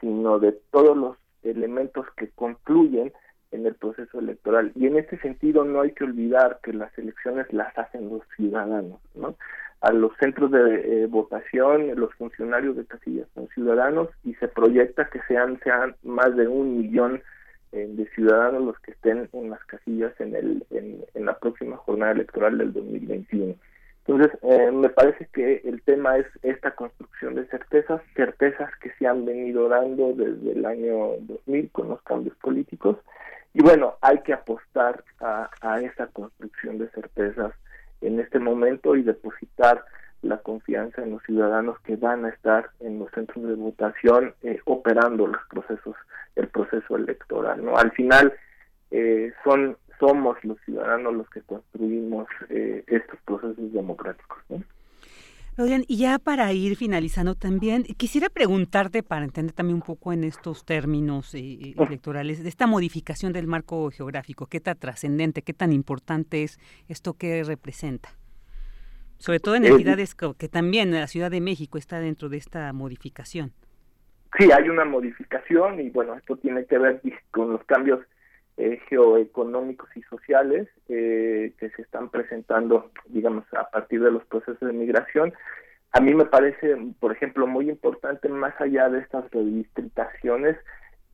[0.00, 3.12] sino de todos los elementos que concluyen
[3.52, 4.72] en el proceso electoral.
[4.74, 9.00] Y en este sentido no hay que olvidar que las elecciones las hacen los ciudadanos,
[9.14, 9.36] ¿no?
[9.80, 15.08] A los centros de eh, votación, los funcionarios de casillas son ciudadanos y se proyecta
[15.10, 17.20] que sean, sean más de un millón
[17.72, 21.76] eh, de ciudadanos los que estén en las casillas en, el, en, en la próxima
[21.78, 23.54] jornada electoral del 2021.
[24.06, 29.06] Entonces, eh, me parece que el tema es esta construcción de certezas, certezas que se
[29.06, 32.98] han venido dando desde el año 2000 con los cambios políticos.
[33.54, 37.52] Y bueno, hay que apostar a, a esa construcción de certezas
[38.00, 39.84] en este momento y depositar
[40.22, 44.60] la confianza en los ciudadanos que van a estar en los centros de votación eh,
[44.64, 45.96] operando los procesos,
[46.36, 47.64] el proceso electoral.
[47.64, 47.76] ¿no?
[47.76, 48.32] Al final,
[48.90, 54.38] eh, son somos los ciudadanos los que construimos eh, estos procesos democráticos.
[54.48, 54.60] ¿no?
[55.56, 60.24] Rodian, y ya para ir finalizando también, quisiera preguntarte, para entender también un poco en
[60.24, 65.72] estos términos eh, electorales, de esta modificación del marco geográfico, qué tan trascendente, qué tan
[65.72, 66.58] importante es
[66.88, 68.08] esto que representa.
[69.18, 72.38] Sobre todo en Eh, entidades que, que también la Ciudad de México está dentro de
[72.38, 73.52] esta modificación.
[74.36, 77.00] Sí, hay una modificación y bueno, esto tiene que ver
[77.30, 78.00] con los cambios
[78.56, 84.60] eh, geoeconómicos y sociales eh, que se están presentando, digamos, a partir de los procesos
[84.60, 85.32] de migración.
[85.92, 90.56] A mí me parece, por ejemplo, muy importante, más allá de estas redistritaciones,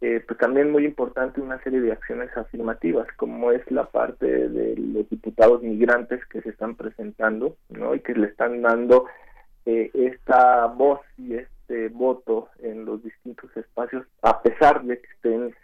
[0.01, 4.77] eh, pues también muy importante una serie de acciones afirmativas, como es la parte de
[4.77, 7.95] los diputados migrantes que se están presentando, ¿no?
[7.97, 9.07] Y que le están dando
[9.67, 15.55] eh, esta voz y este voto en los distintos espacios, a pesar de que estén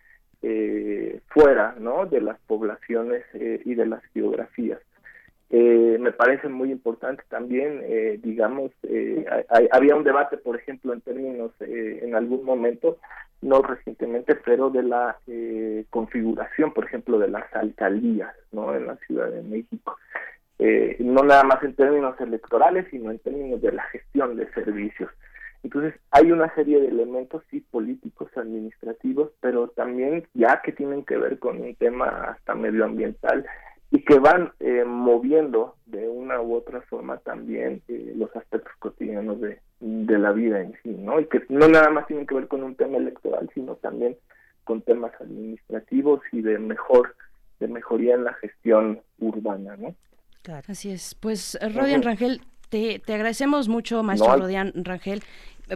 [0.47, 2.05] eh, fuera, ¿no?
[2.05, 4.81] De las poblaciones eh, y de las geografías.
[5.51, 10.93] Eh, me parece muy importante también, eh, digamos, eh, hay- había un debate, por ejemplo,
[10.93, 12.99] en términos, en algún momento,
[13.41, 15.17] no recientemente, pero de la
[15.91, 18.75] configuración, por ejemplo, de las alcaldías, ¿no?
[18.75, 19.97] En la Ciudad de México.
[20.99, 25.11] No nada más en términos electorales, sino en términos de la gestión de servicios.
[25.65, 31.17] Entonces, hay una serie de elementos, sí, políticos, administrativos, pero también ya que tienen que
[31.17, 33.47] ver con un tema hasta medioambiental
[33.91, 39.41] y que van eh, moviendo de una u otra forma también eh, los aspectos cotidianos
[39.41, 41.19] de, de la vida en sí, ¿no?
[41.19, 44.17] Y que no nada más tienen que ver con un tema electoral, sino también
[44.65, 47.17] con temas administrativos y de mejor,
[47.61, 49.95] de mejoría en la gestión urbana, ¿no?
[50.69, 51.15] Así es.
[51.15, 52.09] Pues Rodian Ujú.
[52.09, 55.23] Rangel, te, te agradecemos mucho, maestro No, al- Rodian Rangel.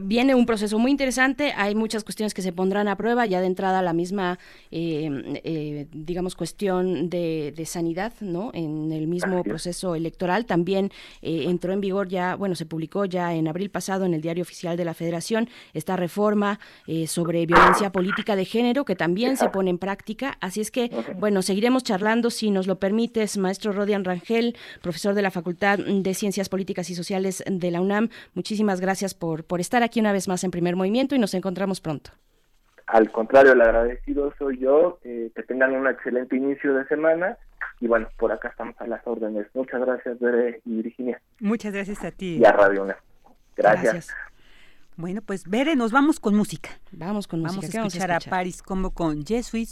[0.03, 3.47] Viene un proceso muy interesante, hay muchas cuestiones que se pondrán a prueba, ya de
[3.47, 4.39] entrada la misma,
[4.71, 8.51] eh, eh, digamos, cuestión de, de sanidad, ¿no?
[8.55, 10.91] En el mismo proceso electoral también
[11.23, 14.43] eh, entró en vigor ya, bueno, se publicó ya en abril pasado en el Diario
[14.43, 19.49] Oficial de la Federación esta reforma eh, sobre violencia política de género que también se
[19.49, 24.05] pone en práctica, así es que, bueno, seguiremos charlando si nos lo permites, maestro Rodian
[24.05, 29.15] Rangel, profesor de la Facultad de Ciencias Políticas y Sociales de la UNAM, muchísimas gracias
[29.15, 32.11] por, por estar aquí una vez más en Primer Movimiento y nos encontramos pronto.
[32.87, 37.37] Al contrario, el agradecido soy yo, eh, que tengan un excelente inicio de semana
[37.81, 39.47] y bueno, por acá estamos a las órdenes.
[39.55, 41.21] Muchas gracias, Bere y Virginia.
[41.41, 42.39] Muchas gracias a ti.
[42.39, 42.97] Y a Radio UNAM.
[43.57, 44.09] Gracias.
[44.97, 46.71] Bueno, pues Bere, nos vamos con música.
[46.93, 47.69] Vamos con Vamos música.
[47.69, 48.31] a ¿qué vamos escuchar a, escuchar?
[48.31, 49.69] Paris como con Je suis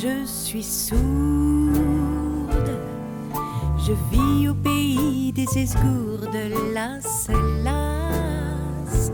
[0.00, 1.00] Je suis sourde,
[3.78, 6.38] je vis au pays des esgourdes,
[6.72, 7.26] las,
[7.64, 9.10] las,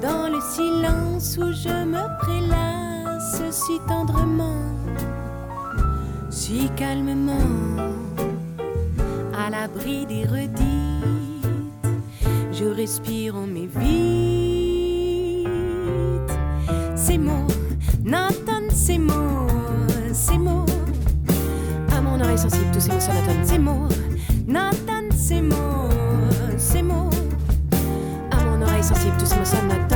[0.00, 4.72] dans le silence où je me prélasse si tendrement,
[6.30, 7.36] si calmement,
[9.36, 10.62] à l'abri des redites,
[12.52, 15.46] je respire en mes vides.
[16.96, 17.48] Ces mots
[18.02, 18.41] n'entendent
[22.36, 23.88] very sensitive to things so Nathan Seymour
[24.46, 25.90] Nathan Seymour
[26.58, 27.10] Seymour
[28.30, 29.91] À mon oreille sensible to things so Nathan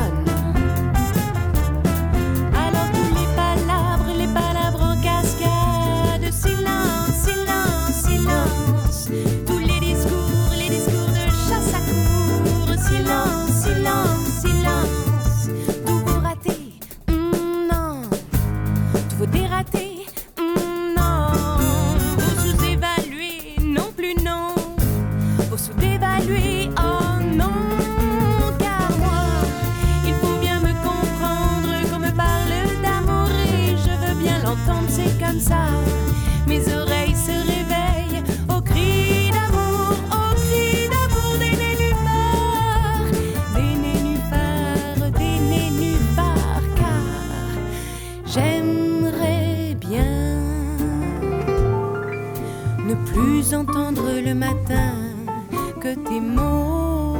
[55.94, 57.16] tes mots,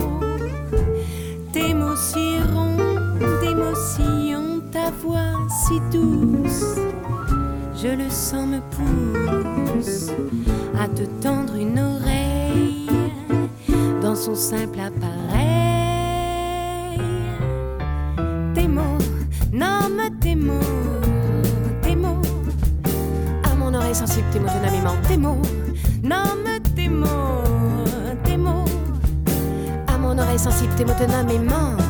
[1.52, 6.76] tes mots si ronds, tes mots si ont ta voix si douce.
[7.76, 10.10] Je le sens me pousse
[10.78, 12.88] à te tendre une oreille
[14.02, 15.47] dans son simple appareil.
[18.55, 18.98] Tes mots,
[19.52, 20.55] nomme tes mots,
[21.82, 22.22] tes mots.
[23.44, 25.43] À mon oreille sensible, tes mots de namiment, tes mots.
[26.02, 26.55] Nomme
[30.16, 31.85] mon oreille sensible, tes mots de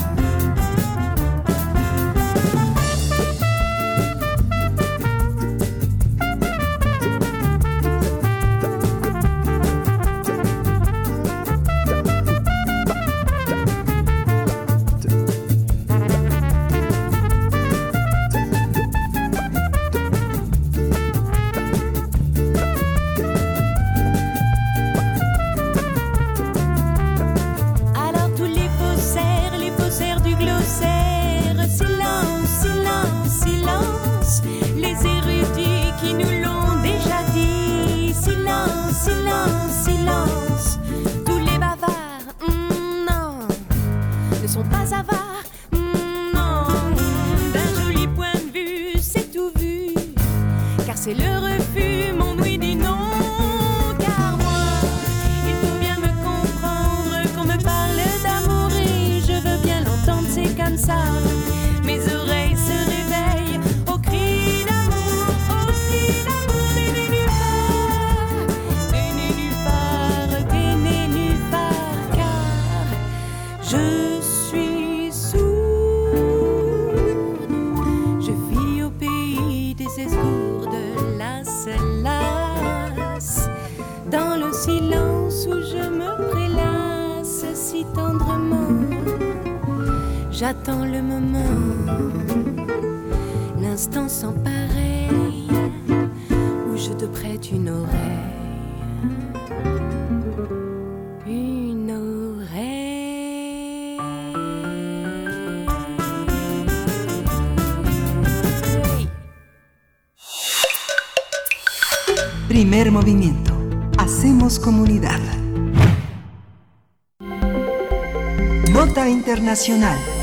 [119.57, 120.16] Internacional.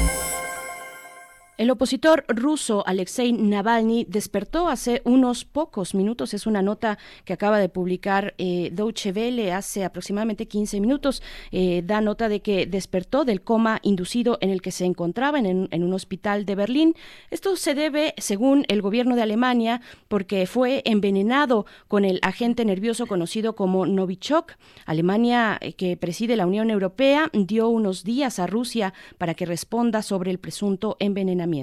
[1.73, 6.35] Opositor ruso Alexei Navalny despertó hace unos pocos minutos.
[6.35, 11.23] Es una nota que acaba de publicar eh, Deutsche Welle hace aproximadamente 15 minutos.
[11.51, 15.67] Eh, da nota de que despertó del coma inducido en el que se encontraba en,
[15.71, 16.95] en, un hospital de Berlín.
[17.31, 23.07] Esto se debe, según el gobierno de Alemania, porque fue envenenado con el agente nervioso
[23.07, 24.53] conocido como Novichok.
[24.85, 30.03] Alemania, eh, que preside la Unión Europea, dio unos días a Rusia para que responda
[30.03, 31.62] sobre el presunto envenenamiento.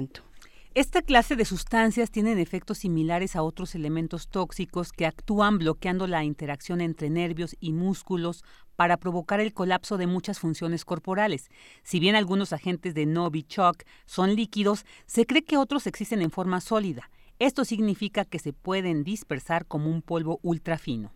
[0.73, 6.23] Esta clase de sustancias tienen efectos similares a otros elementos tóxicos que actúan bloqueando la
[6.23, 8.45] interacción entre nervios y músculos
[8.77, 11.49] para provocar el colapso de muchas funciones corporales.
[11.83, 16.61] Si bien algunos agentes de Novichok son líquidos, se cree que otros existen en forma
[16.61, 17.11] sólida.
[17.37, 21.11] Esto significa que se pueden dispersar como un polvo ultrafino.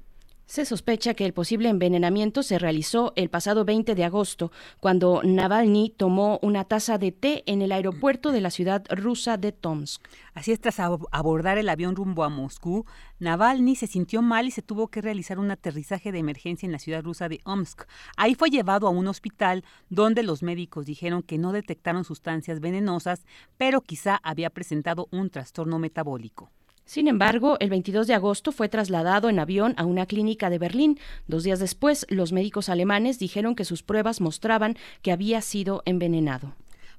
[0.48, 5.90] Se sospecha que el posible envenenamiento se realizó el pasado 20 de agosto, cuando Navalny
[5.90, 10.08] tomó una taza de té en el aeropuerto de la ciudad rusa de Tomsk.
[10.36, 12.86] Así es, tras abordar el avión rumbo a Moscú,
[13.18, 16.80] Navalny se sintió mal y se tuvo que realizar un aterrizaje de emergencia en la
[16.80, 17.86] ciudad rusa de Omsk.
[18.16, 23.26] Ahí fue llevado a un hospital donde los médicos dijeron que no detectaron sustancias venenosas,
[23.58, 26.52] pero quizá había presentado un trastorno metabólico.
[26.86, 31.00] Sin embargo, el 22 de agosto fue trasladado en avión a una clínica de Berlín.
[31.28, 36.54] Dos días después, los médicos alemanes dijeron que sus pruebas mostraban que había sido envenenado.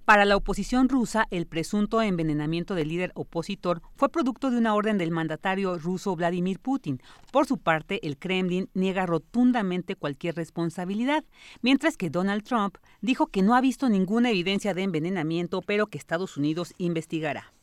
[0.05, 4.99] Para la oposición rusa, el presunto envenenamiento del líder opositor fue producto de una orden
[4.99, 7.01] del mandatario ruso Vladimir Putin.
[7.33, 11.25] Por su parte, el Kremlin niega rotundamente cualquier responsabilidad,
[11.61, 15.99] mientras que Donald Trump dijo que no ha visto ninguna evidencia de envenenamiento, pero que
[15.99, 17.56] Estados Unidos investigará.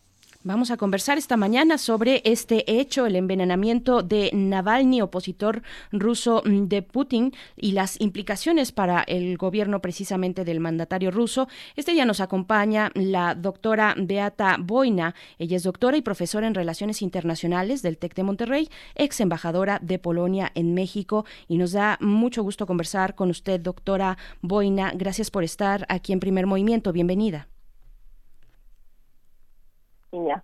[0.46, 5.64] Vamos a conversar esta mañana sobre este hecho, el envenenamiento de Navalny, opositor
[5.94, 11.48] ruso de Putin, y las implicaciones para el gobierno precisamente del mandatario ruso.
[11.78, 15.16] Este día nos acompaña la doctora Beata Boina.
[15.40, 19.98] Ella es doctora y profesora en Relaciones Internacionales del TEC de Monterrey, ex embajadora de
[19.98, 24.92] Polonia en México, y nos da mucho gusto conversar con usted, doctora Boina.
[24.94, 26.92] Gracias por estar aquí en Primer Movimiento.
[26.92, 27.48] Bienvenida.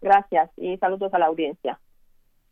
[0.01, 1.79] Gracias y saludos a la audiencia.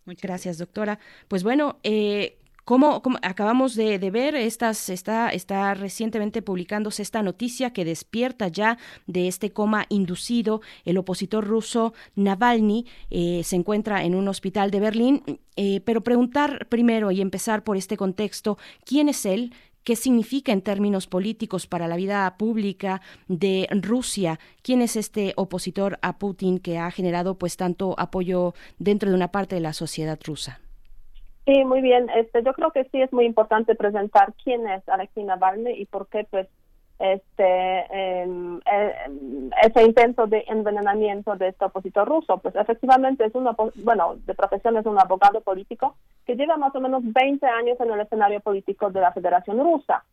[0.06, 1.00] Muchas gracias, doctora.
[1.28, 2.38] Pues bueno, eh,
[2.68, 8.50] ¿Cómo, cómo, acabamos de, de, ver, estas, está, está recientemente publicándose esta noticia que despierta
[8.50, 10.60] ya de este coma inducido.
[10.84, 15.24] El opositor ruso Navalny eh, se encuentra en un hospital de Berlín.
[15.56, 19.54] Eh, pero preguntar primero y empezar por este contexto, ¿quién es él?
[19.88, 23.00] Qué significa en términos políticos para la vida pública
[23.30, 24.38] de Rusia.
[24.62, 29.30] ¿Quién es este opositor a Putin que ha generado pues tanto apoyo dentro de una
[29.30, 30.60] parte de la sociedad rusa?
[31.46, 32.10] Sí, muy bien.
[32.18, 36.10] Este, yo creo que sí es muy importante presentar quién es Alexei Navalny y por
[36.10, 36.50] qué pues
[37.00, 38.94] este eh, eh,
[39.64, 42.38] ese intento de envenenamiento de este opositor ruso.
[42.38, 45.96] Pues efectivamente es un, bueno, de profesión es un abogado político
[46.26, 50.04] que lleva más o menos 20 años en el escenario político de la Federación Rusa.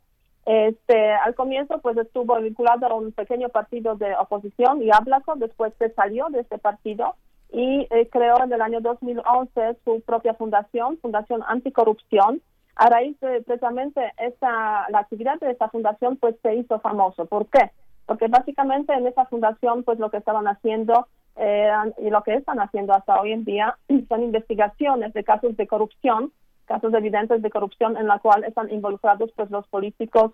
[0.47, 5.89] Este, al comienzo pues estuvo vinculado a un pequeño partido de oposición, Yablako, después se
[5.94, 7.15] salió de este partido
[7.51, 12.43] y eh, creó en el año 2011 su propia fundación, Fundación Anticorrupción,
[12.76, 17.26] a raíz de precisamente esta, la actividad de esta fundación pues se hizo famoso.
[17.26, 17.70] ¿Por qué?
[18.06, 21.06] Porque básicamente en esa fundación pues lo que estaban haciendo
[21.36, 23.76] eh, y lo que están haciendo hasta hoy en día
[24.09, 26.32] son investigaciones de casos de corrupción,
[26.64, 30.32] casos evidentes de corrupción en la cual están involucrados pues los políticos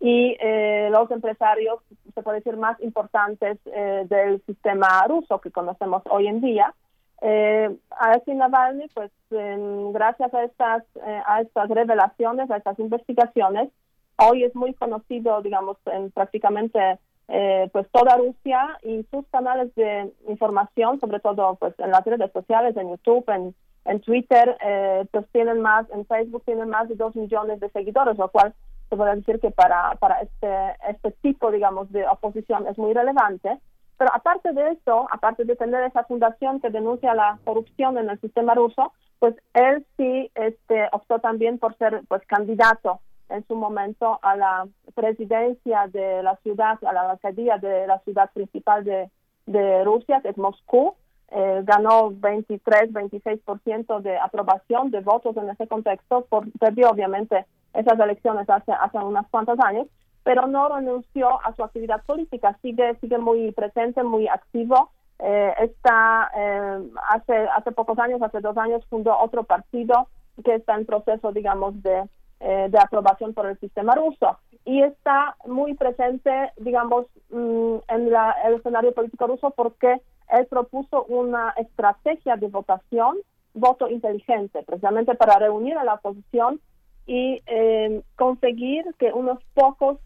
[0.00, 1.80] y eh, los empresarios,
[2.14, 6.74] se puede decir, más importantes eh, del sistema ruso que conocemos hoy en día.
[7.22, 13.70] Eh, Alexei Navalny, pues gracias a estas, eh, a estas revelaciones, a estas investigaciones,
[14.16, 16.98] hoy es muy conocido, digamos, en prácticamente
[17.28, 22.32] eh, pues toda Rusia y sus canales de información, sobre todo pues en las redes
[22.32, 26.96] sociales, en YouTube, en, en Twitter, eh, pues tienen más, en Facebook tienen más de
[26.96, 28.52] dos millones de seguidores, lo cual
[28.88, 30.48] se puede decir que para, para este,
[30.88, 33.58] este tipo, digamos, de oposición es muy relevante.
[34.00, 38.18] Pero aparte de eso, aparte de tener esa fundación que denuncia la corrupción en el
[38.18, 44.18] sistema ruso, pues él sí este, optó también por ser pues candidato en su momento
[44.22, 50.22] a la presidencia de la ciudad, a la alcaldía de la ciudad principal de, Rusia,
[50.22, 50.94] que es Moscú.
[51.32, 57.44] Eh, ganó 23, 26% de aprobación de votos en ese contexto, por, perdió obviamente
[57.74, 59.88] esas elecciones hace, hace unos cuantos años,
[60.22, 64.90] pero no renunció a su actividad política, sigue, sigue muy presente, muy activo.
[65.18, 66.78] Eh, está, eh,
[67.08, 70.08] hace, hace pocos años, hace dos años, fundó otro partido
[70.44, 72.08] que está en proceso, digamos, de,
[72.40, 74.38] eh, de aprobación por el sistema ruso.
[74.64, 81.04] Y está muy presente, digamos, mm, en la- el escenario político ruso porque él propuso
[81.04, 83.16] una estrategia de votación,
[83.54, 86.60] voto inteligente, precisamente para reunir a la oposición
[87.06, 89.98] y eh, conseguir que unos pocos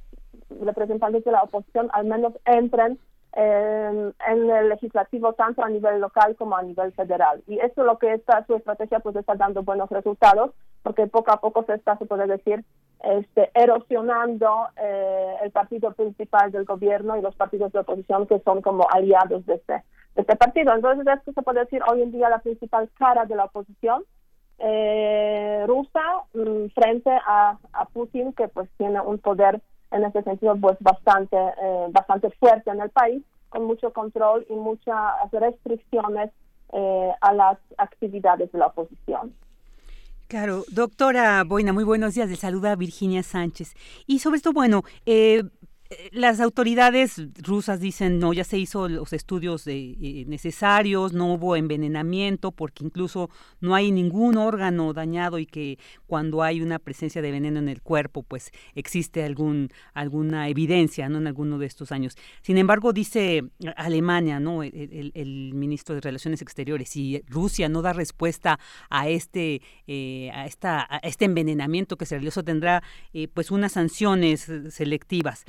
[0.63, 2.99] representantes de la oposición al menos entren
[3.37, 7.43] eh, en el legislativo tanto a nivel local como a nivel federal.
[7.49, 10.53] Y eso es lo que está, su estrategia pues está dando buenos resultados
[10.85, 12.65] porque poco a poco se está, se puede decir,
[13.03, 18.63] este, erosionando eh, el partido principal del gobierno y los partidos de oposición que son
[18.63, 19.83] como aliados de este,
[20.15, 20.73] de este partido.
[20.73, 24.05] Entonces, esto se puede decir hoy en día la principal cara de la oposición
[24.59, 26.03] eh, rusa
[26.35, 29.61] mm, frente a, a Putin, que pues tiene un poder
[29.95, 34.55] en ese sentido pues bastante, eh, bastante fuerte en el país, con mucho control y
[34.55, 34.97] muchas
[35.33, 36.31] restricciones
[36.73, 39.33] eh, a las actividades de la oposición.
[40.27, 42.29] Claro, doctora Boina, muy buenos días.
[42.29, 43.75] Le saluda Virginia Sánchez.
[44.07, 45.45] Y sobre esto, bueno, eh,
[46.13, 52.53] las autoridades rusas dicen no, ya se hizo los estudios eh, necesarios, no hubo envenenamiento,
[52.53, 53.31] porque incluso
[53.61, 57.83] no hay ningún órgano dañado y que cuando hay una presencia de veneno en el
[57.83, 62.17] cuerpo, pues existe algún alguna evidencia, no en alguno de estos años.
[62.43, 63.45] Sin embargo, dice
[63.77, 68.59] Alemania, no, el, el- ministro de Relaciones Exteriores, si Rusia no da respuesta
[68.91, 72.83] a este eh, a esta este envenenamiento que se realizó tendrá
[73.13, 75.45] eh, pues unas sanciones selectivas.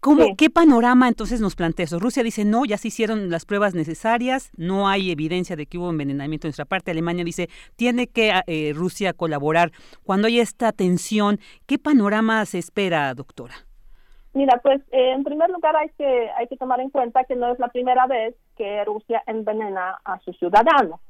[0.00, 0.34] ¿Cómo, Sí.
[0.36, 1.98] ¿Qué panorama entonces nos plantea eso?
[1.98, 5.90] Rusia dice no, ya se hicieron las pruebas necesarias, no hay evidencia de que hubo
[5.90, 6.92] envenenamiento de nuestra parte.
[6.92, 9.72] Alemania dice tiene que eh, Rusia colaborar.
[10.04, 13.54] Cuando hay esta tensión, ¿qué panorama se espera, doctora?
[14.34, 17.50] Mira, pues eh, en primer lugar hay que hay que tomar en cuenta que no
[17.52, 21.00] es la primera vez que Rusia envenena a sus ciudadanos.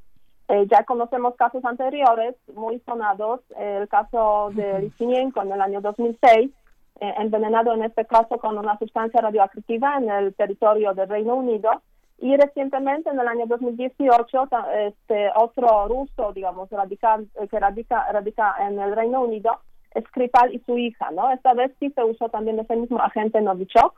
[0.49, 6.51] Eh, ya conocemos casos anteriores muy sonados, el caso de Litvinenko en el año 2006,
[7.01, 11.83] eh, envenenado en este caso con una sustancia radioactiva en el territorio del Reino Unido,
[12.21, 18.11] y recientemente en el año 2018 ta- este otro ruso, digamos, radical, eh, que radica,
[18.13, 19.61] radica en el Reino Unido,
[20.09, 21.31] Skripal y su hija, ¿no?
[21.31, 23.95] Esta vez sí se usó también ese mismo agente Novichok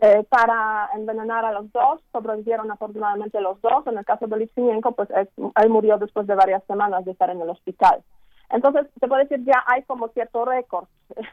[0.00, 2.00] eh, para envenenar a los dos.
[2.12, 3.86] Sobrevivieron afortunadamente los dos.
[3.86, 7.40] En el caso de Litvinenko, pues él murió después de varias semanas de estar en
[7.40, 8.02] el hospital.
[8.50, 10.86] Entonces, se puede decir ya hay como cierto récord,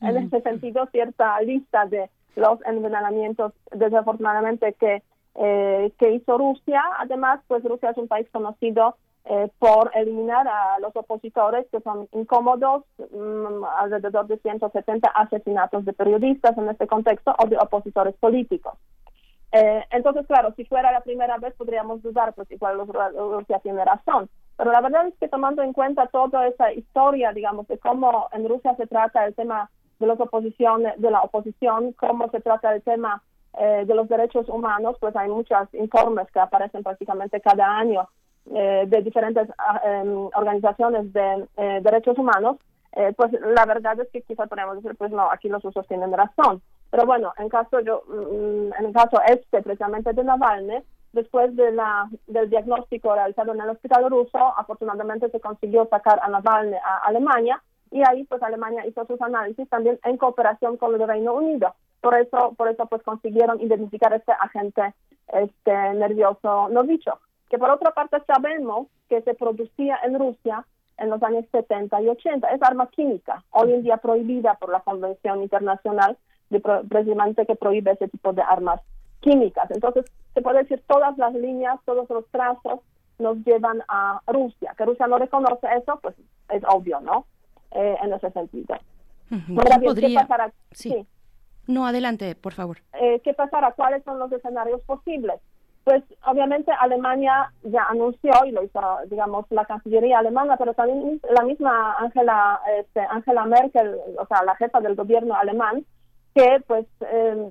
[0.00, 5.02] en ese sentido, cierta lista de los envenenamientos, desafortunadamente, que,
[5.34, 6.82] eh, que hizo Rusia.
[6.98, 12.08] Además, pues Rusia es un país conocido eh, por eliminar a los opositores que son
[12.12, 18.74] incómodos, mm, alrededor de 170 asesinatos de periodistas en este contexto o de opositores políticos.
[19.52, 23.84] Eh, entonces, claro, si fuera la primera vez podríamos dudar, pues igual los- Rusia tiene
[23.84, 24.28] razón.
[24.56, 28.48] Pero la verdad es que tomando en cuenta toda esa historia, digamos, de cómo en
[28.48, 32.82] Rusia se trata el tema de las oposiciones, de la oposición, cómo se trata el
[32.82, 33.22] tema
[33.58, 38.08] eh, de los derechos humanos, pues hay muchos informes que aparecen prácticamente cada año
[38.54, 39.46] eh, de diferentes
[39.84, 42.56] em, organizaciones de eh, derechos humanos,
[42.92, 46.12] eh, pues la verdad es que quizá podemos decir, pues no, aquí los rusos tienen
[46.12, 46.62] razón.
[46.90, 50.78] Pero bueno, en caso yo, mm, en el caso este precisamente de Navalny,
[51.12, 56.28] después de la, del diagnóstico realizado en el hospital ruso, afortunadamente se consiguió sacar a
[56.28, 61.06] Navalny a Alemania y ahí pues Alemania hizo sus análisis también en cooperación con el
[61.06, 61.74] Reino Unido.
[62.00, 64.94] Por eso, por eso pues consiguieron identificar este agente
[65.28, 67.20] este nervioso Novichok,
[67.50, 70.64] que por otra parte sabemos que se producía en Rusia
[70.96, 72.48] en los años 70 y 80.
[72.48, 76.16] Es arma química, hoy en día prohibida por la Convención Internacional,
[76.50, 78.80] de pro- precisamente que prohíbe ese tipo de armas
[79.20, 79.70] químicas.
[79.70, 82.80] Entonces, se puede decir todas las líneas, todos los trazos
[83.18, 84.74] nos llevan a Rusia.
[84.78, 86.14] Que Rusia no reconoce eso, pues
[86.50, 87.26] es obvio, ¿no?
[87.72, 88.76] Eh, en ese sentido.
[89.30, 89.58] Ujú.
[89.58, 90.52] Ahora ¿Quién bien, ¿qué pasará?
[90.72, 90.90] Sí.
[90.90, 91.06] sí.
[91.66, 92.78] No, adelante, por favor.
[92.94, 93.72] Eh, ¿qué pasará?
[93.72, 95.40] ¿Cuáles son los escenarios posibles?
[95.84, 98.80] Pues obviamente Alemania ya anunció y lo hizo,
[99.10, 104.56] digamos, la Cancillería alemana, pero también la misma Angela este, Angela Merkel, o sea, la
[104.56, 105.84] jefa del gobierno alemán,
[106.34, 107.50] que pues eh,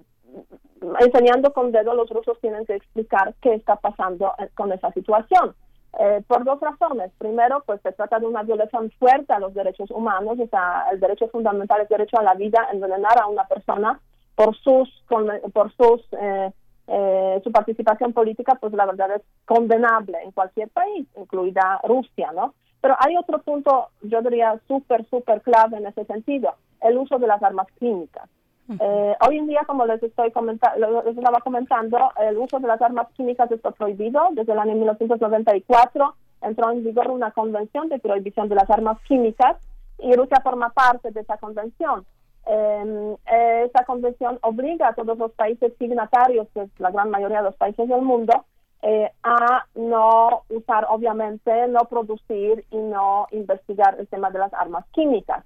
[1.00, 5.56] enseñando con dedo los rusos tienen que explicar qué está pasando eh, con esa situación.
[6.00, 7.12] Eh, por dos razones.
[7.18, 11.00] Primero, pues se trata de una violación fuerte a los derechos humanos, o sea, el
[11.00, 14.00] derecho fundamental es derecho a la vida, envenenar a una persona
[14.36, 16.52] por sus por sus eh,
[16.88, 22.54] eh, su participación política, pues la verdad es condenable en cualquier país, incluida Rusia, ¿no?
[22.80, 27.28] Pero hay otro punto, yo diría, súper, súper clave en ese sentido, el uso de
[27.28, 28.30] las armas químicas.
[28.70, 32.82] Eh, hoy en día, como les estoy comentando, les estaba comentando, el uso de las
[32.82, 36.16] armas químicas está prohibido desde el año 1994.
[36.42, 39.58] entró en vigor una convención de prohibición de las armas químicas
[40.00, 42.06] y Rusia forma parte de esa convención.
[42.46, 43.18] Eh,
[43.66, 47.56] esa convención obliga a todos los países signatarios, que es la gran mayoría de los
[47.56, 48.46] países del mundo,
[48.82, 54.86] eh, a no usar, obviamente, no producir y no investigar el tema de las armas
[54.92, 55.44] químicas.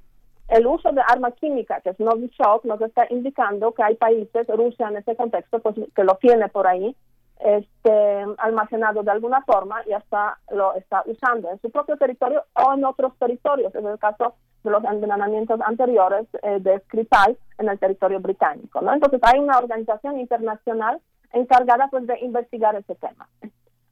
[0.48, 4.90] El uso de armas químicas, que es Novichok, nos está indicando que hay países, Rusia
[4.90, 6.96] en ese contexto, pues que lo tiene por ahí,
[7.40, 12.74] este, almacenado de alguna forma y hasta lo está usando en su propio territorio o
[12.74, 17.80] en otros territorios, en el caso de los envenenamientos anteriores eh, de Skripal en el
[17.80, 18.82] territorio británico.
[18.82, 18.94] ¿no?
[18.94, 21.02] Entonces hay una organización internacional
[21.34, 23.28] encargada pues de investigar ese tema.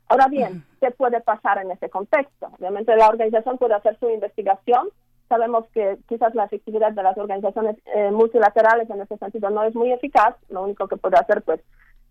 [0.08, 2.52] Ahora bien, ¿qué puede pasar en ese contexto?
[2.60, 4.90] Obviamente la organización puede hacer su investigación.
[5.30, 9.76] Sabemos que quizás la efectividad de las organizaciones eh, multilaterales en ese sentido no es
[9.76, 10.35] muy eficaz.
[10.49, 11.61] Lo único que puede hacer pues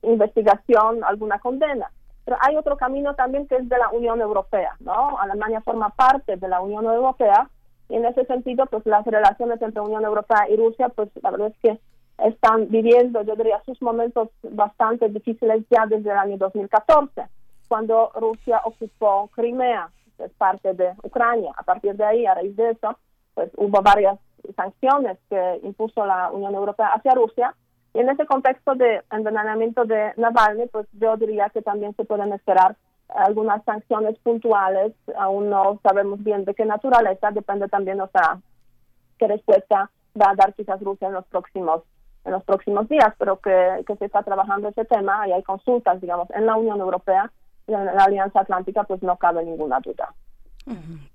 [0.03, 1.91] investigación, alguna condena.
[2.25, 5.19] Pero hay otro camino también que es de la Unión Europea, ¿no?
[5.19, 7.51] Alemania forma parte de la Unión Europea
[7.89, 11.49] y en ese sentido, pues las relaciones entre Unión Europea y Rusia, pues la verdad
[11.49, 11.81] es que
[12.19, 17.23] están viviendo, yo diría, sus momentos bastante difíciles ya desde el año 2014,
[17.69, 21.53] cuando Rusia ocupó Crimea, que es parte de Ucrania.
[21.57, 22.99] A partir de ahí, a raíz de eso,
[23.39, 24.19] pues hubo varias
[24.57, 27.55] sanciones que impuso la Unión Europea hacia Rusia.
[27.95, 32.33] Y en ese contexto de envenenamiento de Navalny, pues yo diría que también se pueden
[32.33, 32.75] esperar
[33.09, 34.93] algunas sanciones puntuales.
[35.17, 38.41] Aún no sabemos bien de qué naturaleza, depende también, o sea,
[39.21, 39.89] qué respuesta
[40.21, 41.83] va a dar quizás Rusia en los próximos
[42.25, 46.01] en los próximos días, pero que, que se está trabajando ese tema y hay consultas,
[46.01, 47.31] digamos, en la Unión Europea
[47.69, 50.13] y en la Alianza Atlántica, pues no cabe ninguna duda.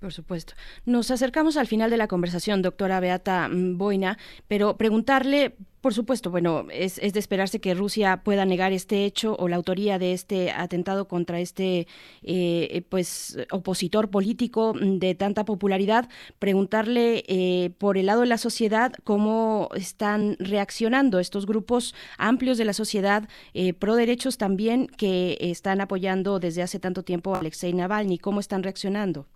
[0.00, 0.54] Por supuesto.
[0.84, 4.18] Nos acercamos al final de la conversación, doctora Beata mm, Boina,
[4.48, 9.36] pero preguntarle, por supuesto, bueno, es, es de esperarse que Rusia pueda negar este hecho
[9.38, 11.86] o la autoría de este atentado contra este,
[12.22, 16.08] eh, pues, opositor político mm, de tanta popularidad.
[16.38, 22.64] Preguntarle eh, por el lado de la sociedad cómo están reaccionando estos grupos amplios de
[22.64, 27.72] la sociedad eh, pro derechos también que están apoyando desde hace tanto tiempo a Alexei
[27.72, 29.26] Navalny, cómo están reaccionando.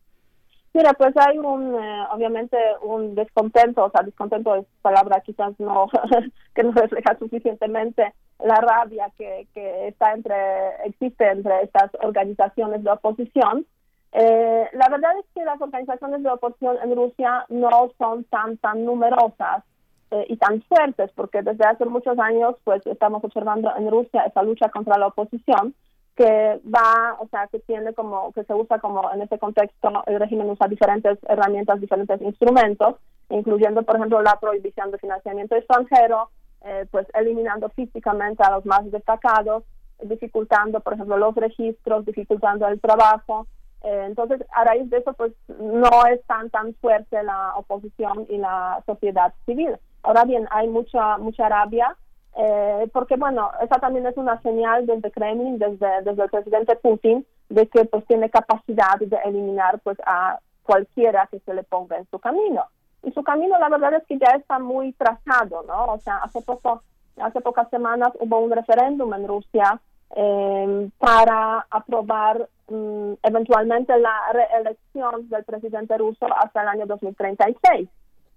[0.74, 5.88] Mira, pues hay un, eh, obviamente, un descontento, o sea, descontento es palabra quizás no,
[6.54, 8.12] que no refleja suficientemente
[8.44, 10.36] la rabia que, que está entre,
[10.84, 13.66] existe entre estas organizaciones de oposición.
[14.12, 18.84] Eh, la verdad es que las organizaciones de oposición en Rusia no son tan, tan
[18.84, 19.64] numerosas
[20.10, 24.42] eh, y tan fuertes, porque desde hace muchos años, pues, estamos observando en Rusia esa
[24.42, 25.74] lucha contra la oposición,
[26.18, 30.18] que va, o sea, que tiene como, que se usa como en ese contexto, el
[30.18, 32.96] régimen usa diferentes herramientas, diferentes instrumentos,
[33.30, 36.30] incluyendo, por ejemplo, la prohibición de financiamiento extranjero,
[36.64, 39.62] eh, pues eliminando físicamente a los más destacados,
[40.02, 43.46] dificultando, por ejemplo, los registros, dificultando el trabajo.
[43.84, 48.38] Eh, entonces, a raíz de eso, pues no es tan, tan fuerte la oposición y
[48.38, 49.76] la sociedad civil.
[50.02, 51.96] Ahora bien, hay mucha, mucha rabia,
[52.40, 57.26] eh, porque bueno, esa también es una señal desde Kremlin, desde, desde el presidente Putin,
[57.48, 62.06] de que pues tiene capacidad de eliminar pues a cualquiera que se le ponga en
[62.12, 62.64] su camino.
[63.02, 65.86] Y su camino la verdad es que ya está muy trazado, ¿no?
[65.86, 66.82] O sea, hace poco,
[67.20, 69.80] hace pocas semanas hubo un referéndum en Rusia
[70.14, 77.88] eh, para aprobar mm, eventualmente la reelección del presidente ruso hasta el año 2036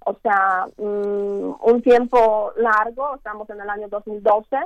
[0.05, 4.57] o sea, mm, un tiempo largo, estamos en el año 2012,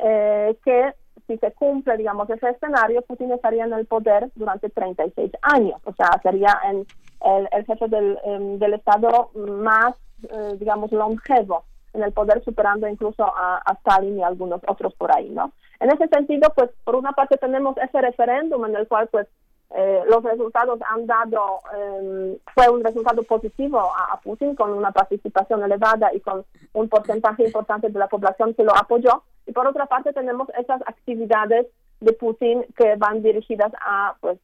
[0.00, 0.94] eh, que
[1.26, 5.92] si se cumple, digamos, ese escenario, Putin estaría en el poder durante 36 años, o
[5.92, 6.86] sea, sería en
[7.24, 12.86] el, el jefe del, em, del Estado más, eh, digamos, longevo en el poder, superando
[12.86, 15.52] incluso a, a Stalin y algunos otros por ahí, ¿no?
[15.80, 19.26] En ese sentido, pues, por una parte tenemos ese referéndum en el cual, pues,
[19.74, 24.92] eh, los resultados han dado, eh, fue un resultado positivo a, a, Putin con una
[24.92, 29.22] participación elevada y con un porcentaje importante de la población que lo apoyó.
[29.46, 31.66] Y por otra parte tenemos esas actividades
[32.00, 34.38] de Putin que van dirigidas a, pues,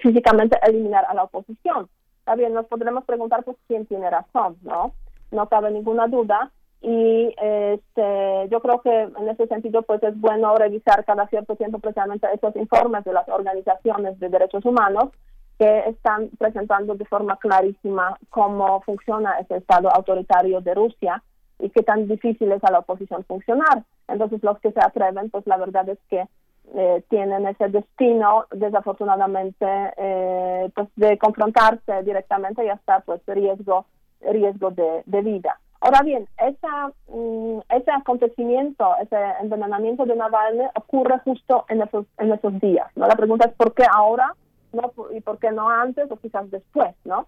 [0.00, 1.88] físicamente eliminar a la oposición.
[2.24, 4.92] También nos podremos preguntar, pues, quién tiene razón, ¿no?
[5.30, 10.54] No cabe ninguna duda y este, yo creo que en ese sentido pues es bueno
[10.54, 15.10] revisar cada cierto tiempo precisamente esos informes de las organizaciones de derechos humanos
[15.58, 21.22] que están presentando de forma clarísima cómo funciona ese estado autoritario de Rusia
[21.58, 23.82] y qué tan difícil es a la oposición funcionar.
[24.06, 26.28] Entonces los que se atreven pues la verdad es que
[26.76, 33.86] eh, tienen ese destino desafortunadamente eh, pues de confrontarse directamente y hasta pues riesgo
[34.20, 35.58] riesgo de, de vida.
[35.80, 42.32] Ahora bien, esa, mm, ese acontecimiento, ese envenenamiento de Navalny ocurre justo en esos, en
[42.32, 42.88] esos días.
[42.96, 43.06] ¿no?
[43.06, 44.34] La pregunta es por qué ahora
[44.72, 44.92] ¿no?
[45.12, 47.26] Y por qué no antes o quizás después, ¿no?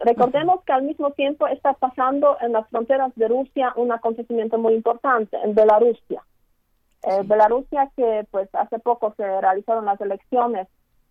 [0.00, 4.74] Recordemos que al mismo tiempo está pasando en las fronteras de Rusia un acontecimiento muy
[4.74, 6.22] importante, en Belarusia.
[7.02, 10.68] Eh, Belarusia que pues hace poco se realizaron las elecciones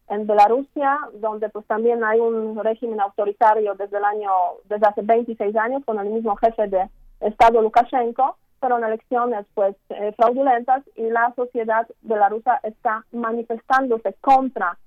[0.10, 4.30] en Belarusia, donde pues también hay un régimen autoritario desde el año,
[4.66, 6.90] desde hace 26 años con el mismo jefe de
[7.22, 14.78] Estado Lukashenko, fueron elecciones pues eh, fraudulentas y la sociedad belarusa está manifestándose contra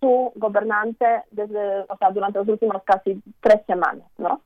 [0.00, 4.40] su gobernante desde, o sea, durante las últimas casi tres semanas, ¿no?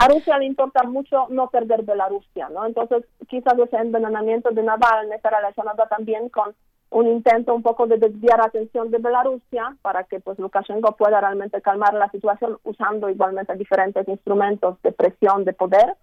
[0.00, 2.66] A Rusia le importa mucho no perder Belarusia, ¿no?
[2.66, 6.54] Entonces, quizás ese envenenamiento de Navalny está relacionado también con
[6.90, 11.20] un intento un poco de desviar la atención de Belarusia para que pues Lukashenko pueda
[11.20, 15.96] realmente calmar la situación usando igualmente diferentes instrumentos de presión de poder.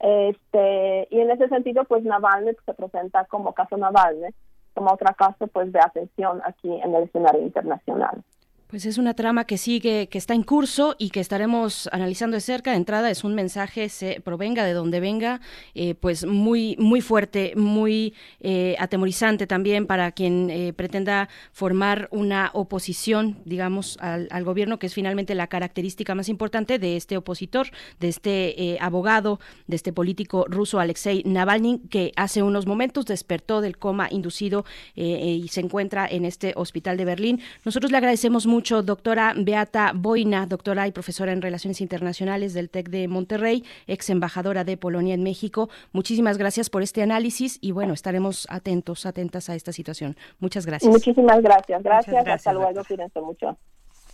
[0.00, 4.28] Este, y en ese sentido, pues Navalny se presenta como caso Navalny,
[4.74, 8.22] como otro caso pues de atención aquí en el escenario internacional.
[8.68, 12.40] Pues es una trama que sigue, que está en curso y que estaremos analizando de
[12.40, 12.72] cerca.
[12.72, 15.40] De entrada es un mensaje, se provenga de donde venga,
[15.76, 22.50] eh, pues muy, muy fuerte, muy eh, atemorizante también para quien eh, pretenda formar una
[22.54, 27.68] oposición, digamos, al, al, gobierno, que es finalmente la característica más importante de este opositor,
[28.00, 29.38] de este abogado,
[29.68, 34.64] de este político ruso Alexei Navalny, que hace unos momentos despertó del coma inducido
[34.96, 37.40] y se encuentra en este hospital de Berlín.
[37.64, 42.70] Nosotros le agradecemos mucho mucho, doctora Beata Boina, doctora y profesora en Relaciones Internacionales del
[42.70, 45.68] TEC de Monterrey, ex embajadora de Polonia en México.
[45.92, 50.16] Muchísimas gracias por este análisis y bueno, estaremos atentos, atentas a esta situación.
[50.38, 50.90] Muchas gracias.
[50.90, 51.82] Muchísimas gracias.
[51.82, 52.14] Gracias.
[52.14, 52.82] gracias Hasta luego.
[52.88, 53.58] Cuídense mucho.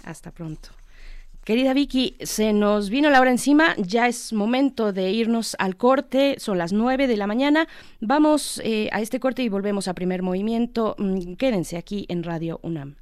[0.04, 0.70] Hasta pronto.
[1.44, 6.34] Querida Vicky, se nos vino la hora encima, ya es momento de irnos al corte,
[6.40, 7.68] son las 9 de la mañana,
[8.00, 12.58] vamos eh, a este corte y volvemos a primer movimiento, mm, quédense aquí en Radio
[12.62, 13.01] UNAM.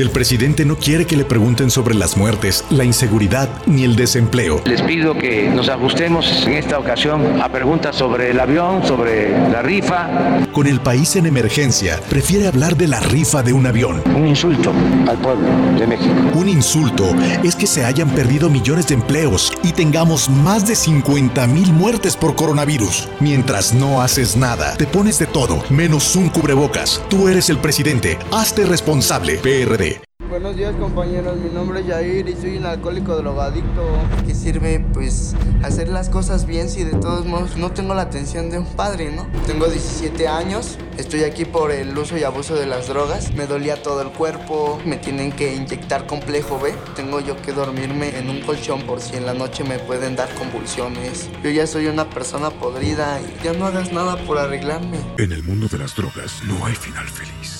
[0.00, 4.62] El presidente no quiere que le pregunten sobre las muertes, la inseguridad ni el desempleo.
[4.64, 9.60] Les pido que nos ajustemos en esta ocasión a preguntas sobre el avión, sobre la
[9.60, 10.08] rifa.
[10.52, 14.02] Con el país en emergencia, prefiere hablar de la rifa de un avión.
[14.16, 14.72] Un insulto
[15.06, 15.46] al pueblo
[15.78, 16.14] de México.
[16.34, 17.14] Un insulto
[17.44, 22.16] es que se hayan perdido millones de empleos y tengamos más de 50 mil muertes
[22.16, 23.06] por coronavirus.
[23.20, 27.04] Mientras no haces nada, te pones de todo, menos un cubrebocas.
[27.10, 29.36] Tú eres el presidente, hazte responsable.
[29.36, 29.89] PRD.
[30.30, 33.82] Buenos días compañeros, mi nombre es Jair y soy un alcohólico drogadicto.
[34.24, 35.34] ¿Qué sirve pues
[35.64, 39.10] hacer las cosas bien si de todos modos no tengo la atención de un padre,
[39.10, 39.26] no?
[39.48, 43.82] Tengo 17 años, estoy aquí por el uso y abuso de las drogas, me dolía
[43.82, 48.40] todo el cuerpo, me tienen que inyectar complejo B, tengo yo que dormirme en un
[48.42, 51.28] colchón por si en la noche me pueden dar convulsiones.
[51.42, 54.98] Yo ya soy una persona podrida y ya no hagas nada por arreglarme.
[55.18, 57.59] En el mundo de las drogas no hay final feliz.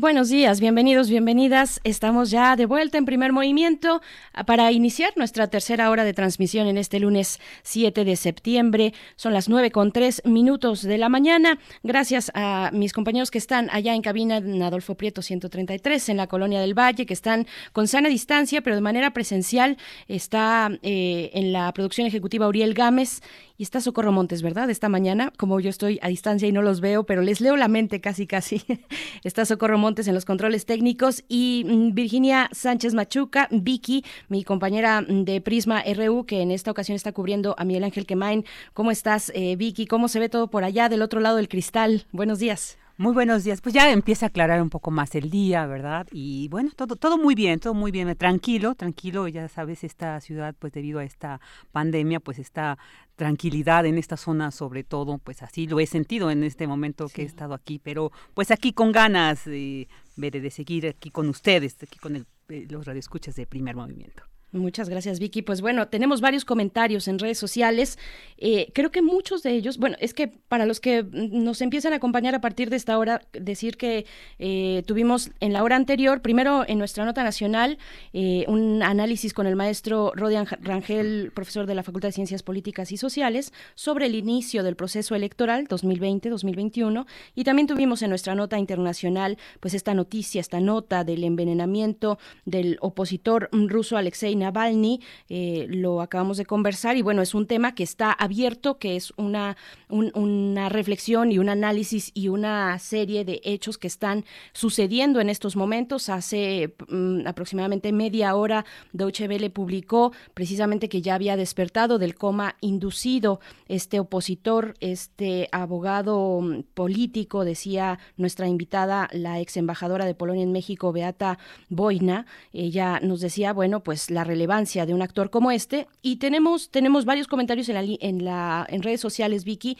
[0.00, 1.78] Buenos días, bienvenidos, bienvenidas.
[1.84, 4.00] Estamos ya de vuelta en primer movimiento
[4.32, 8.94] ah, para iniciar nuestra tercera hora de transmisión en este lunes 7 de septiembre.
[9.16, 11.58] Son las 9 con 3 minutos de la mañana.
[11.82, 16.28] Gracias a mis compañeros que están allá en cabina en Adolfo Prieto 133 en la
[16.28, 19.76] Colonia del Valle, que están con sana distancia, pero de manera presencial.
[20.08, 23.20] Está eh, en la producción ejecutiva Uriel Gámez
[23.60, 24.70] y está Socorro Montes, ¿verdad?
[24.70, 27.68] Esta mañana, como yo estoy a distancia y no los veo, pero les leo la
[27.68, 28.62] mente casi, casi.
[29.22, 35.02] está Socorro Montes en los controles técnicos y mm, Virginia Sánchez Machuca, Vicky, mi compañera
[35.02, 38.46] mm, de Prisma RU, que en esta ocasión está cubriendo a Miguel Ángel Quemain.
[38.72, 39.84] ¿Cómo estás, eh, Vicky?
[39.86, 42.06] ¿Cómo se ve todo por allá del otro lado del cristal?
[42.12, 42.79] Buenos días.
[43.00, 43.62] Muy buenos días.
[43.62, 46.06] Pues ya empieza a aclarar un poco más el día, ¿verdad?
[46.12, 49.26] Y bueno, todo todo muy bien, todo muy bien, tranquilo, tranquilo.
[49.26, 51.40] Ya sabes, esta ciudad, pues debido a esta
[51.72, 52.76] pandemia, pues está
[53.16, 57.22] tranquilidad en esta zona, sobre todo, pues así lo he sentido en este momento que
[57.22, 61.98] he estado aquí, pero pues aquí con ganas de, de seguir aquí con ustedes, aquí
[61.98, 64.29] con el, eh, los radioescuchas de Primer Movimiento.
[64.52, 65.42] Muchas gracias, Vicky.
[65.42, 68.00] Pues bueno, tenemos varios comentarios en redes sociales.
[68.36, 71.96] Eh, creo que muchos de ellos, bueno, es que para los que nos empiezan a
[71.96, 74.06] acompañar a partir de esta hora, decir que
[74.40, 77.78] eh, tuvimos en la hora anterior, primero en nuestra nota nacional,
[78.12, 82.90] eh, un análisis con el maestro Rodian Rangel, profesor de la Facultad de Ciencias Políticas
[82.90, 87.06] y Sociales, sobre el inicio del proceso electoral 2020-2021.
[87.36, 92.78] Y también tuvimos en nuestra nota internacional, pues esta noticia, esta nota del envenenamiento del
[92.80, 97.82] opositor ruso Alexei Navalny, eh, lo acabamos de conversar y bueno, es un tema que
[97.84, 99.56] está abierto, que es una,
[99.88, 105.28] un- una reflexión y un análisis y una serie de hechos que están sucediendo en
[105.30, 106.08] estos momentos.
[106.08, 112.56] Hace mm, aproximadamente media hora Deutsche Welle publicó precisamente que ya había despertado del coma
[112.60, 120.42] inducido este opositor, este abogado mm, político, decía nuestra invitada, la ex embajadora de Polonia
[120.42, 121.38] en México, Beata
[121.68, 122.26] Boina.
[122.52, 125.88] Ella nos decía, bueno, pues la relevancia de un actor como este.
[126.02, 129.76] Y tenemos, tenemos varios comentarios en, la, en, la, en redes sociales, Vicky.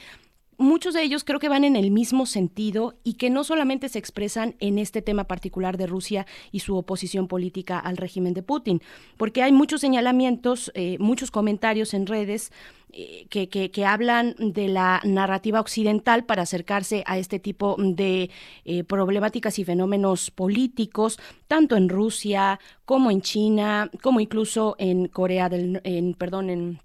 [0.61, 3.99] Muchos de ellos creo que van en el mismo sentido y que no solamente se
[3.99, 8.82] expresan en este tema particular de Rusia y su oposición política al régimen de Putin,
[9.16, 12.53] porque hay muchos señalamientos, eh, muchos comentarios en redes
[12.93, 18.28] eh, que, que- que hablan de la narrativa occidental para acercarse a este tipo de
[18.66, 21.19] eh, problemáticas y fenómenos políticos,
[21.49, 26.81] tanto en Rusia como en China, como incluso en Corea del, en, perdón, en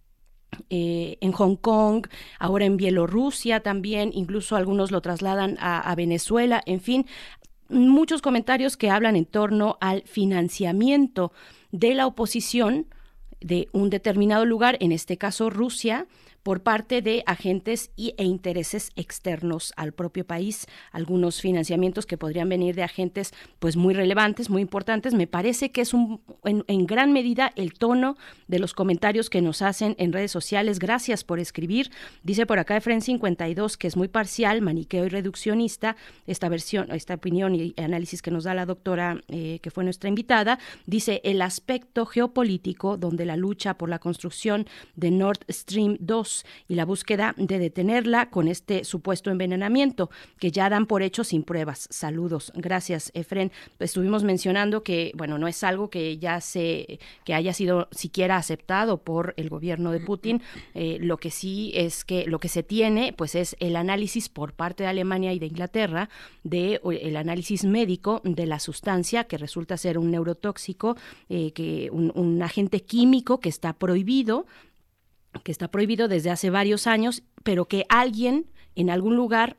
[0.69, 2.07] eh, en Hong Kong,
[2.39, 7.05] ahora en Bielorrusia también, incluso algunos lo trasladan a, a Venezuela, en fin,
[7.69, 11.31] muchos comentarios que hablan en torno al financiamiento
[11.71, 12.87] de la oposición
[13.41, 16.07] de un determinado lugar, en este caso Rusia,
[16.45, 22.47] por parte de agentes y, e intereses externos al propio país, algunos financiamientos que podrían
[22.49, 25.15] venir de agentes pues muy relevantes, muy importantes.
[25.15, 28.15] Me parece que es un, en, gran medida el tono
[28.47, 30.77] de los comentarios que nos hacen en redes sociales.
[30.77, 31.89] Gracias por escribir.
[32.21, 35.95] Dice por acá Efren 52 que es muy parcial, maniqueo y reduccionista
[36.27, 40.09] esta versión, esta opinión y análisis que nos da la doctora eh, que fue nuestra
[40.09, 40.59] invitada.
[40.85, 46.34] Dice el aspecto geopolítico donde la lucha por la construcción de Nord Stream 2
[46.67, 50.09] y la búsqueda de detenerla con este supuesto envenenamiento
[50.39, 51.87] que ya dan por hecho sin pruebas.
[51.91, 52.51] Saludos.
[52.55, 53.51] Gracias, Efren.
[53.79, 58.97] Estuvimos mencionando que, bueno, no es algo que ya se, que haya sido siquiera aceptado
[58.97, 60.41] por el gobierno de Putin.
[60.73, 64.53] Eh, lo que sí es que lo que se tiene, pues es el análisis por
[64.53, 66.09] parte de Alemania y de Inglaterra
[66.43, 70.95] de el análisis médico de la sustancia que resulta ser un neurotóxico,
[71.29, 74.45] eh, que un agente químico que está prohibido
[75.43, 79.57] que está prohibido desde hace varios años, pero que alguien en algún lugar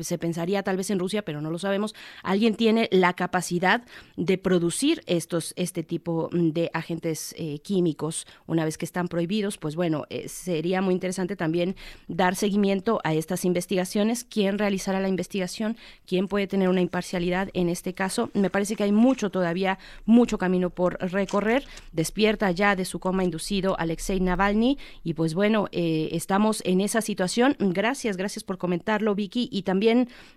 [0.00, 3.82] se pensaría tal vez en Rusia, pero no lo sabemos, alguien tiene la capacidad
[4.16, 9.76] de producir estos, este tipo de agentes eh, químicos una vez que están prohibidos, pues
[9.76, 11.76] bueno, eh, sería muy interesante también
[12.08, 15.76] dar seguimiento a estas investigaciones, quién realizará la investigación,
[16.06, 18.30] quién puede tener una imparcialidad en este caso.
[18.34, 21.64] Me parece que hay mucho todavía, mucho camino por recorrer.
[21.92, 27.00] Despierta ya de su coma inducido Alexei Navalny y pues bueno, eh, estamos en esa
[27.00, 27.56] situación.
[27.58, 29.48] Gracias, gracias por comentarlo, Vicky,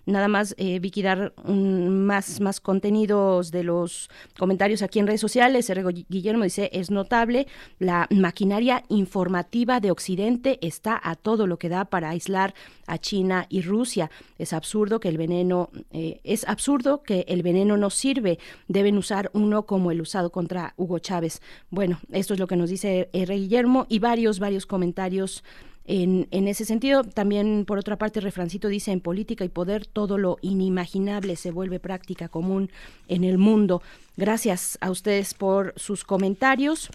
[0.05, 5.21] nada más, eh, Vicky, dar un- más, más contenidos de los comentarios aquí en redes
[5.21, 5.69] sociales.
[5.69, 5.83] R.
[6.09, 7.47] Guillermo dice, es notable,
[7.79, 12.53] la maquinaria informativa de Occidente está a todo lo que da para aislar
[12.87, 14.09] a China y Rusia.
[14.37, 18.37] Es absurdo que el veneno, eh, es absurdo que el veneno no sirve.
[18.67, 21.41] Deben usar uno como el usado contra Hugo Chávez.
[21.69, 23.35] Bueno, esto es lo que nos dice R.
[23.35, 25.43] Guillermo y varios, varios comentarios
[25.87, 30.17] en, en ese sentido, también por otra parte, Refrancito dice, en política y poder todo
[30.17, 32.71] lo inimaginable se vuelve práctica común
[33.07, 33.81] en el mundo.
[34.17, 36.89] Gracias a ustedes por sus comentarios.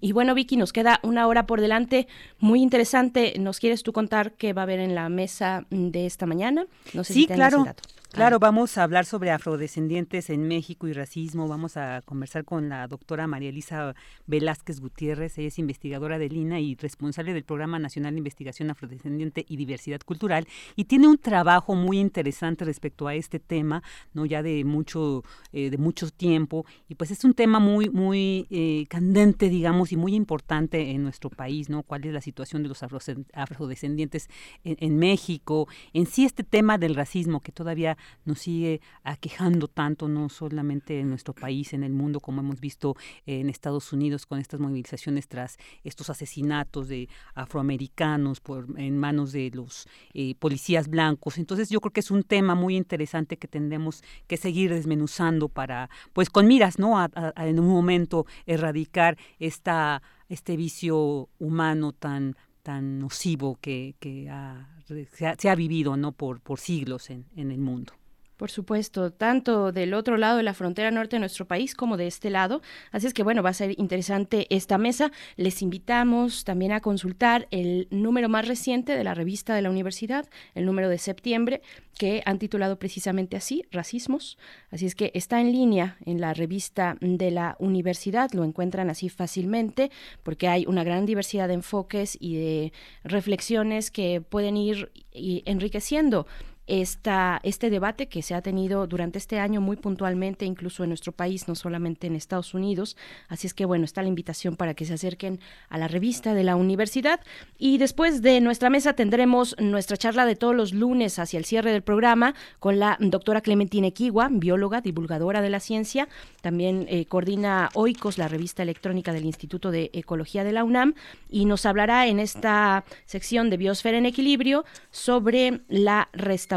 [0.00, 2.06] Y bueno, Vicky, nos queda una hora por delante,
[2.38, 3.34] muy interesante.
[3.38, 6.66] ¿Nos quieres tú contar qué va a haber en la mesa de esta mañana?
[6.94, 7.58] No sé Sí, si claro.
[7.58, 7.82] el dato.
[8.14, 11.48] Claro, vamos a hablar sobre afrodescendientes en México y racismo.
[11.48, 13.96] Vamos a conversar con la doctora María Elisa
[14.28, 15.36] Velázquez Gutiérrez.
[15.36, 20.00] Ella es investigadora del INA y responsable del Programa Nacional de Investigación Afrodescendiente y Diversidad
[20.02, 20.46] Cultural.
[20.76, 23.82] Y tiene un trabajo muy interesante respecto a este tema,
[24.12, 26.66] no ya de mucho, eh, de mucho tiempo.
[26.88, 31.30] Y pues es un tema muy, muy eh, candente, digamos, y muy importante en nuestro
[31.30, 31.82] país, ¿no?
[31.82, 34.28] ¿Cuál es la situación de los afrodescendientes
[34.62, 35.66] en, en México?
[35.92, 41.08] En sí, este tema del racismo que todavía nos sigue aquejando tanto, no solamente en
[41.08, 45.56] nuestro país, en el mundo, como hemos visto en Estados Unidos con estas movilizaciones tras
[45.84, 51.38] estos asesinatos de afroamericanos por, en manos de los eh, policías blancos.
[51.38, 55.88] Entonces yo creo que es un tema muy interesante que tendremos que seguir desmenuzando para,
[56.12, 56.98] pues con miras, ¿no?
[56.98, 64.73] A, en un momento erradicar esta, este vicio humano tan tan nocivo que, que ha-
[64.84, 67.92] se, ha, se ha vivido no por, por siglos en, en el mundo.
[68.36, 72.08] Por supuesto, tanto del otro lado de la frontera norte de nuestro país como de
[72.08, 72.62] este lado.
[72.90, 75.12] Así es que bueno, va a ser interesante esta mesa.
[75.36, 80.28] Les invitamos también a consultar el número más reciente de la revista de la universidad,
[80.54, 81.62] el número de septiembre,
[81.96, 84.36] que han titulado precisamente así, Racismos.
[84.70, 89.08] Así es que está en línea en la revista de la universidad, lo encuentran así
[89.08, 89.92] fácilmente,
[90.24, 92.72] porque hay una gran diversidad de enfoques y de
[93.04, 96.26] reflexiones que pueden ir enriqueciendo
[96.66, 101.12] esta, este debate que se ha tenido durante este año muy puntualmente, incluso en nuestro
[101.12, 102.96] país, no solamente en Estados Unidos.
[103.28, 106.44] Así es que bueno, está la invitación para que se acerquen a la revista de
[106.44, 107.20] la universidad.
[107.58, 111.72] Y después de nuestra mesa tendremos nuestra charla de todos los lunes hacia el cierre
[111.72, 116.08] del programa con la doctora Clementina Equigua, bióloga, divulgadora de la ciencia.
[116.40, 120.94] También eh, coordina OICOS, la revista electrónica del Instituto de Ecología de la UNAM,
[121.28, 126.53] y nos hablará en esta sección de Biosfera en Equilibrio sobre la restauración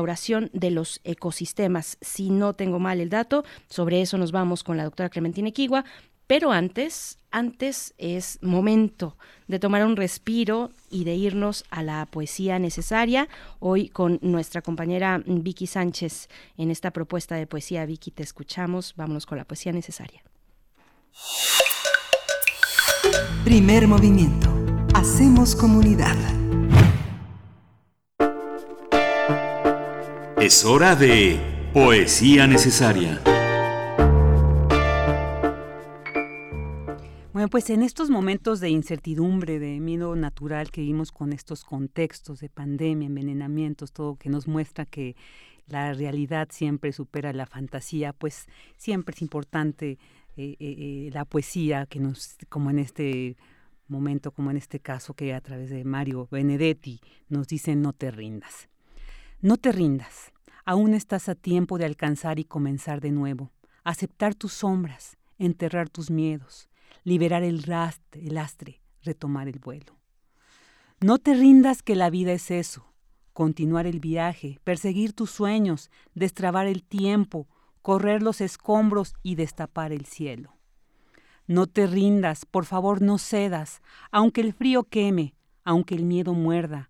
[0.54, 1.98] de los ecosistemas.
[2.02, 5.86] Si no tengo mal el dato, sobre eso nos vamos con la doctora Clementina Equigua.
[6.28, 9.18] Pero antes, antes es momento
[9.48, 13.30] de tomar un respiro y de irnos a la poesía necesaria.
[13.60, 17.86] Hoy con nuestra compañera Vicky Sánchez en esta propuesta de poesía.
[17.86, 18.94] Vicky, te escuchamos.
[18.98, 20.22] Vámonos con la poesía necesaria.
[23.46, 24.54] Primer movimiento.
[24.94, 26.18] Hacemos comunidad.
[30.40, 31.40] Es hora de
[31.74, 33.20] poesía necesaria.
[37.34, 42.40] Bueno, pues en estos momentos de incertidumbre, de miedo natural que vimos con estos contextos
[42.40, 45.16] de pandemia, envenenamientos, todo que nos muestra que
[45.66, 48.46] la realidad siempre supera la fantasía, pues
[48.78, 49.98] siempre es importante
[50.38, 53.38] eh, eh, eh, la poesía que nos, como en este
[53.88, 58.12] momento, como en este caso que a través de Mario Benedetti nos dice no te
[58.12, 58.70] rindas.
[59.40, 60.34] No te rindas,
[60.66, 63.52] aún estás a tiempo de alcanzar y comenzar de nuevo,
[63.84, 66.70] aceptar tus sombras, enterrar tus miedos,
[67.04, 69.96] liberar el rastre, el astre, retomar el vuelo.
[71.00, 72.92] No te rindas que la vida es eso,
[73.34, 77.48] continuar el viaje, perseguir tus sueños, destrabar el tiempo,
[77.84, 80.58] correr los escombros y destapar el cielo.
[81.46, 86.90] No te rindas, por favor no cedas, aunque el frío queme, aunque el miedo muerda,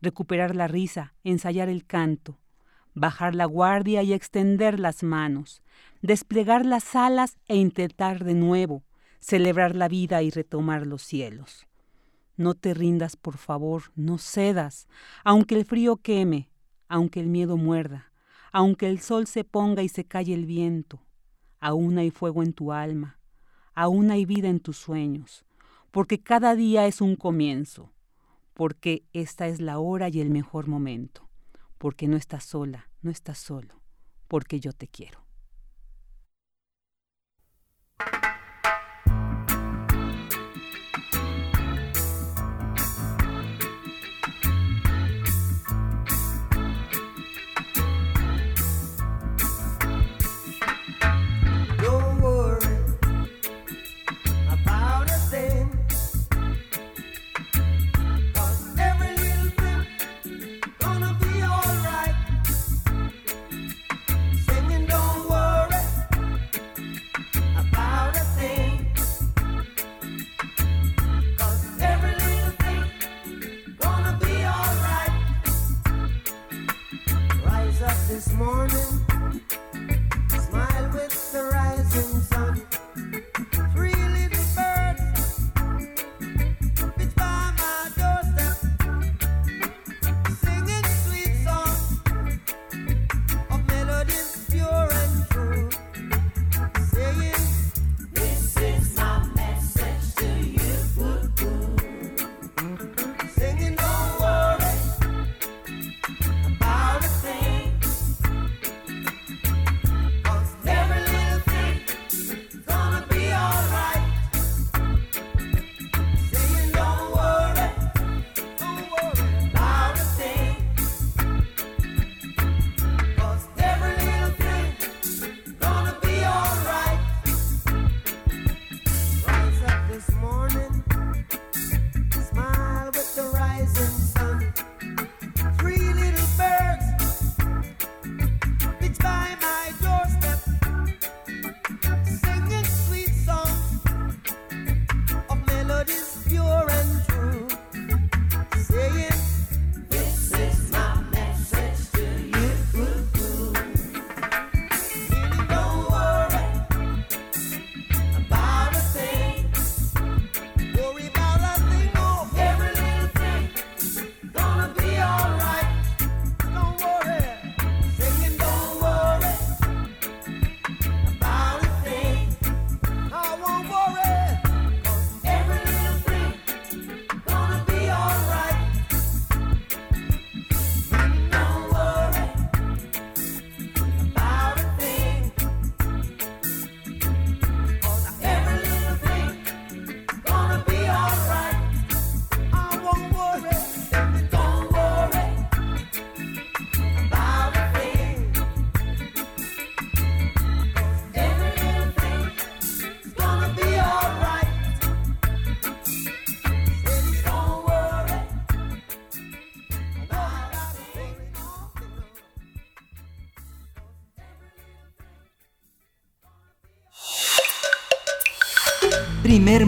[0.00, 2.38] recuperar la risa, ensayar el canto,
[2.94, 5.62] bajar la guardia y extender las manos,
[6.02, 8.84] desplegar las alas e intentar de nuevo,
[9.20, 11.66] celebrar la vida y retomar los cielos.
[12.36, 14.86] No te rindas, por favor, no cedas,
[15.24, 16.50] aunque el frío queme,
[16.88, 18.04] aunque el miedo muerda,
[18.50, 21.02] Aunque el sol se ponga y se calle el viento,
[21.60, 23.18] aún hay fuego en tu alma,
[23.74, 25.44] aún hay vida en tus sueños,
[25.90, 27.92] porque cada día es un comienzo,
[28.58, 31.28] porque esta es la hora y el mejor momento,
[31.78, 33.80] porque no estás sola, no estás solo,
[34.26, 35.27] porque yo te quiero.
[78.18, 78.97] This morning.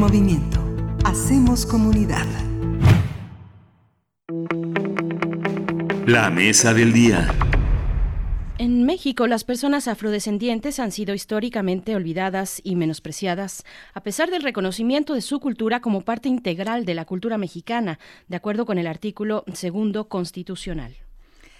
[0.00, 0.58] Movimiento.
[1.04, 2.24] Hacemos comunidad.
[6.06, 7.28] La mesa del día.
[8.56, 15.12] En México, las personas afrodescendientes han sido históricamente olvidadas y menospreciadas, a pesar del reconocimiento
[15.12, 19.44] de su cultura como parte integral de la cultura mexicana, de acuerdo con el artículo
[19.52, 20.96] segundo constitucional.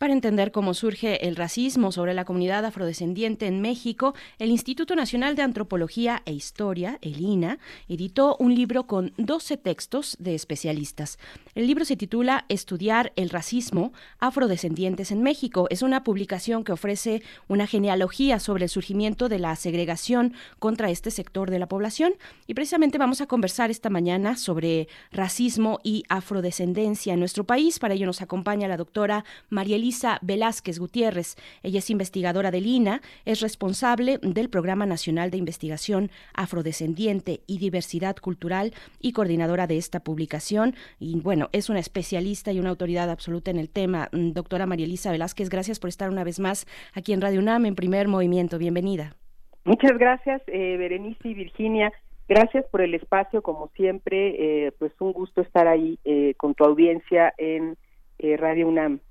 [0.01, 5.35] Para entender cómo surge el racismo sobre la comunidad afrodescendiente en México, el Instituto Nacional
[5.35, 11.19] de Antropología e Historia, el INA, editó un libro con 12 textos de especialistas.
[11.53, 15.67] El libro se titula Estudiar el racismo afrodescendientes en México.
[15.69, 21.11] Es una publicación que ofrece una genealogía sobre el surgimiento de la segregación contra este
[21.11, 22.13] sector de la población
[22.47, 27.77] y precisamente vamos a conversar esta mañana sobre racismo y afrodescendencia en nuestro país.
[27.77, 29.90] Para ello nos acompaña la doctora María Elisa
[30.21, 31.35] Velázquez Gutiérrez.
[31.63, 38.15] Ella es investigadora del INA, es responsable del Programa Nacional de Investigación Afrodescendiente y Diversidad
[38.15, 40.75] Cultural y coordinadora de esta publicación.
[40.99, 44.09] Y bueno, es una especialista y una autoridad absoluta en el tema.
[44.11, 47.65] Mm, Doctora María Elisa Velázquez, gracias por estar una vez más aquí en Radio UNAM
[47.65, 48.57] en primer movimiento.
[48.57, 49.15] Bienvenida.
[49.63, 51.91] Muchas gracias, eh, Berenice y Virginia.
[52.27, 54.67] Gracias por el espacio, como siempre.
[54.67, 57.75] eh, pues un gusto estar ahí eh, con tu audiencia en
[58.19, 59.01] eh, Radio UNAM.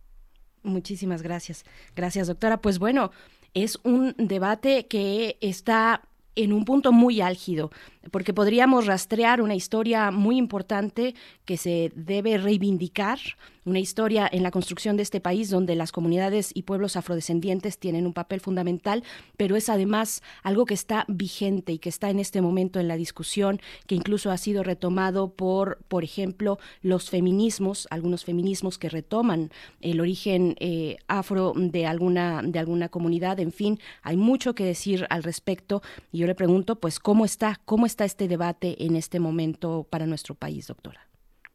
[0.62, 1.64] Muchísimas gracias.
[1.96, 2.58] Gracias, doctora.
[2.58, 3.10] Pues bueno,
[3.54, 6.02] es un debate que está
[6.36, 7.70] en un punto muy álgido,
[8.10, 11.14] porque podríamos rastrear una historia muy importante
[11.44, 13.18] que se debe reivindicar,
[13.64, 18.06] una historia en la construcción de este país donde las comunidades y pueblos afrodescendientes tienen
[18.06, 19.04] un papel fundamental,
[19.36, 22.96] pero es además algo que está vigente y que está en este momento en la
[22.96, 29.50] discusión, que incluso ha sido retomado por, por ejemplo, los feminismos, algunos feminismos que retoman
[29.80, 35.06] el origen eh, afro de alguna, de alguna comunidad, en fin, hay mucho que decir
[35.10, 35.82] al respecto.
[36.12, 40.06] Y yo le pregunto, pues, ¿cómo está, cómo está este debate en este momento para
[40.06, 41.00] nuestro país, doctora?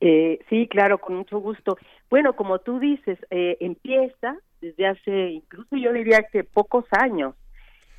[0.01, 1.77] Eh, sí, claro, con mucho gusto.
[2.09, 7.35] Bueno, como tú dices, eh, empieza desde hace, incluso yo diría que pocos años,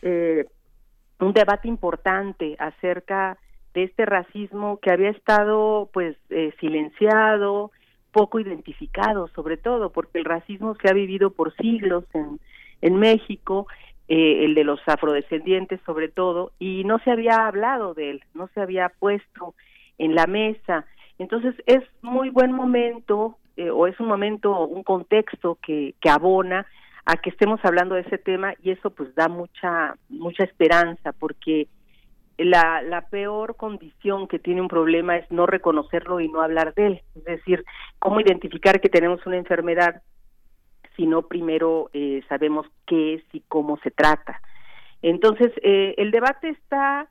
[0.02, 0.46] eh,
[1.20, 3.38] un debate importante acerca
[3.74, 7.70] de este racismo que había estado, pues, eh, silenciado,
[8.12, 12.40] poco identificado, sobre todo, porque el racismo se ha vivido por siglos en,
[12.80, 13.66] en México,
[14.08, 18.48] eh, el de los afrodescendientes sobre todo, y no se había hablado de él, no
[18.54, 19.54] se había puesto
[19.98, 20.84] en la mesa.
[21.18, 26.66] Entonces es muy buen momento, eh, o es un momento, un contexto que, que abona
[27.04, 31.68] a que estemos hablando de ese tema y eso pues da mucha, mucha esperanza porque
[32.36, 36.86] la, la peor condición que tiene un problema es no reconocerlo y no hablar de
[36.86, 37.02] él.
[37.14, 37.64] Es decir,
[37.98, 40.02] cómo identificar que tenemos una enfermedad
[40.96, 44.40] si no primero eh, sabemos qué es y cómo se trata.
[45.02, 47.08] Entonces, eh, el debate está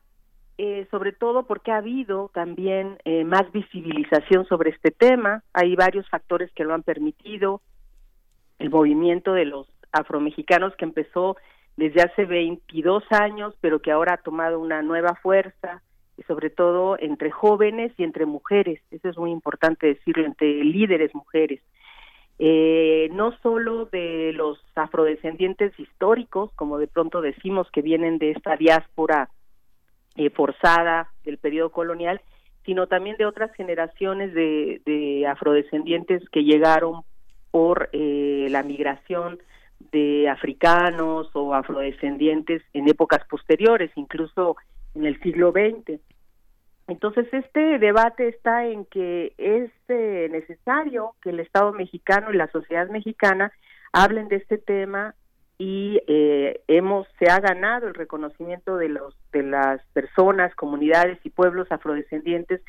[0.58, 5.42] eh, sobre todo porque ha habido también eh, más visibilización sobre este tema.
[5.52, 7.60] Hay varios factores que lo han permitido.
[8.58, 11.36] El movimiento de los afromexicanos que empezó
[11.76, 15.82] desde hace 22 años, pero que ahora ha tomado una nueva fuerza,
[16.16, 18.80] y sobre todo entre jóvenes y entre mujeres.
[18.90, 21.60] Eso es muy importante decirlo, entre líderes mujeres.
[22.38, 28.56] Eh, no solo de los afrodescendientes históricos, como de pronto decimos que vienen de esta
[28.56, 29.30] diáspora
[30.16, 32.20] eh, forzada del periodo colonial,
[32.64, 37.02] sino también de otras generaciones de, de afrodescendientes que llegaron
[37.50, 39.38] por eh, la migración
[39.92, 44.56] de africanos o afrodescendientes en épocas posteriores, incluso
[44.94, 46.00] en el siglo XX.
[46.88, 52.48] Entonces, este debate está en que es eh, necesario que el Estado mexicano y la
[52.48, 53.52] sociedad mexicana
[53.92, 55.14] hablen de este tema
[55.58, 61.30] y eh, hemos se ha ganado el reconocimiento de los de las personas, comunidades y
[61.30, 62.60] pueblos afrodescendientes,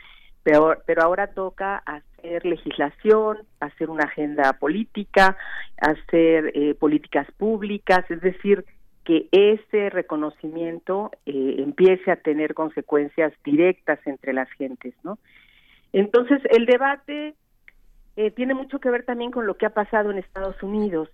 [0.41, 5.37] pero pero ahora toca hacer legislación, hacer una agenda política,
[5.79, 8.65] hacer eh, políticas públicas, es decir,
[9.07, 15.17] que ese reconocimiento eh, empiece a tener consecuencias directas entre las gentes, ¿no?
[15.93, 17.33] Entonces el debate
[18.17, 21.09] eh, tiene mucho que ver también con lo que ha pasado en Estados Unidos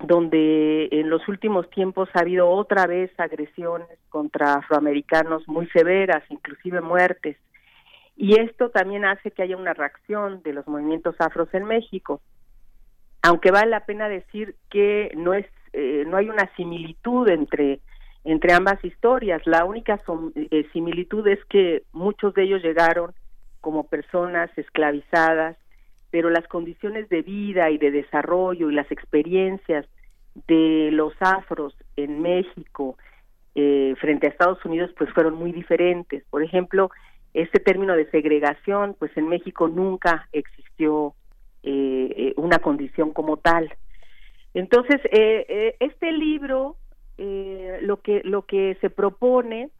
[0.00, 6.80] donde en los últimos tiempos ha habido otra vez agresiones contra afroamericanos muy severas, inclusive
[6.80, 7.36] muertes.
[8.16, 12.20] Y esto también hace que haya una reacción de los movimientos afros en México.
[13.26, 17.80] Aunque vale la pena decir que no es eh, no hay una similitud entre
[18.22, 19.40] entre ambas historias.
[19.46, 19.98] La única
[20.34, 23.14] eh, similitud es que muchos de ellos llegaron
[23.62, 25.56] como personas esclavizadas,
[26.10, 29.86] pero las condiciones de vida y de desarrollo y las experiencias
[30.46, 32.98] de los afros en México
[33.54, 36.24] eh, frente a Estados Unidos pues fueron muy diferentes.
[36.28, 36.90] Por ejemplo,
[37.32, 41.14] este término de segregación, pues en México nunca existió
[41.64, 43.72] eh, eh, una condición como tal.
[44.54, 46.76] Entonces, eh, eh, este libro
[47.18, 49.70] eh, lo que lo que se propone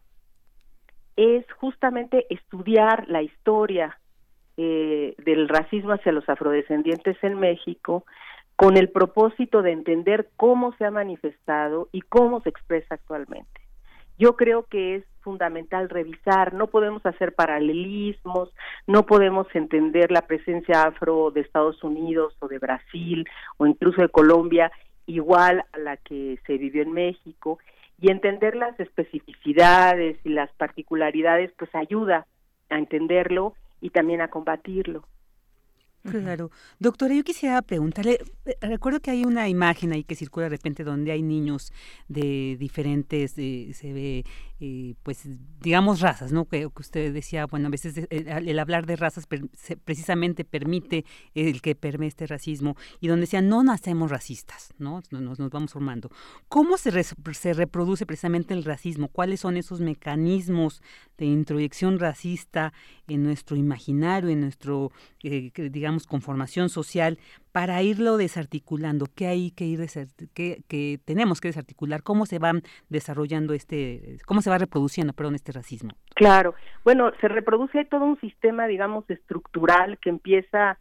[1.15, 3.97] es justamente estudiar la historia
[4.57, 8.05] del racismo hacia los afrodescendientes en México
[8.55, 13.59] con el propósito de entender cómo se ha manifestado y cómo se expresa actualmente.
[14.17, 18.53] Yo creo que es fundamental revisar, no podemos hacer paralelismos,
[18.85, 24.09] no podemos entender la presencia afro de Estados Unidos o de Brasil o incluso de
[24.09, 24.71] Colombia
[25.07, 27.57] igual a la que se vivió en México
[27.99, 32.27] y entender las especificidades y las particularidades pues ayuda
[32.69, 35.05] a entenderlo y también a combatirlo.
[36.09, 36.51] Claro.
[36.79, 40.83] Doctora, yo quisiera preguntarle, eh, recuerdo que hay una imagen ahí que circula de repente
[40.83, 41.73] donde hay niños
[42.07, 44.23] de diferentes, eh, se ve,
[45.03, 45.27] pues,
[45.59, 46.45] digamos, razas, ¿no?
[46.45, 49.27] Que, usted decía, bueno, a veces el, hablar de razas
[49.83, 55.01] precisamente permite el que permee este racismo y donde decía, no nacemos racistas, ¿no?
[55.11, 56.09] Nos, vamos formando.
[56.47, 59.09] ¿Cómo se, se reproduce precisamente el racismo?
[59.09, 60.81] ¿Cuáles son esos mecanismos
[61.17, 62.73] de introyección racista
[63.07, 64.91] en nuestro imaginario, en nuestro,
[65.23, 67.19] eh, digamos, conformación social,
[67.55, 69.05] para irlo desarticulando?
[69.15, 69.79] ¿Qué hay que ir
[70.33, 72.03] qué- que tenemos que desarticular?
[72.03, 72.51] ¿Cómo se va
[72.89, 75.91] desarrollando este, cómo se va reproduciendo, perdón, este racismo?
[76.15, 76.53] Claro,
[76.83, 80.77] bueno, se reproduce todo un sistema, digamos, estructural que empieza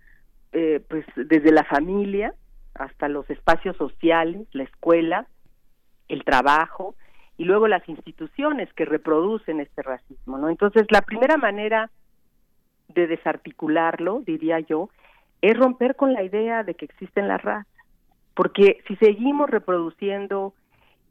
[0.51, 2.35] eh, pues desde la familia
[2.75, 5.29] hasta los espacios sociales, la escuela,
[6.09, 6.97] el trabajo
[7.37, 10.49] y luego las instituciones que reproducen este racismo, ¿no?
[10.49, 11.93] Entonces, la primera manera
[12.89, 14.91] de desarticularlo, diría yo,
[15.43, 17.67] es romper con la idea de que existen las razas,
[18.35, 20.55] porque si seguimos reproduciendo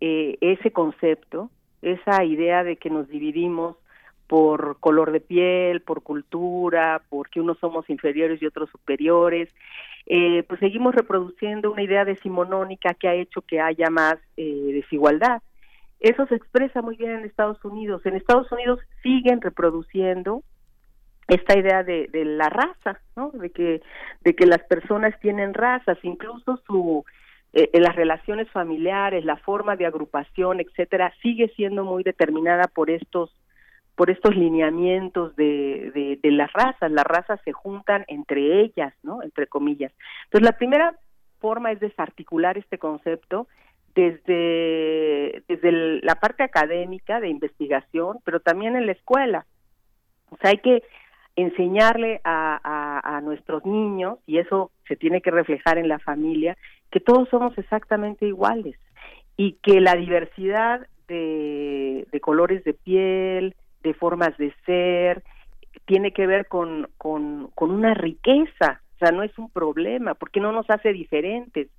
[0.01, 1.49] eh, ese concepto,
[1.81, 3.77] esa idea de que nos dividimos
[4.27, 9.49] por color de piel, por cultura, porque unos somos inferiores y otros superiores,
[10.05, 15.41] eh, pues seguimos reproduciendo una idea decimonónica que ha hecho que haya más eh, desigualdad.
[15.99, 18.05] Eso se expresa muy bien en Estados Unidos.
[18.05, 20.43] En Estados Unidos siguen reproduciendo
[21.27, 23.31] esta idea de, de la raza, ¿no?
[23.31, 23.81] De que
[24.21, 27.05] de que las personas tienen razas, incluso su
[27.53, 32.89] eh, en las relaciones familiares, la forma de agrupación, etcétera, sigue siendo muy determinada por
[32.89, 33.31] estos
[33.95, 36.91] por estos lineamientos de, de, de las razas.
[36.91, 39.21] Las razas se juntan entre ellas, ¿no?
[39.21, 39.91] Entre comillas.
[40.25, 40.95] Entonces, la primera
[41.39, 43.47] forma es desarticular este concepto
[43.93, 45.71] desde, desde
[46.01, 49.45] la parte académica de investigación, pero también en la escuela.
[50.31, 50.81] O sea, hay que
[51.35, 56.57] enseñarle a, a, nuestros niños, y eso se tiene que reflejar en la familia,
[56.91, 58.77] que todos somos exactamente iguales
[59.35, 65.23] y que la diversidad de, de colores de piel, de formas de ser,
[65.85, 70.39] tiene que ver con, con, con una riqueza, o sea, no es un problema, porque
[70.39, 71.69] no nos hace diferentes,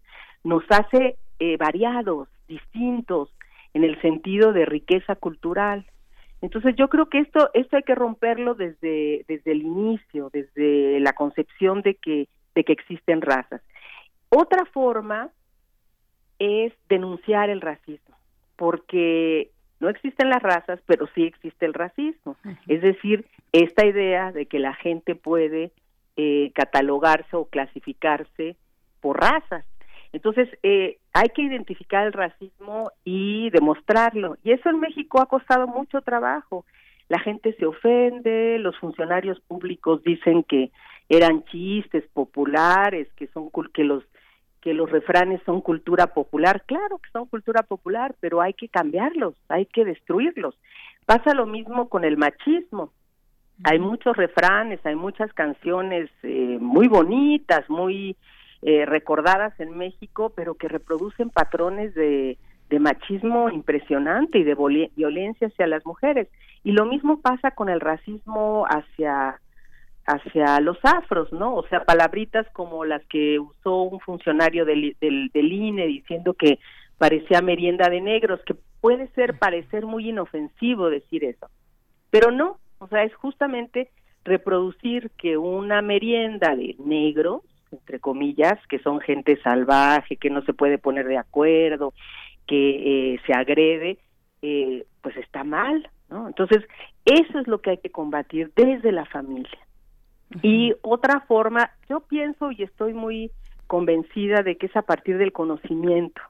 [0.42, 3.30] nos hace eh, variados, distintos,
[3.72, 5.84] en el sentido de riqueza cultural.
[6.44, 11.14] Entonces yo creo que esto esto hay que romperlo desde desde el inicio, desde la
[11.14, 13.62] concepción de que de que existen razas.
[14.28, 15.30] Otra forma
[16.38, 18.14] es denunciar el racismo,
[18.56, 22.36] porque no existen las razas, pero sí existe el racismo.
[22.68, 25.72] Es decir, esta idea de que la gente puede
[26.18, 28.56] eh, catalogarse o clasificarse
[29.00, 29.64] por razas.
[30.14, 34.36] Entonces, eh, hay que identificar el racismo y demostrarlo.
[34.44, 36.64] Y eso en México ha costado mucho trabajo.
[37.08, 40.70] La gente se ofende, los funcionarios públicos dicen que
[41.08, 44.04] eran chistes populares, que son que los
[44.60, 46.62] que los refranes son cultura popular.
[46.64, 50.54] Claro que son cultura popular, pero hay que cambiarlos, hay que destruirlos.
[51.06, 52.92] Pasa lo mismo con el machismo.
[53.64, 58.16] Hay muchos refranes, hay muchas canciones eh, muy bonitas, muy
[58.64, 62.38] eh, recordadas en México, pero que reproducen patrones de,
[62.70, 64.56] de machismo impresionante y de
[64.96, 66.28] violencia hacia las mujeres.
[66.62, 69.38] Y lo mismo pasa con el racismo hacia
[70.06, 71.54] hacia los afros, ¿no?
[71.54, 76.58] O sea, palabritas como las que usó un funcionario del, del, del INE diciendo que
[76.98, 81.48] parecía merienda de negros, que puede ser parecer muy inofensivo decir eso,
[82.10, 83.88] pero no, o sea, es justamente
[84.24, 87.42] reproducir que una merienda de negros,
[87.74, 91.92] entre comillas, que son gente salvaje, que no se puede poner de acuerdo,
[92.46, 93.98] que eh, se agrede,
[94.42, 96.28] eh, pues está mal, ¿no?
[96.28, 96.64] Entonces,
[97.04, 99.58] eso es lo que hay que combatir desde la familia.
[100.42, 103.30] Y otra forma, yo pienso y estoy muy
[103.66, 106.20] convencida de que es a partir del conocimiento,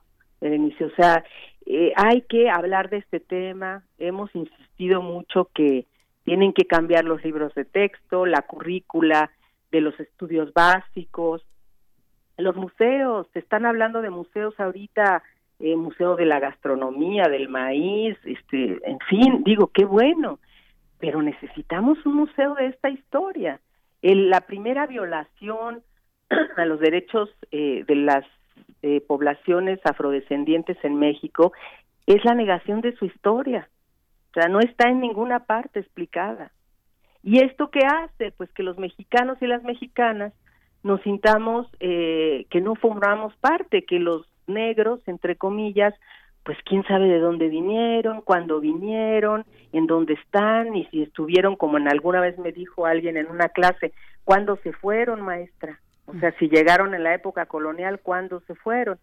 [0.41, 0.85] Berenice.
[0.85, 1.23] O sea,
[1.65, 3.83] eh, hay que hablar de este tema.
[3.97, 5.85] Hemos insistido mucho que
[6.23, 9.31] tienen que cambiar los libros de texto, la currícula
[9.75, 11.45] de los estudios básicos,
[12.37, 13.27] los museos.
[13.33, 15.21] Se están hablando de museos ahorita,
[15.59, 20.39] eh, museo de la gastronomía, del maíz, este, en fin, digo qué bueno.
[20.99, 23.59] Pero necesitamos un museo de esta historia.
[24.01, 25.83] El- la primera violación
[26.57, 28.25] a los derechos eh, de las
[28.81, 31.51] eh, poblaciones afrodescendientes en México
[32.07, 33.67] es la negación de su historia.
[34.31, 36.51] O sea, no está en ninguna parte explicada.
[37.25, 38.31] ¿Y esto qué hace?
[38.37, 40.31] Pues que los mexicanos y las mexicanas
[40.83, 45.95] nos sintamos eh, que no formamos parte, que los negros, entre comillas,
[46.43, 51.79] pues quién sabe de dónde vinieron, cuándo vinieron, en dónde están y si estuvieron, como
[51.79, 53.91] en alguna vez me dijo alguien en una clase,
[54.23, 55.79] cuándo se fueron, maestra.
[56.05, 58.99] O sea, si llegaron en la época colonial, cuándo se fueron.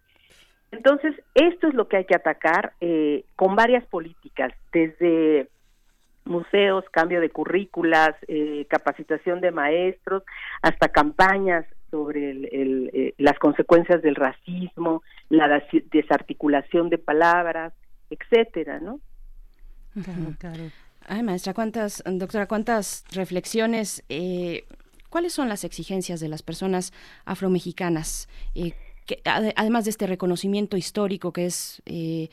[0.71, 5.49] Entonces, esto es lo que hay que atacar eh, con varias políticas, desde
[6.25, 10.23] museos, cambio de currículas, eh, capacitación de maestros,
[10.63, 17.73] hasta campañas sobre el- el, eh, las consecuencias del racismo, la des- desarticulación de palabras,
[18.11, 19.01] etcétera, ¿no?
[21.07, 24.05] Ay, maestra, cuántas, doctora, cuántas reflexiones.
[24.09, 24.65] eh,
[25.11, 26.93] ¿Cuáles son las exigencias de las personas
[27.27, 28.31] afromexicanas?
[28.55, 28.73] Eh,
[29.05, 32.31] que, además de este reconocimiento histórico que es eh,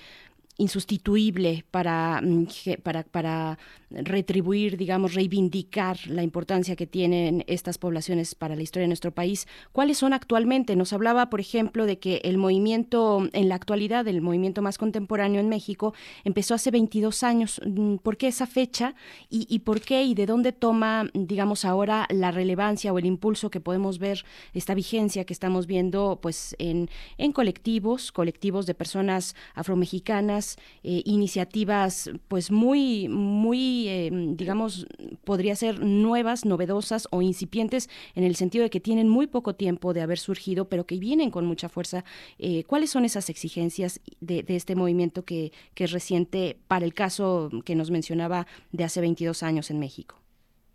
[0.59, 2.47] insustituible para, mm,
[2.83, 3.57] para, para
[3.91, 9.47] retribuir, digamos, reivindicar la importancia que tienen estas poblaciones para la historia de nuestro país.
[9.71, 10.75] ¿Cuáles son actualmente?
[10.75, 15.39] Nos hablaba, por ejemplo, de que el movimiento, en la actualidad, el movimiento más contemporáneo
[15.39, 15.93] en México,
[16.23, 17.61] empezó hace 22 años.
[17.65, 18.95] Mm, ¿Por qué esa fecha?
[19.29, 23.49] ¿Y, y por qué y de dónde toma, digamos, ahora la relevancia o el impulso
[23.49, 26.89] que podemos ver, esta vigencia que estamos viendo, pues, en,
[27.33, 34.87] colectivos, colectivos de personas afromexicanas, eh, iniciativas, pues, muy, muy, eh, digamos,
[35.23, 39.93] podría ser nuevas, novedosas o incipientes en el sentido de que tienen muy poco tiempo
[39.93, 42.03] de haber surgido, pero que vienen con mucha fuerza.
[42.37, 47.49] Eh, ¿Cuáles son esas exigencias de, este movimiento que, que es reciente para el caso
[47.65, 50.15] que nos mencionaba de hace 22 años en México?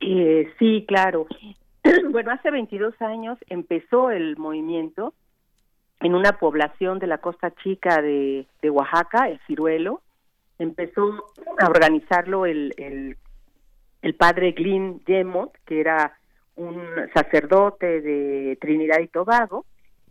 [0.01, 1.27] Eh, sí, claro.
[2.11, 5.15] bueno, hace 22 años empezó el movimiento
[6.01, 10.03] en una población de la Costa Chica de, de Oaxaca, el Ciruelo.
[10.59, 11.25] Empezó
[11.59, 12.75] a organizarlo el,
[14.03, 16.17] el, padre Glyn Yemot, que era
[16.57, 16.81] un
[17.13, 19.65] sacerdote de Trinidad y Tobago,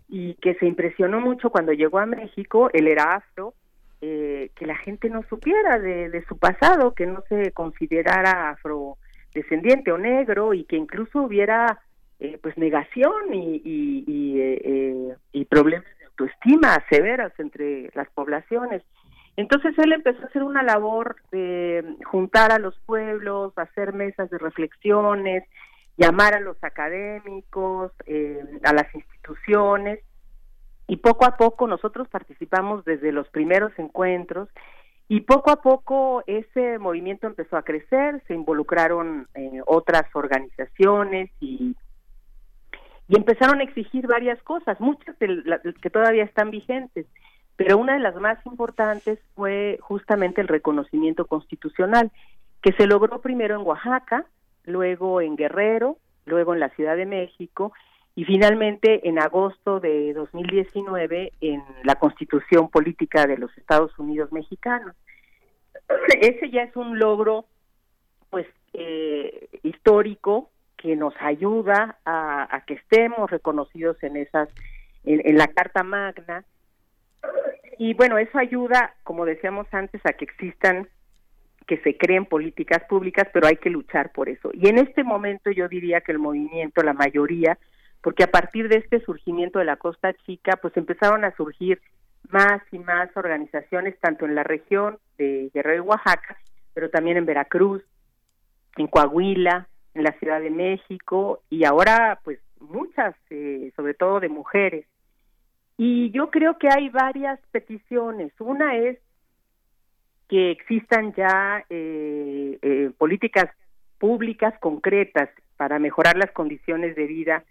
[0.10, 3.54] y que se impresionó mucho cuando llegó a México, él era afro,
[4.02, 9.98] eh, que la gente no supiera de, su pasado, que no se considerara afrodescendiente o
[9.98, 11.80] negro y que incluso hubiera
[12.20, 18.82] eh, pues negación y, eh, eh, y problemas de autoestima severas entre las poblaciones.
[19.36, 24.38] Entonces él empezó a hacer una labor de juntar a los pueblos, hacer mesas de
[24.38, 25.44] reflexiones,
[25.98, 30.00] llamar a los académicos, eh, a las instituciones,
[30.88, 34.50] y poco a poco nosotros participamos desde los primeros encuentros
[35.08, 41.76] y poco a poco ese movimiento empezó a crecer, se involucraron eh, otras organizaciones y,
[43.08, 47.06] y empezaron a exigir varias cosas, muchas de las que todavía están vigentes,
[47.56, 52.12] pero una de las más importantes fue justamente el reconocimiento constitucional,
[52.62, 54.26] que se logró primero en Oaxaca,
[54.64, 57.74] luego en Guerrero, luego en la Ciudad de México
[58.16, 64.96] y finalmente en agosto de 2019 en la Constitución Política de los Estados Unidos Mexicanos.
[66.22, 67.46] Ese ya es un logro
[68.30, 74.50] pues eh, histórico que nos ayuda a, que estemos reconocidos en esas
[75.06, 76.46] en la Carta Magna
[77.84, 80.88] y bueno eso ayuda como decíamos antes a que existan
[81.66, 84.52] que se creen políticas públicas, pero hay que luchar por eso.
[84.54, 87.58] Y en este momento yo diría que el movimiento, la mayoría,
[88.02, 91.82] porque a partir de este surgimiento de la Costa Chica, pues empezaron a surgir
[92.30, 96.38] más y más organizaciones, tanto en la región de Guerrero y Oaxaca,
[96.74, 97.82] pero también en Veracruz,
[98.78, 104.30] en Coahuila, en la Ciudad de México, y ahora pues muchas, eh, sobre todo de
[104.30, 104.86] mujeres.
[105.86, 108.32] Y yo creo que hay varias peticiones.
[108.40, 108.98] Una es
[110.30, 113.50] que existan ya eh, eh, políticas
[113.98, 117.44] públicas concretas para mejorar las condiciones de vida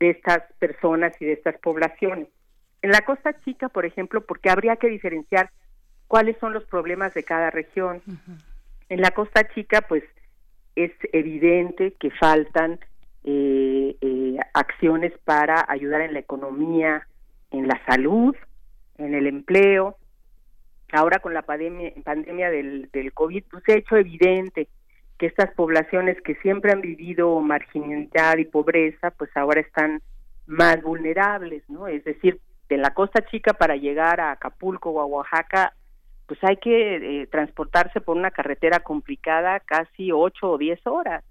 [0.00, 2.28] de estas personas y de estas poblaciones.
[2.80, 5.50] En la Costa Chica, por ejemplo, porque habría que diferenciar
[6.08, 8.00] cuáles son los problemas de cada región.
[8.06, 8.42] Uh -huh.
[8.88, 10.02] En la Costa Chica, pues
[10.76, 12.78] es evidente que faltan
[13.24, 17.06] eh, eh, acciones para ayudar en la economía,
[17.50, 18.34] en la salud,
[18.98, 19.96] en el empleo.
[20.92, 24.68] Ahora con la pandemia, pandemia del, del COVID, pues se ha hecho evidente
[25.18, 30.02] que estas poblaciones que siempre han vivido marginalidad y pobreza, pues ahora están
[30.46, 31.88] más vulnerables, ¿no?
[31.88, 35.72] Es decir, de la Costa Chica para llegar a Acapulco o a Oaxaca,
[36.26, 41.24] pues hay que eh, transportarse por una carretera complicada casi ocho o diez horas.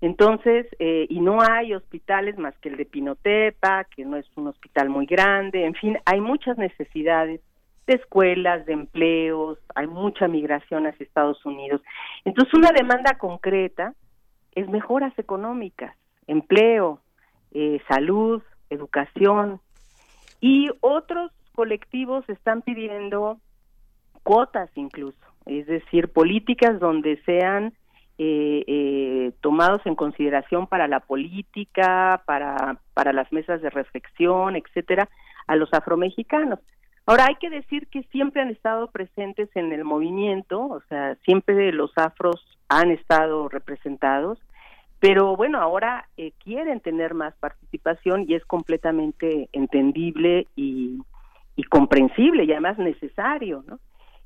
[0.00, 4.48] Entonces, eh, y no hay hospitales más que el de Pinotepa, que no es un
[4.48, 7.40] hospital muy grande, en fin, hay muchas necesidades
[7.86, 11.80] de escuelas, de empleos, hay mucha migración hacia Estados Unidos.
[12.24, 13.94] Entonces, una demanda concreta
[14.54, 17.00] es mejoras económicas, empleo,
[17.52, 19.60] eh, salud, educación,
[20.40, 23.38] y otros colectivos están pidiendo
[24.22, 27.72] cuotas incluso, es decir, políticas donde sean
[28.18, 35.08] eh, eh, tomados en consideración para la política, para, para las mesas de reflexión, etcétera,
[35.46, 36.60] a los afromexicanos.
[37.06, 41.72] Ahora hay que decir que siempre han estado presentes en el movimiento, o sea, siempre
[41.72, 44.40] los afros han estado representados,
[44.98, 51.00] pero bueno, ahora eh, quieren tener más participación y es completamente entendible y,
[51.54, 53.78] y comprensible y además necesario, ¿no?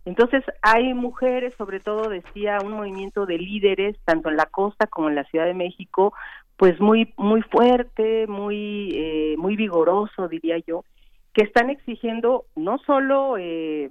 [0.05, 5.09] Entonces hay mujeres, sobre todo decía un movimiento de líderes, tanto en la costa como
[5.09, 6.15] en la Ciudad de México,
[6.57, 10.85] pues muy muy fuerte, muy eh, muy vigoroso diría yo,
[11.33, 13.91] que están exigiendo no solo eh,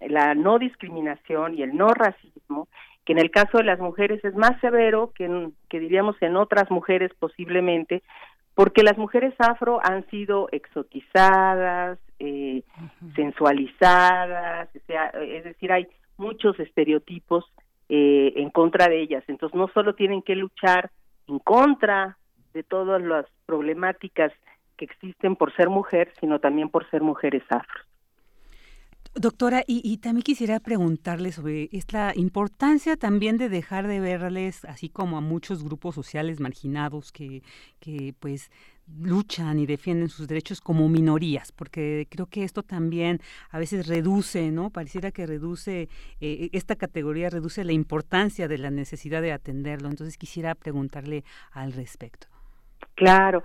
[0.00, 2.68] la no discriminación y el no racismo,
[3.04, 6.70] que en el caso de las mujeres es más severo que, que diríamos en otras
[6.70, 8.02] mujeres posiblemente,
[8.56, 12.62] porque las mujeres afro han sido exotizadas, eh,
[13.14, 15.86] sensualizadas, o sea, es decir, hay
[16.16, 17.44] muchos estereotipos
[17.90, 19.22] eh, en contra de ellas.
[19.28, 20.90] Entonces, no solo tienen que luchar
[21.28, 22.16] en contra
[22.54, 24.32] de todas las problemáticas
[24.78, 27.82] que existen por ser mujer, sino también por ser mujeres afro.
[29.18, 34.90] Doctora, y, y también quisiera preguntarle sobre esta importancia también de dejar de verles así
[34.90, 37.42] como a muchos grupos sociales marginados que,
[37.80, 38.50] que pues
[39.00, 43.20] luchan y defienden sus derechos como minorías, porque creo que esto también
[43.50, 44.68] a veces reduce, ¿no?
[44.68, 45.88] Pareciera que reduce,
[46.20, 49.88] eh, esta categoría reduce la importancia de la necesidad de atenderlo.
[49.88, 52.26] Entonces quisiera preguntarle al respecto.
[52.94, 53.42] Claro,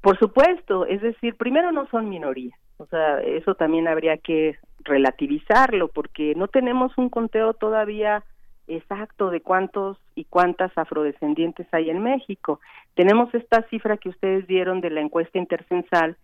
[0.00, 5.88] por supuesto, es decir, primero no son minorías, o sea, eso también habría que relativizarlo
[5.88, 8.22] porque no tenemos un conteo todavía
[8.66, 12.60] exacto de cuántos y cuántas afrodescendientes hay en México.
[12.94, 16.16] Tenemos esta cifra que ustedes dieron de la encuesta intercensal,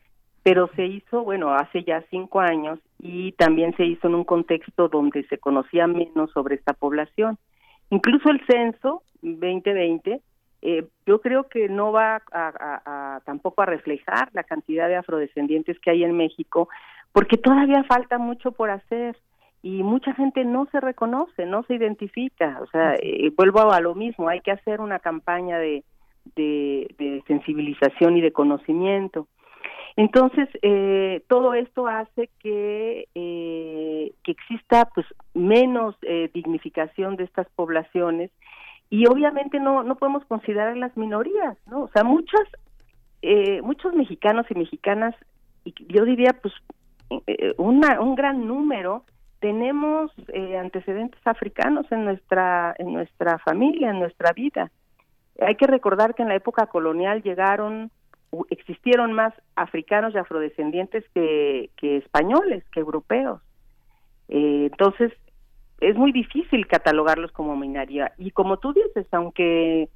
[0.42, 4.88] pero se hizo, bueno, hace ya cinco años y también se hizo en un contexto
[4.88, 7.36] donde se conocía menos sobre esta población.
[7.90, 10.20] Incluso el censo 2020
[10.62, 12.52] eh, yo creo que no va a,
[12.86, 16.68] a- tampoco a reflejar la cantidad de afrodescendientes que hay en México,
[17.16, 19.16] porque todavía falta mucho por hacer
[19.62, 22.58] y mucha gente no se reconoce, no se identifica.
[22.60, 25.82] O sea, eh, vuelvo a lo mismo, hay que hacer una campaña de,
[26.34, 29.28] de, de sensibilización y de conocimiento.
[29.96, 37.48] Entonces, eh, todo esto hace que, eh, que exista pues menos eh, dignificación de estas
[37.56, 38.30] poblaciones
[38.90, 41.84] y obviamente no, no podemos considerar las minorías, ¿no?
[41.84, 42.46] O sea, muchas,
[43.22, 45.14] eh, muchos mexicanos y mexicanas,
[45.64, 46.52] y yo diría pues
[47.58, 49.04] una, un gran número,
[49.40, 54.70] tenemos eh, antecedentes africanos en nuestra, en nuestra familia, en nuestra vida.
[55.40, 57.90] Hay que recordar que en la época colonial llegaron,
[58.50, 63.40] existieron más africanos y afrodescendientes que, que españoles, que europeos.
[64.28, 65.12] Eh, entonces,
[65.80, 68.12] es muy difícil catalogarlos como minoría.
[68.16, 69.90] Y como tú dices, aunque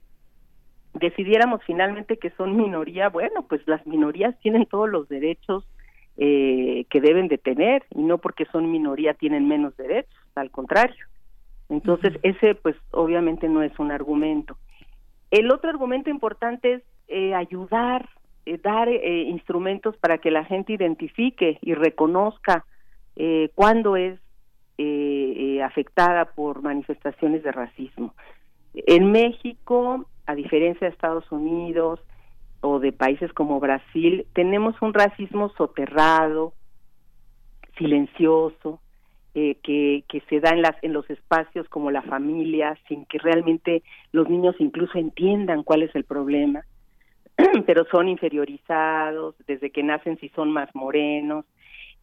[0.94, 5.64] decidiéramos finalmente que son minoría, bueno, pues las minorías tienen todos los derechos
[6.22, 11.06] eh, que deben de tener y no porque son minoría tienen menos derechos, al contrario.
[11.70, 14.58] Entonces, ese pues obviamente no es un argumento.
[15.30, 18.10] El otro argumento importante es eh, ayudar,
[18.44, 22.66] eh, dar eh, instrumentos para que la gente identifique y reconozca
[23.16, 24.20] eh, cuándo es
[25.62, 28.14] afectada por manifestaciones de racismo.
[28.72, 32.00] En México, a diferencia de Estados Unidos
[32.60, 36.52] o de países como Brasil, tenemos un racismo soterrado,
[37.78, 38.80] silencioso,
[39.34, 43.18] eh, que, que se da en, las, en los espacios como la familia, sin que
[43.18, 43.82] realmente
[44.12, 46.64] los niños incluso entiendan cuál es el problema,
[47.66, 51.44] pero son inferiorizados desde que nacen si son más morenos,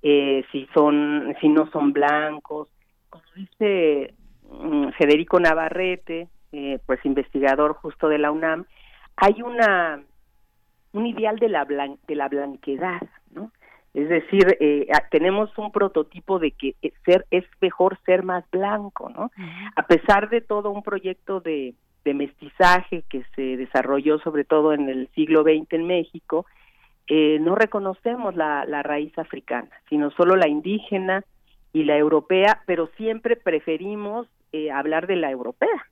[0.02, 2.70] eh, si son si no son blancos.
[3.10, 4.14] Como dice
[4.50, 8.66] mm, Federico Navarrete eh, pues investigador justo de la UNAM
[9.18, 10.02] hay una
[10.98, 13.02] un ideal de la blan- de la blanquedad
[13.32, 13.52] no
[13.94, 19.10] es decir eh, tenemos un prototipo de que eh, ser es mejor ser más blanco
[19.10, 19.32] no
[19.76, 21.74] a pesar de todo un proyecto de
[22.06, 26.46] de mestizaje que se desarrolló sobre todo en el siglo XX en México
[27.10, 31.24] eh, no reconocemos la, la raíz africana, sino solo la indígena
[31.72, 35.88] y la europea, pero siempre preferimos eh, hablar de la europea.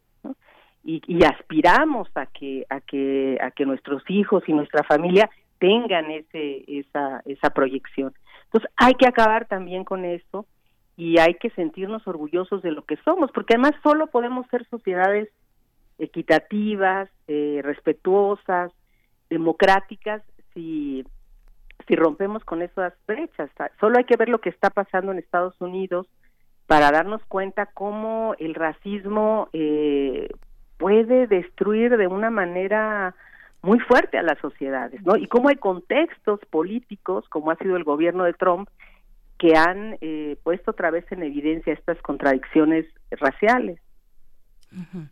[0.86, 6.12] Y, y aspiramos a que a que a que nuestros hijos y nuestra familia tengan
[6.12, 8.14] ese esa esa proyección.
[8.46, 10.46] Entonces hay que acabar también con eso
[10.96, 15.30] y hay que sentirnos orgullosos de lo que somos, porque además solo podemos ser sociedades
[15.98, 18.72] equitativas, eh, respetuosas,
[19.30, 20.22] democráticas,
[20.54, 21.06] si,
[21.88, 23.50] si rompemos con esas brechas.
[23.80, 26.08] Solo hay que ver lo que está pasando en Estados Unidos
[26.68, 30.30] para darnos cuenta cómo el racismo eh,
[30.78, 33.16] puede destruir de una manera
[33.62, 35.16] muy fuerte a las sociedades, ¿no?
[35.16, 38.70] Y cómo hay contextos políticos, como ha sido el gobierno de Trump,
[39.40, 43.80] que han eh, puesto otra vez en evidencia estas contradicciones raciales.
[44.72, 45.08] Ujú.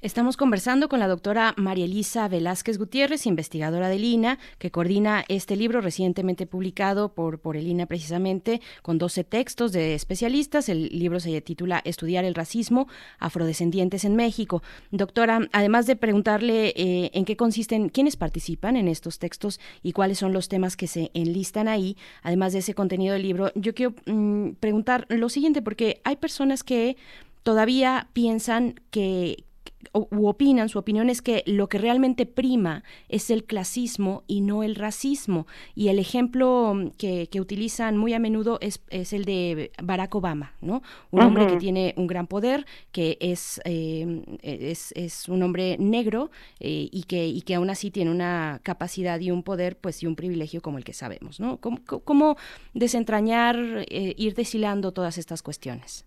[0.00, 5.56] Estamos conversando con la doctora María Elisa Velázquez Gutiérrez, investigadora del INA, que coordina este
[5.56, 10.68] libro recientemente publicado por, por el INA precisamente, con 12 textos de especialistas.
[10.68, 12.86] El libro se titula Estudiar el racismo,
[13.18, 14.62] afrodescendientes en México.
[14.92, 20.18] Doctora, además de preguntarle eh, en qué consisten, quiénes participan en estos textos y cuáles
[20.18, 23.96] son los temas que se enlistan ahí, además de ese contenido del libro, yo quiero
[24.06, 26.96] mm, preguntar lo siguiente, porque hay personas que
[27.42, 29.47] todavía piensan que
[29.92, 34.62] u opinan, su opinión es que lo que realmente prima es el clasismo y no
[34.62, 35.46] el racismo.
[35.74, 40.14] Y el ejemplo mm, que, que utilizan muy a menudo es, es el de Barack
[40.14, 40.82] Obama, ¿no?
[41.10, 46.30] Un hombre que tiene un gran poder, que es, eh, es, es un hombre negro
[46.60, 50.06] eh, y, que, y que aún así tiene una capacidad y un poder, pues, y
[50.06, 51.58] un privilegio como el que sabemos, ¿no?
[51.60, 52.36] ¿Cómo, cómo- cómo
[52.74, 53.56] desentrañar,
[53.90, 56.04] eh, ir deshilando todas estas cuestiones?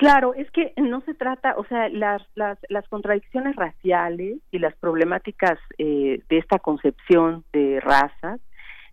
[0.00, 4.74] Claro, es que no se trata, o sea, las, las, las contradicciones raciales y las
[4.76, 8.40] problemáticas eh, de esta concepción de razas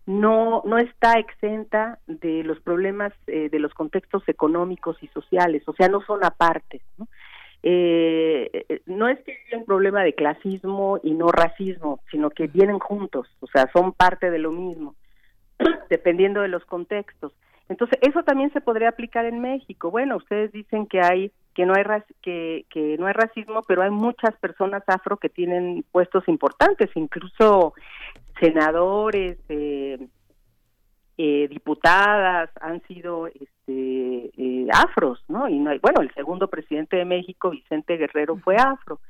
[0.04, 5.72] no, no está exenta de los problemas eh, de los contextos económicos y sociales, o
[5.72, 6.82] sea, no son apartes.
[6.98, 7.08] ¿no?
[7.62, 12.48] Eh, eh, no es que haya un problema de clasismo y no racismo, sino que
[12.48, 14.94] vienen juntos, o sea, son parte de lo mismo,
[15.88, 17.32] dependiendo de los contextos.
[17.68, 19.90] Entonces, eso también se podría aplicar en México.
[19.90, 21.84] Bueno, ustedes dicen que hay que no hay
[22.22, 27.74] que, que no hay racismo, pero hay muchas personas afro que tienen puestos importantes, incluso
[28.40, 29.98] senadores, eh,
[31.20, 35.48] eh, diputadas han sido este, eh, afros, ¿no?
[35.48, 39.00] Y no hay, bueno, el segundo presidente de México, Vicente Guerrero, fue afro.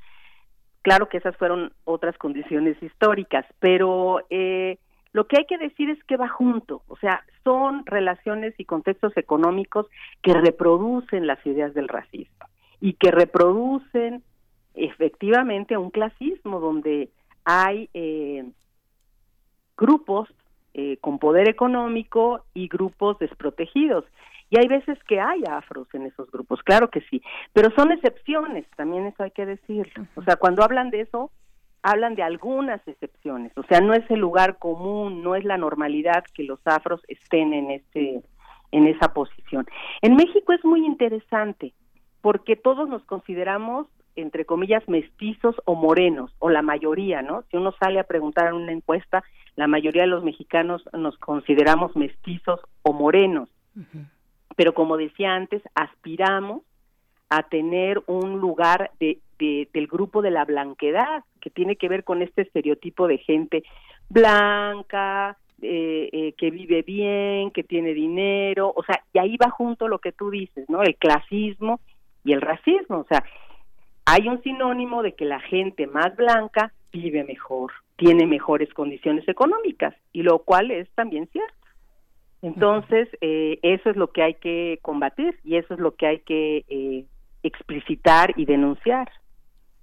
[0.80, 4.78] Claro que esas fueron otras condiciones históricas, pero eh,
[5.12, 9.16] lo que hay que decir es que va junto, o sea, son relaciones y contextos
[9.16, 9.86] económicos
[10.22, 12.46] que reproducen las ideas del racismo
[12.80, 14.22] y que reproducen
[14.74, 17.10] efectivamente un clasismo donde
[17.44, 18.44] hay eh,
[19.76, 20.28] grupos
[20.74, 24.04] eh, con poder económico y grupos desprotegidos.
[24.50, 27.22] Y hay veces que hay afros en esos grupos, claro que sí,
[27.52, 30.06] pero son excepciones, también eso hay que decirlo.
[30.14, 31.30] O sea, cuando hablan de eso,
[31.82, 36.24] hablan de algunas excepciones, o sea, no es el lugar común, no es la normalidad
[36.34, 38.23] que los afros estén en ese
[38.70, 39.66] en esa posición.
[40.02, 41.73] En México es muy interesante
[42.20, 47.44] porque todos nos consideramos entre comillas mestizos o morenos o la mayoría, ¿no?
[47.50, 49.23] Si uno sale a preguntar en una encuesta,
[49.57, 53.48] la mayoría de los mexicanos nos consideramos mestizos o morenos.
[54.57, 56.62] Pero como decía antes, aspiramos
[57.31, 62.05] a tener un lugar de, de- del grupo de la blanquedad, que tiene que ver
[62.05, 63.62] con este estereotipo de gente
[64.08, 69.89] blanca, eh, eh, que vive bien, que tiene dinero, o sea, y ahí va junto
[69.89, 70.82] lo que tú dices, ¿no?
[70.82, 71.81] El clasismo
[72.24, 73.24] y el racismo, o sea,
[74.07, 79.94] hay un sinónimo de que la gente más blanca vive mejor, tiene mejores condiciones económicas,
[80.12, 81.52] y lo cual es también cierto.
[82.40, 86.18] Entonces, eh, eso es lo que hay que combatir y eso es lo que hay
[86.20, 87.05] que eh,
[87.42, 89.10] explicitar y denunciar.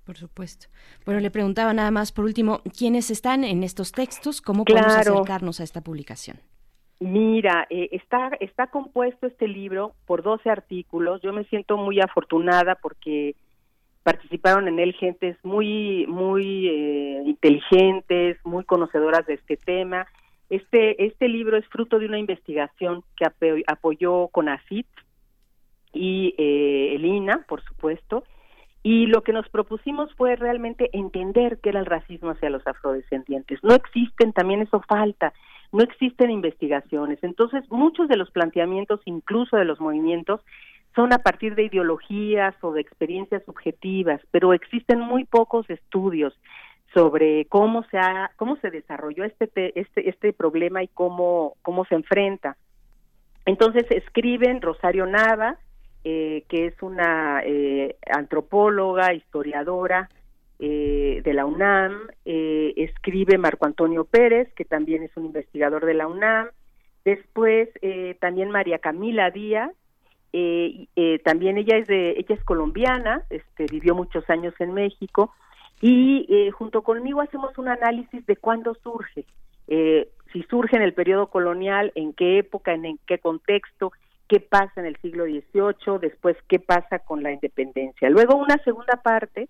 [0.05, 0.67] Por supuesto.
[1.05, 4.41] Bueno, le preguntaba nada más por último, ¿quiénes están en estos textos?
[4.41, 6.37] ¿Cómo podemos acercarnos a esta publicación?
[6.99, 11.21] Mira, eh, está, está compuesto este libro por 12 artículos.
[11.21, 13.35] Yo me siento muy afortunada porque
[14.03, 20.05] participaron en él gentes muy, muy eh, inteligentes, muy conocedoras de este tema.
[20.49, 24.85] Este, este libro es fruto de una investigación que apo- apoyó CONACIT
[25.95, 28.23] y eh, el INA, por supuesto,
[28.83, 33.63] y lo que nos propusimos fue realmente entender qué era el racismo hacia los afrodescendientes.
[33.63, 35.33] No existen, también eso falta,
[35.71, 37.17] no existen investigaciones.
[37.23, 40.41] Entonces, muchos de los planteamientos, incluso de los movimientos,
[40.93, 46.33] son a partir de ideologías o de experiencias subjetivas, pero existen muy pocos estudios
[46.93, 51.85] sobre cómo se ha, cómo se desarrolló este te- este este problema y cómo cómo
[51.85, 52.55] se enfrenta.
[53.45, 55.57] Entonces escriben Rosario Nava,
[56.07, 60.07] eh, que es una eh, antropóloga, historiadora,
[60.59, 65.95] eh, de la UNAM, eh, escribe Marco Antonio Pérez, que también es un investigador de
[65.95, 66.49] la UNAM,
[67.03, 67.69] después
[68.19, 69.71] también María Camila Díaz,
[71.23, 75.31] también ella es de, ella es colombiana, este, vivió muchos años en México,
[75.81, 79.25] y junto conmigo hacemos un análisis de cuándo surge,
[79.67, 83.91] si surge en el periodo colonial, en qué época, en qué contexto,
[84.27, 88.09] qué pasa en el siglo XVIII, después qué pasa con la independencia.
[88.09, 89.49] Luego una segunda parte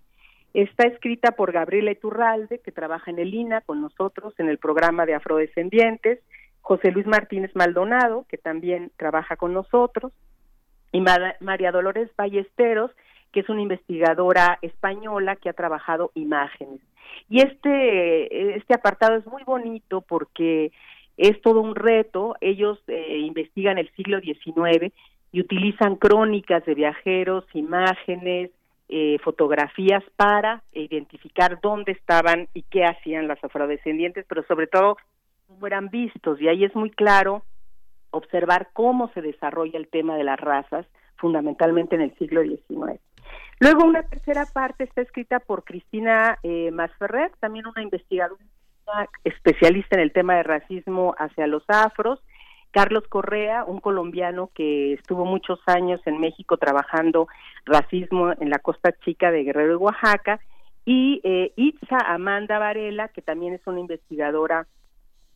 [0.52, 5.06] está escrita por Gabriela Iturralde, que trabaja en el INA con nosotros en el programa
[5.06, 6.20] de afrodescendientes,
[6.60, 10.12] José Luis Martínez Maldonado, que también trabaja con nosotros,
[10.92, 12.90] y María Dolores Ballesteros,
[13.32, 16.80] que es una investigadora española que ha trabajado imágenes.
[17.28, 20.72] Y este, este apartado es muy bonito porque
[21.16, 22.36] es todo un reto.
[22.40, 24.92] Ellos eh, investigan el siglo XIX
[25.32, 28.50] y utilizan crónicas de viajeros, imágenes,
[28.88, 34.96] eh, fotografías para identificar dónde estaban y qué hacían las afrodescendientes, pero sobre todo
[35.48, 36.40] cómo eran vistos.
[36.40, 37.42] Y ahí es muy claro
[38.10, 40.86] observar cómo se desarrolla el tema de las razas,
[41.16, 43.00] fundamentalmente en el siglo XIX.
[43.58, 48.44] Luego una tercera parte está escrita por Cristina eh, Masferrer, también una investigadora
[49.24, 52.20] especialista en el tema de racismo hacia los afros,
[52.70, 57.26] Carlos Correa, un colombiano que estuvo muchos años en México trabajando
[57.64, 60.40] racismo en la costa chica de Guerrero y Oaxaca,
[60.84, 64.66] y eh, Itza Amanda Varela, que también es una investigadora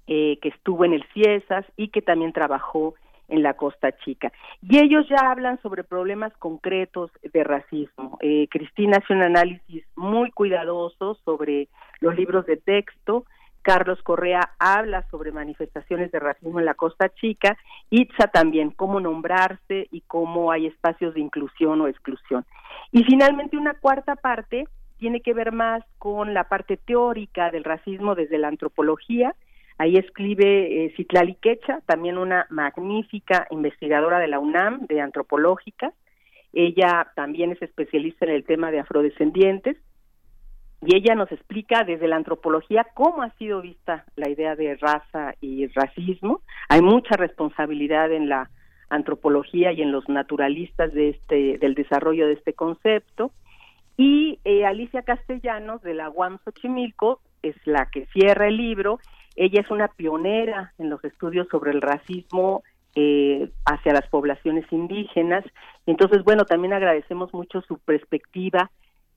[0.07, 2.95] eh, que estuvo en el CIESAS y que también trabajó
[3.29, 4.33] en la Costa Chica.
[4.61, 8.19] Y ellos ya hablan sobre problemas concretos de racismo.
[8.21, 11.69] Eh, Cristina hace un análisis muy cuidadoso sobre
[12.01, 13.25] los libros de texto.
[13.63, 17.57] Carlos Correa habla sobre manifestaciones de racismo en la Costa Chica.
[17.91, 22.45] Itza también, cómo nombrarse y cómo hay espacios de inclusión o exclusión.
[22.93, 24.67] Y finalmente una cuarta parte
[24.99, 29.35] tiene que ver más con la parte teórica del racismo desde la antropología,
[29.81, 35.95] Ahí escribe eh, Citlali Quecha, también una magnífica investigadora de la UNAM, de antropológica.
[36.53, 39.79] Ella también es especialista en el tema de afrodescendientes
[40.83, 45.35] y ella nos explica desde la antropología cómo ha sido vista la idea de raza
[45.41, 46.41] y racismo.
[46.69, 48.51] Hay mucha responsabilidad en la
[48.89, 53.33] antropología y en los naturalistas de este del desarrollo de este concepto.
[53.97, 58.99] Y eh, Alicia Castellanos de la UAM Xochimilco es la que cierra el libro
[59.37, 62.63] ella es una pionera en los estudios sobre el racismo
[62.95, 65.45] eh, hacia las poblaciones indígenas.
[65.87, 68.71] Entonces, bueno, también agradecemos mucho su perspectiva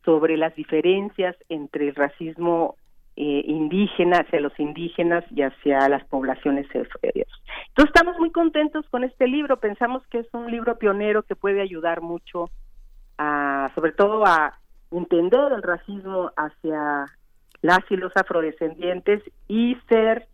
[0.06, 2.76] sobre las diferencias entre el racismo
[3.16, 6.66] eh, indígena hacia los indígenas y hacia las poblaciones.
[6.74, 7.16] Entonces,
[7.78, 9.58] estamos muy contentos con este libro.
[9.58, 12.50] Pensamos que es un libro pionero que puede ayudar mucho
[13.18, 14.60] a, sobre todo a
[14.92, 17.06] entender el racismo hacia
[17.62, 20.28] las y los afrodescendientes y ser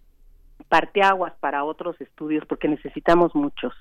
[0.69, 3.73] parteaguas para otros estudios porque necesitamos muchos.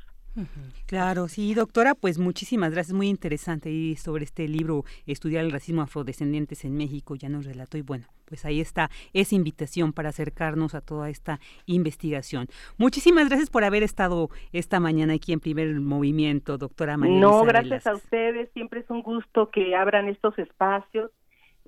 [0.87, 5.83] Claro, sí, doctora, pues muchísimas gracias, muy interesante y sobre este libro Estudiar el racismo
[5.83, 10.75] afrodescendientes en México, ya nos relató y bueno, pues ahí está esa invitación para acercarnos
[10.75, 12.47] a toda esta investigación.
[12.77, 17.21] Muchísimas gracias por haber estado esta mañana aquí en Primer Movimiento, doctora María.
[17.21, 21.11] No, gracias a ustedes, siempre es un gusto que abran estos espacios.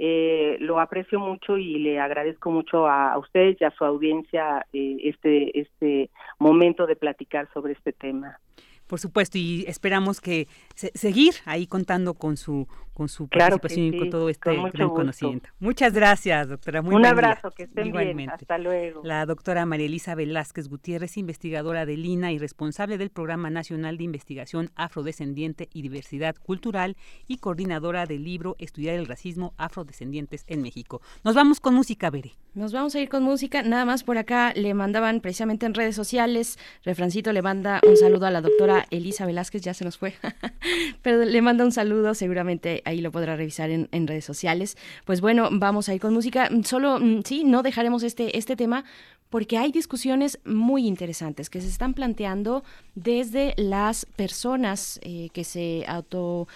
[0.02, 4.64] Eh, lo aprecio mucho y le agradezco mucho a, a ustedes y a su audiencia
[4.72, 6.08] eh, este este
[6.38, 8.40] momento de platicar sobre este tema.
[8.90, 13.94] Por supuesto, y esperamos que se- seguir ahí contando con su con su Claro participación
[13.94, 15.48] y con todo este con gran conocimiento.
[15.58, 16.82] Muchas gracias, doctora.
[16.82, 17.10] Muy Un buen día.
[17.30, 17.94] abrazo, que estén bien.
[17.94, 18.34] Igualmente.
[18.34, 19.00] Hasta luego.
[19.04, 24.04] La doctora María Elisa Velázquez Gutiérrez, investigadora del INA y responsable del Programa Nacional de
[24.04, 26.94] Investigación Afrodescendiente y Diversidad Cultural
[27.26, 31.00] y coordinadora del libro Estudiar el Racismo Afrodescendientes en México.
[31.24, 32.32] Nos vamos con música, Bere.
[32.52, 33.62] Nos vamos a ir con música.
[33.62, 36.58] Nada más por acá le mandaban precisamente en redes sociales.
[36.84, 40.14] Refrancito le manda un saludo a la doctora Elisa Velázquez, ya se nos fue.
[41.02, 44.76] Pero le manda un saludo, seguramente ahí lo podrá revisar en, redes sociales.
[45.04, 46.48] Pues bueno, vamos a ir con música.
[46.64, 48.84] Solo, mm, sí, no dejaremos este, este tema
[49.30, 52.64] porque hay discusiones muy interesantes que se están planteando
[52.96, 56.48] desde las personas eh, que se auto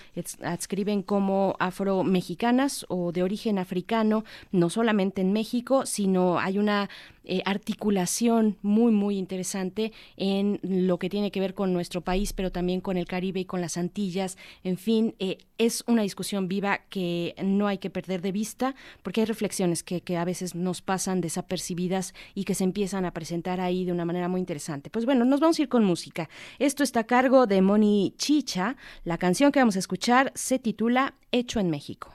[0.43, 6.91] adscriben como afro-mexicanas o de origen africano, no solamente en México, sino hay una
[7.25, 12.53] eh, articulación muy, muy interesante en lo que tiene que ver con nuestro país, pero
[12.53, 14.37] también con el Caribe y con las Antillas.
[14.63, 19.21] En fin, eh, es una discusión viva que no hay que perder de vista, porque
[19.21, 23.61] hay reflexiones que, que a veces nos pasan desapercibidas y que se empiezan a presentar
[23.61, 24.91] ahí de una manera muy interesante.
[24.91, 26.29] Pues bueno, nos vamos a ir con música.
[26.59, 28.77] Esto está a cargo de Moni Chicha.
[29.05, 32.15] La canción que vamos a escuchar se titula Hecho en México.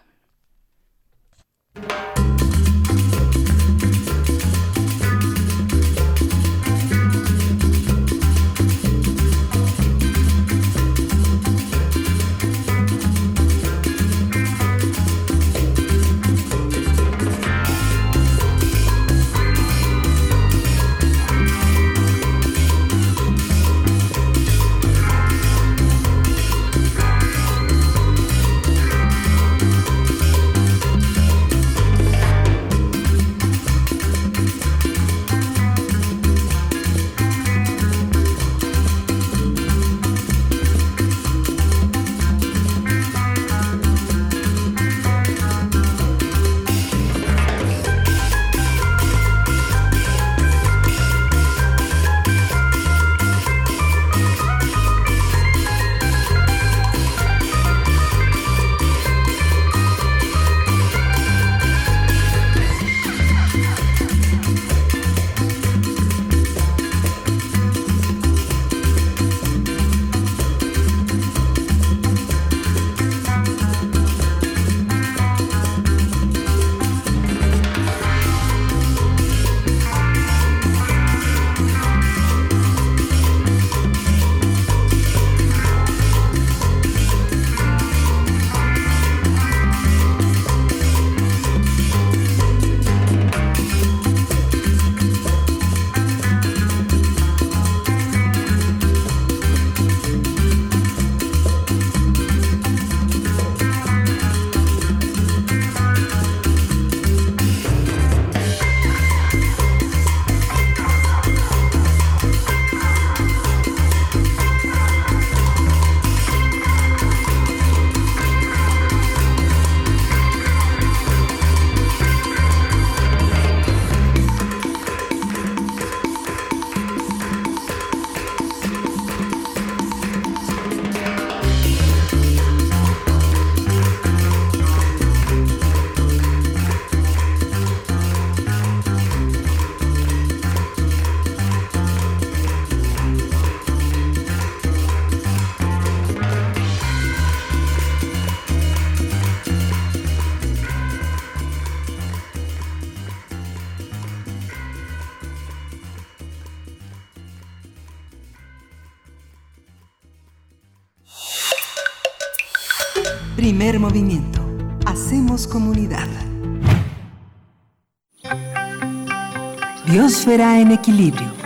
[170.29, 171.38] Biosfera en equilibrio.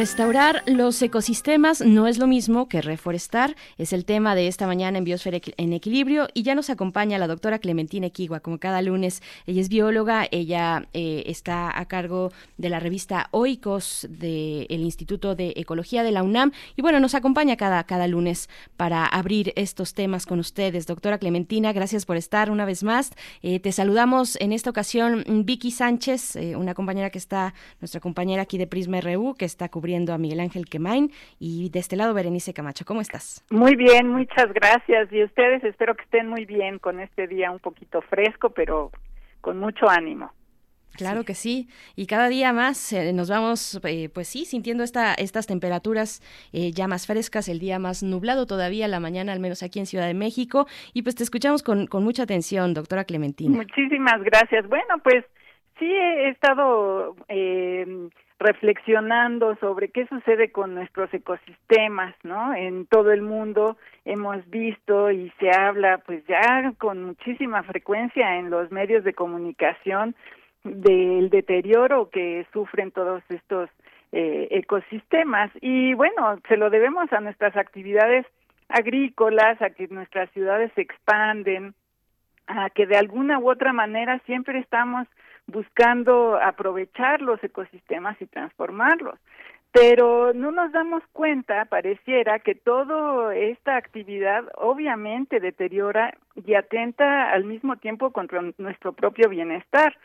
[0.00, 4.96] Restaurar los ecosistemas no es lo mismo que reforestar, es el tema de esta mañana
[4.96, 9.22] en Biosfera en Equilibrio y ya nos acompaña la doctora Clementina Equigua, como cada lunes.
[9.46, 15.52] Ella es bióloga, ella eh, está a cargo de la revista OICOS del Instituto de
[15.56, 18.48] Ecología de la UNAM y bueno, nos acompaña cada, cada lunes
[18.78, 20.86] para abrir estos temas con ustedes.
[20.86, 23.10] Doctora Clementina, gracias por estar una vez más.
[23.42, 28.40] Eh, te saludamos en esta ocasión Vicky Sánchez, eh, una compañera que está, nuestra compañera
[28.40, 32.14] aquí de Prisma RU, que está cubriendo a Miguel Ángel Quemain y de este lado
[32.14, 32.84] Berenice Camacho.
[32.84, 33.44] ¿Cómo estás?
[33.50, 35.12] Muy bien, muchas gracias.
[35.12, 38.90] Y ustedes espero que estén muy bien con este día un poquito fresco, pero
[39.40, 40.32] con mucho ánimo.
[40.96, 45.14] Claro que sí, y cada día más eh, nos vamos, eh, pues sí, sintiendo esta,
[45.14, 46.20] estas temperaturas
[46.52, 49.86] eh, ya más frescas, el día más nublado todavía, la mañana al menos aquí en
[49.86, 53.56] Ciudad de México, y pues te escuchamos con, con mucha atención, doctora Clementina.
[53.56, 54.68] Muchísimas gracias.
[54.68, 55.24] Bueno, pues
[55.78, 58.08] sí he estado eh,
[58.40, 62.54] reflexionando sobre qué sucede con nuestros ecosistemas, ¿no?
[62.54, 68.48] En todo el mundo hemos visto y se habla, pues ya con muchísima frecuencia en
[68.48, 70.14] los medios de comunicación
[70.64, 73.68] del deterioro que sufren todos estos
[74.12, 78.24] eh, ecosistemas y bueno, se lo debemos a nuestras actividades
[78.68, 81.74] agrícolas, a que nuestras ciudades se expanden,
[82.46, 85.06] a que de alguna u otra manera siempre estamos
[85.50, 89.18] buscando aprovechar los ecosistemas y transformarlos.
[89.72, 97.44] Pero no nos damos cuenta, pareciera, que toda esta actividad obviamente deteriora y atenta al
[97.44, 99.96] mismo tiempo contra nuestro propio bienestar.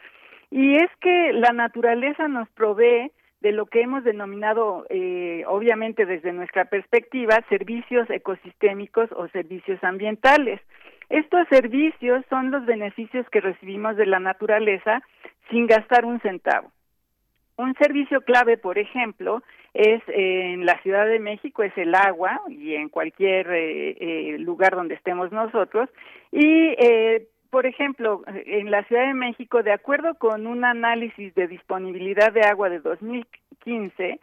[0.51, 6.31] Y es que la naturaleza nos provee de lo que hemos denominado, eh, obviamente desde
[6.31, 10.61] nuestra perspectiva, servicios ecosistémicos o servicios ambientales.
[11.09, 15.01] Estos servicios son los beneficios que recibimos de la naturaleza
[15.49, 16.71] sin gastar un centavo.
[17.57, 19.41] Un servicio clave, por ejemplo,
[19.73, 24.37] es eh, en la Ciudad de México es el agua y en cualquier eh, eh,
[24.39, 25.89] lugar donde estemos nosotros.
[26.31, 31.47] Y, eh, por ejemplo, en la Ciudad de México, de acuerdo con un análisis de
[31.47, 34.19] disponibilidad de agua de 2015,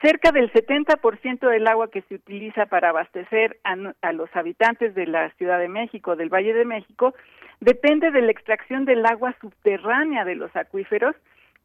[0.00, 5.06] cerca del 70% del agua que se utiliza para abastecer a, a los habitantes de
[5.06, 7.14] la Ciudad de México, del Valle de México,
[7.60, 11.14] depende de la extracción del agua subterránea de los acuíferos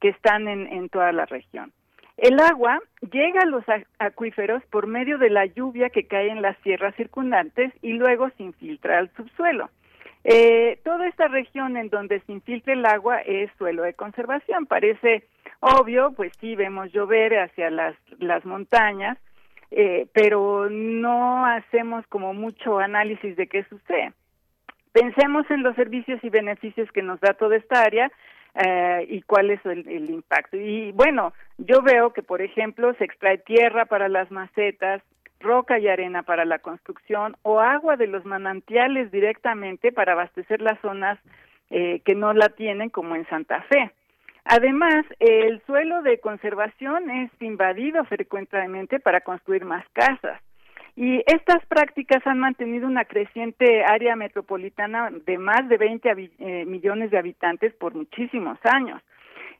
[0.00, 1.72] que están en, en toda la región.
[2.16, 2.80] El agua
[3.12, 3.64] llega a los
[3.98, 8.42] acuíferos por medio de la lluvia que cae en las sierras circundantes y luego se
[8.42, 9.70] infiltra al subsuelo.
[10.24, 14.66] Eh, toda esta región en donde se infiltra el agua es suelo de conservación.
[14.66, 15.24] Parece
[15.60, 19.18] obvio, pues sí, vemos llover hacia las, las montañas,
[19.70, 24.12] eh, pero no hacemos como mucho análisis de qué sucede.
[24.92, 28.10] Pensemos en los servicios y beneficios que nos da toda esta área
[28.54, 30.56] eh, y cuál es el, el impacto.
[30.56, 35.02] Y bueno, yo veo que, por ejemplo, se extrae tierra para las macetas,
[35.40, 40.78] roca y arena para la construcción o agua de los manantiales directamente para abastecer las
[40.80, 41.18] zonas
[41.70, 43.90] eh, que no la tienen, como en Santa Fe.
[44.44, 50.40] Además, el suelo de conservación es invadido frecuentemente para construir más casas.
[50.96, 56.64] Y estas prácticas han mantenido una creciente área metropolitana de más de 20 habi- eh,
[56.66, 59.00] millones de habitantes por muchísimos años.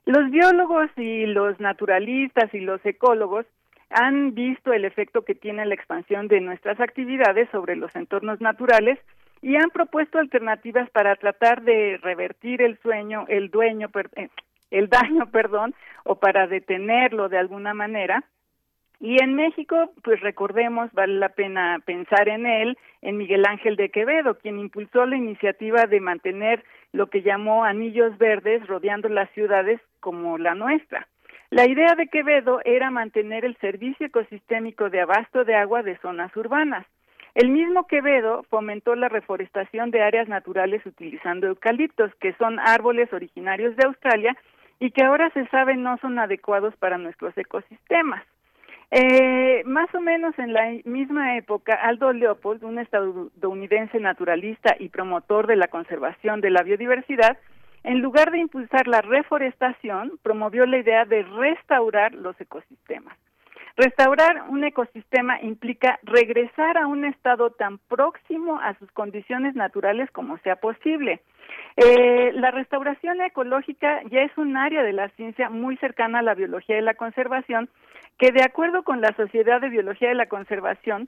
[0.05, 3.45] Los biólogos y los naturalistas y los ecólogos
[3.91, 8.99] han visto el efecto que tiene la expansión de nuestras actividades sobre los entornos naturales
[9.41, 14.29] y han propuesto alternativas para tratar de revertir el sueño, el dueño, eh,
[14.69, 18.23] el daño, perdón, o para detenerlo de alguna manera.
[18.99, 23.89] Y en México, pues recordemos, vale la pena pensar en él, en Miguel Ángel de
[23.89, 26.63] Quevedo, quien impulsó la iniciativa de mantener
[26.93, 31.07] lo que llamó anillos verdes rodeando las ciudades como la nuestra.
[31.51, 36.33] La idea de Quevedo era mantener el servicio ecosistémico de abasto de agua de zonas
[36.37, 36.85] urbanas.
[37.35, 43.75] El mismo Quevedo fomentó la reforestación de áreas naturales utilizando eucaliptos, que son árboles originarios
[43.75, 44.37] de Australia
[44.79, 48.23] y que ahora se sabe no son adecuados para nuestros ecosistemas.
[48.89, 55.47] Eh, más o menos en la misma época, Aldo Leopold, un estadounidense naturalista y promotor
[55.47, 57.37] de la conservación de la biodiversidad,
[57.83, 63.17] en lugar de impulsar la reforestación, promovió la idea de restaurar los ecosistemas.
[63.77, 70.37] Restaurar un ecosistema implica regresar a un estado tan próximo a sus condiciones naturales como
[70.39, 71.21] sea posible.
[71.77, 76.35] Eh, la restauración ecológica ya es un área de la ciencia muy cercana a la
[76.35, 77.69] biología de la conservación,
[78.17, 81.07] que de acuerdo con la Sociedad de Biología de la Conservación,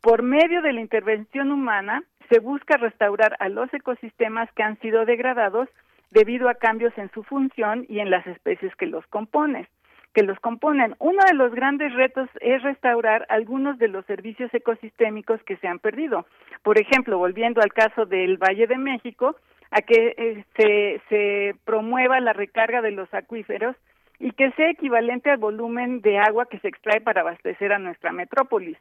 [0.00, 5.04] por medio de la intervención humana se busca restaurar a los ecosistemas que han sido
[5.04, 5.68] degradados
[6.10, 9.66] debido a cambios en su función y en las especies que los componen
[10.14, 10.96] que los componen.
[10.98, 15.78] Uno de los grandes retos es restaurar algunos de los servicios ecosistémicos que se han
[15.78, 16.26] perdido.
[16.62, 19.36] Por ejemplo, volviendo al caso del Valle de México,
[19.70, 23.76] a que eh, se, se promueva la recarga de los acuíferos
[24.18, 28.12] y que sea equivalente al volumen de agua que se extrae para abastecer a nuestra
[28.12, 28.78] metrópolis.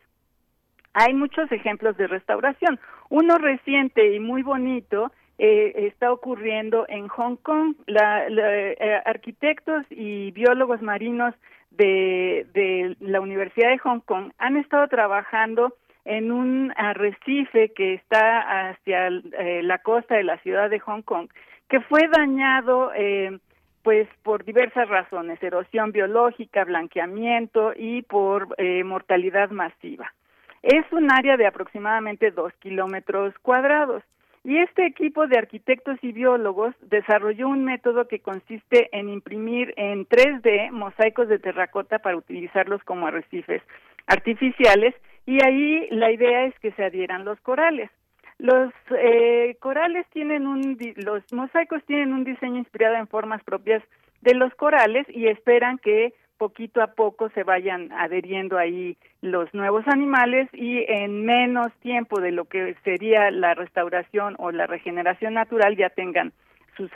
[0.94, 2.80] Hay muchos ejemplos de restauración.
[3.10, 7.76] Uno reciente y muy bonito eh, está ocurriendo en Hong Kong.
[7.86, 11.34] La, eh, arquitectos y biólogos marinos
[11.72, 15.76] de, de la Universidad de Hong Kong han estado trabajando
[16.06, 21.28] en un arrecife que está hacia eh, la costa de la ciudad de Hong Kong,
[21.70, 23.38] que fue dañado eh,
[23.84, 30.14] pues por diversas razones, erosión biológica, blanqueamiento y por mortalidad masiva.
[30.62, 34.04] Es un área de aproximadamente dos kilómetros cuadrados.
[34.48, 40.08] Y este equipo de arquitectos y biólogos desarrolló un método que consiste en imprimir en
[40.08, 43.62] 3D mosaicos de terracota para utilizarlos como arrecifes
[44.06, 44.96] artificiales
[45.26, 47.92] y ahí la idea es que se adhieran los corales.
[48.40, 53.84] Los eh, corales tienen un, los mosaicos tienen un diseño inspirado en formas propias
[54.22, 59.88] de los corales y esperan que poquito a poco se vayan adheriendo ahí los nuevos
[59.88, 65.76] animales y en menos tiempo de lo que sería la restauración o la regeneración natural
[65.76, 66.32] ya tengan
[66.76, 66.92] sus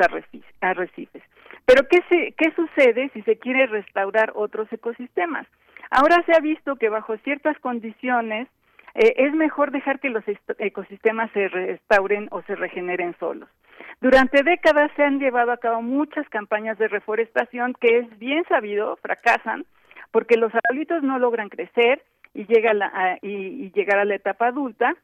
[0.61, 1.23] arrecifes.
[1.65, 5.47] Pero ¿qué, se, ¿qué sucede si se quiere restaurar otros ecosistemas?
[5.89, 8.47] Ahora se ha visto que bajo ciertas condiciones
[8.93, 10.23] eh, es mejor dejar que los
[10.59, 13.49] ecosistemas se restauren o se regeneren solos.
[13.99, 18.95] Durante décadas se han llevado a cabo muchas campañas de reforestación que es bien sabido
[18.97, 19.65] fracasan
[20.11, 22.03] porque los arbolitos no logran crecer
[22.33, 24.95] y, llega la, a, y, y llegar a la etapa adulta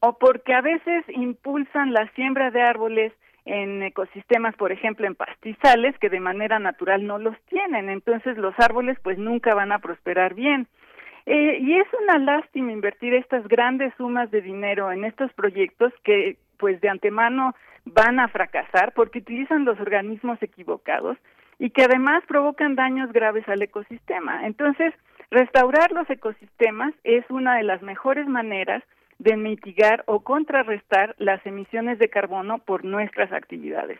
[0.00, 3.12] o porque a veces impulsan la siembra de árboles
[3.46, 7.88] en ecosistemas, por ejemplo, en pastizales, que de manera natural no los tienen.
[7.88, 10.66] Entonces los árboles pues nunca van a prosperar bien.
[11.26, 16.36] Eh, y es una lástima invertir estas grandes sumas de dinero en estos proyectos que
[16.58, 17.54] pues de antemano
[17.84, 21.16] van a fracasar porque utilizan los organismos equivocados
[21.58, 24.46] y que además provocan daños graves al ecosistema.
[24.46, 24.92] Entonces,
[25.30, 28.82] restaurar los ecosistemas es una de las mejores maneras
[29.18, 33.98] de mitigar o contrarrestar las emisiones de carbono por nuestras actividades.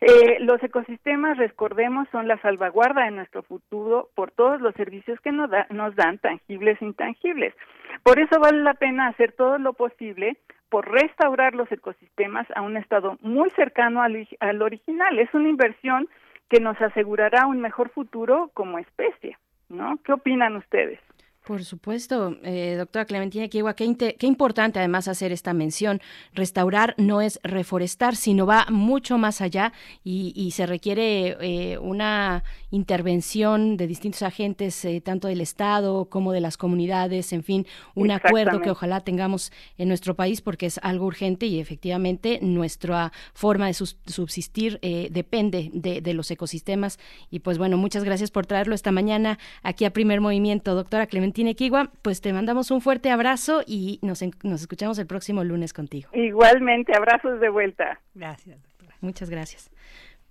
[0.00, 5.32] Eh, los ecosistemas, recordemos, son la salvaguarda de nuestro futuro por todos los servicios que
[5.32, 7.54] nos, da- nos dan, tangibles e intangibles.
[8.02, 10.36] Por eso vale la pena hacer todo lo posible
[10.68, 15.18] por restaurar los ecosistemas a un estado muy cercano al, al original.
[15.18, 16.08] Es una inversión
[16.48, 19.36] que nos asegurará un mejor futuro como especie,
[19.68, 19.98] ¿no?
[20.04, 21.00] ¿Qué opinan ustedes?
[21.46, 26.00] Por supuesto, eh, doctora Clementina Kiwa, qué, qué importante además hacer esta mención.
[26.34, 32.42] Restaurar no es reforestar, sino va mucho más allá y, y se requiere eh, una
[32.72, 38.10] intervención de distintos agentes, eh, tanto del Estado como de las comunidades, en fin, un
[38.10, 43.68] acuerdo que ojalá tengamos en nuestro país porque es algo urgente y efectivamente nuestra forma
[43.68, 46.98] de subsistir eh, depende de, de los ecosistemas.
[47.30, 50.74] Y pues bueno, muchas gracias por traerlo esta mañana aquí a Primer Movimiento.
[50.74, 55.44] Doctora Clementina Equigua, pues te mandamos un fuerte abrazo y nos, nos escuchamos el próximo
[55.44, 56.08] lunes contigo.
[56.12, 58.00] Igualmente, abrazos de vuelta.
[58.14, 58.58] Gracias.
[59.00, 59.70] Muchas gracias.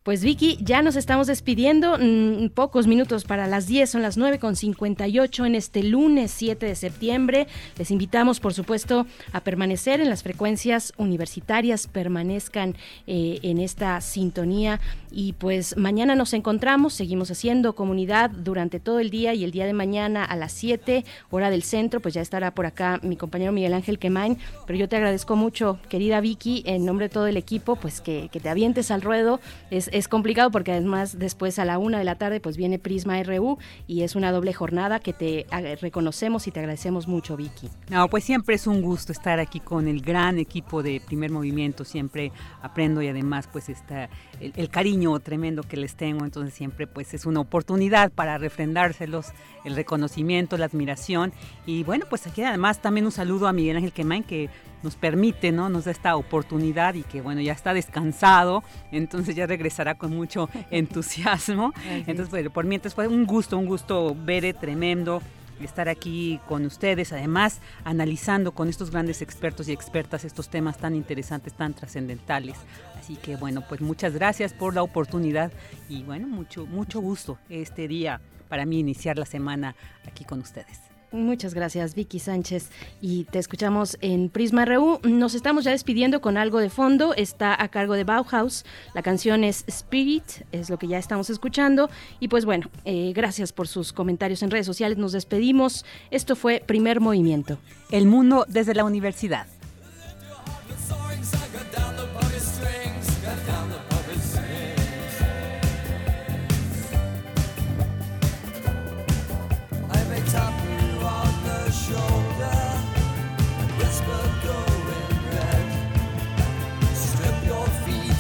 [0.05, 4.37] Pues Vicky, ya nos estamos despidiendo, mm, pocos minutos para las 10, son las 9
[4.37, 7.47] con 58 en este lunes 7 de septiembre.
[7.79, 12.75] Les invitamos, por supuesto, a permanecer en las frecuencias universitarias, permanezcan
[13.07, 19.09] eh, en esta sintonía y pues mañana nos encontramos, seguimos haciendo comunidad durante todo el
[19.09, 22.53] día y el día de mañana a las 7, hora del centro, pues ya estará
[22.53, 26.85] por acá mi compañero Miguel Ángel Quemain, pero yo te agradezco mucho, querida Vicky, en
[26.85, 29.39] nombre de todo el equipo, pues que, que te avientes al ruedo.
[29.71, 33.23] Es, es complicado porque además después a la una de la tarde pues viene Prisma
[33.23, 33.57] RU
[33.87, 35.45] y es una doble jornada que te
[35.79, 37.69] reconocemos y te agradecemos mucho, Vicky.
[37.89, 41.85] No, pues siempre es un gusto estar aquí con el gran equipo de Primer Movimiento,
[41.85, 44.09] siempre aprendo y además pues está
[44.41, 49.27] el, el cariño tremendo que les tengo, entonces siempre pues es una oportunidad para refrendárselos,
[49.63, 51.31] el reconocimiento, la admiración.
[51.65, 54.49] Y bueno, pues aquí además también un saludo a Miguel Ángel Quemain que
[54.85, 55.67] nos permite, ¿no?
[55.67, 60.49] Nos da esta oportunidad y que bueno, ya está descansado, entonces ya regresará con mucho
[60.71, 61.73] entusiasmo.
[61.85, 65.21] Entonces, bueno, por mientras fue un gusto, un gusto ver tremendo
[65.59, 70.95] estar aquí con ustedes, además analizando con estos grandes expertos y expertas estos temas tan
[70.95, 72.57] interesantes, tan trascendentales.
[72.97, 75.51] Así que bueno, pues muchas gracias por la oportunidad
[75.89, 80.94] y bueno, mucho mucho gusto este día para mí iniciar la semana aquí con ustedes.
[81.15, 82.69] Muchas gracias, Vicky Sánchez.
[83.01, 84.99] Y te escuchamos en Prisma RU.
[85.03, 87.13] Nos estamos ya despidiendo con algo de fondo.
[87.13, 88.65] Está a cargo de Bauhaus.
[88.93, 91.89] La canción es Spirit, es lo que ya estamos escuchando.
[92.19, 94.97] Y pues bueno, eh, gracias por sus comentarios en redes sociales.
[94.97, 95.85] Nos despedimos.
[96.11, 97.59] Esto fue Primer Movimiento.
[97.91, 99.47] El mundo desde la universidad.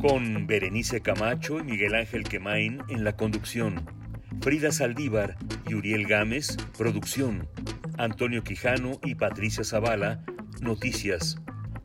[0.00, 3.84] Con Berenice Camacho y Miguel Ángel Quemain en la conducción.
[4.40, 5.36] Frida Saldívar
[5.68, 7.46] y Uriel Gámez, producción.
[7.98, 10.24] Antonio Quijano y Patricia Zavala,
[10.62, 11.36] noticias.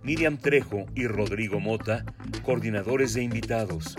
[0.01, 2.05] Miriam Trejo y Rodrigo Mota,
[2.43, 3.97] coordinadores de invitados.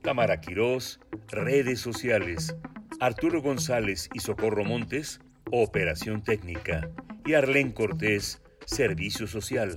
[0.00, 0.98] Tamara Quirós,
[1.28, 2.56] redes sociales.
[3.00, 5.20] Arturo González y Socorro Montes,
[5.52, 6.88] operación técnica.
[7.26, 9.76] Y Arlén Cortés, servicio social.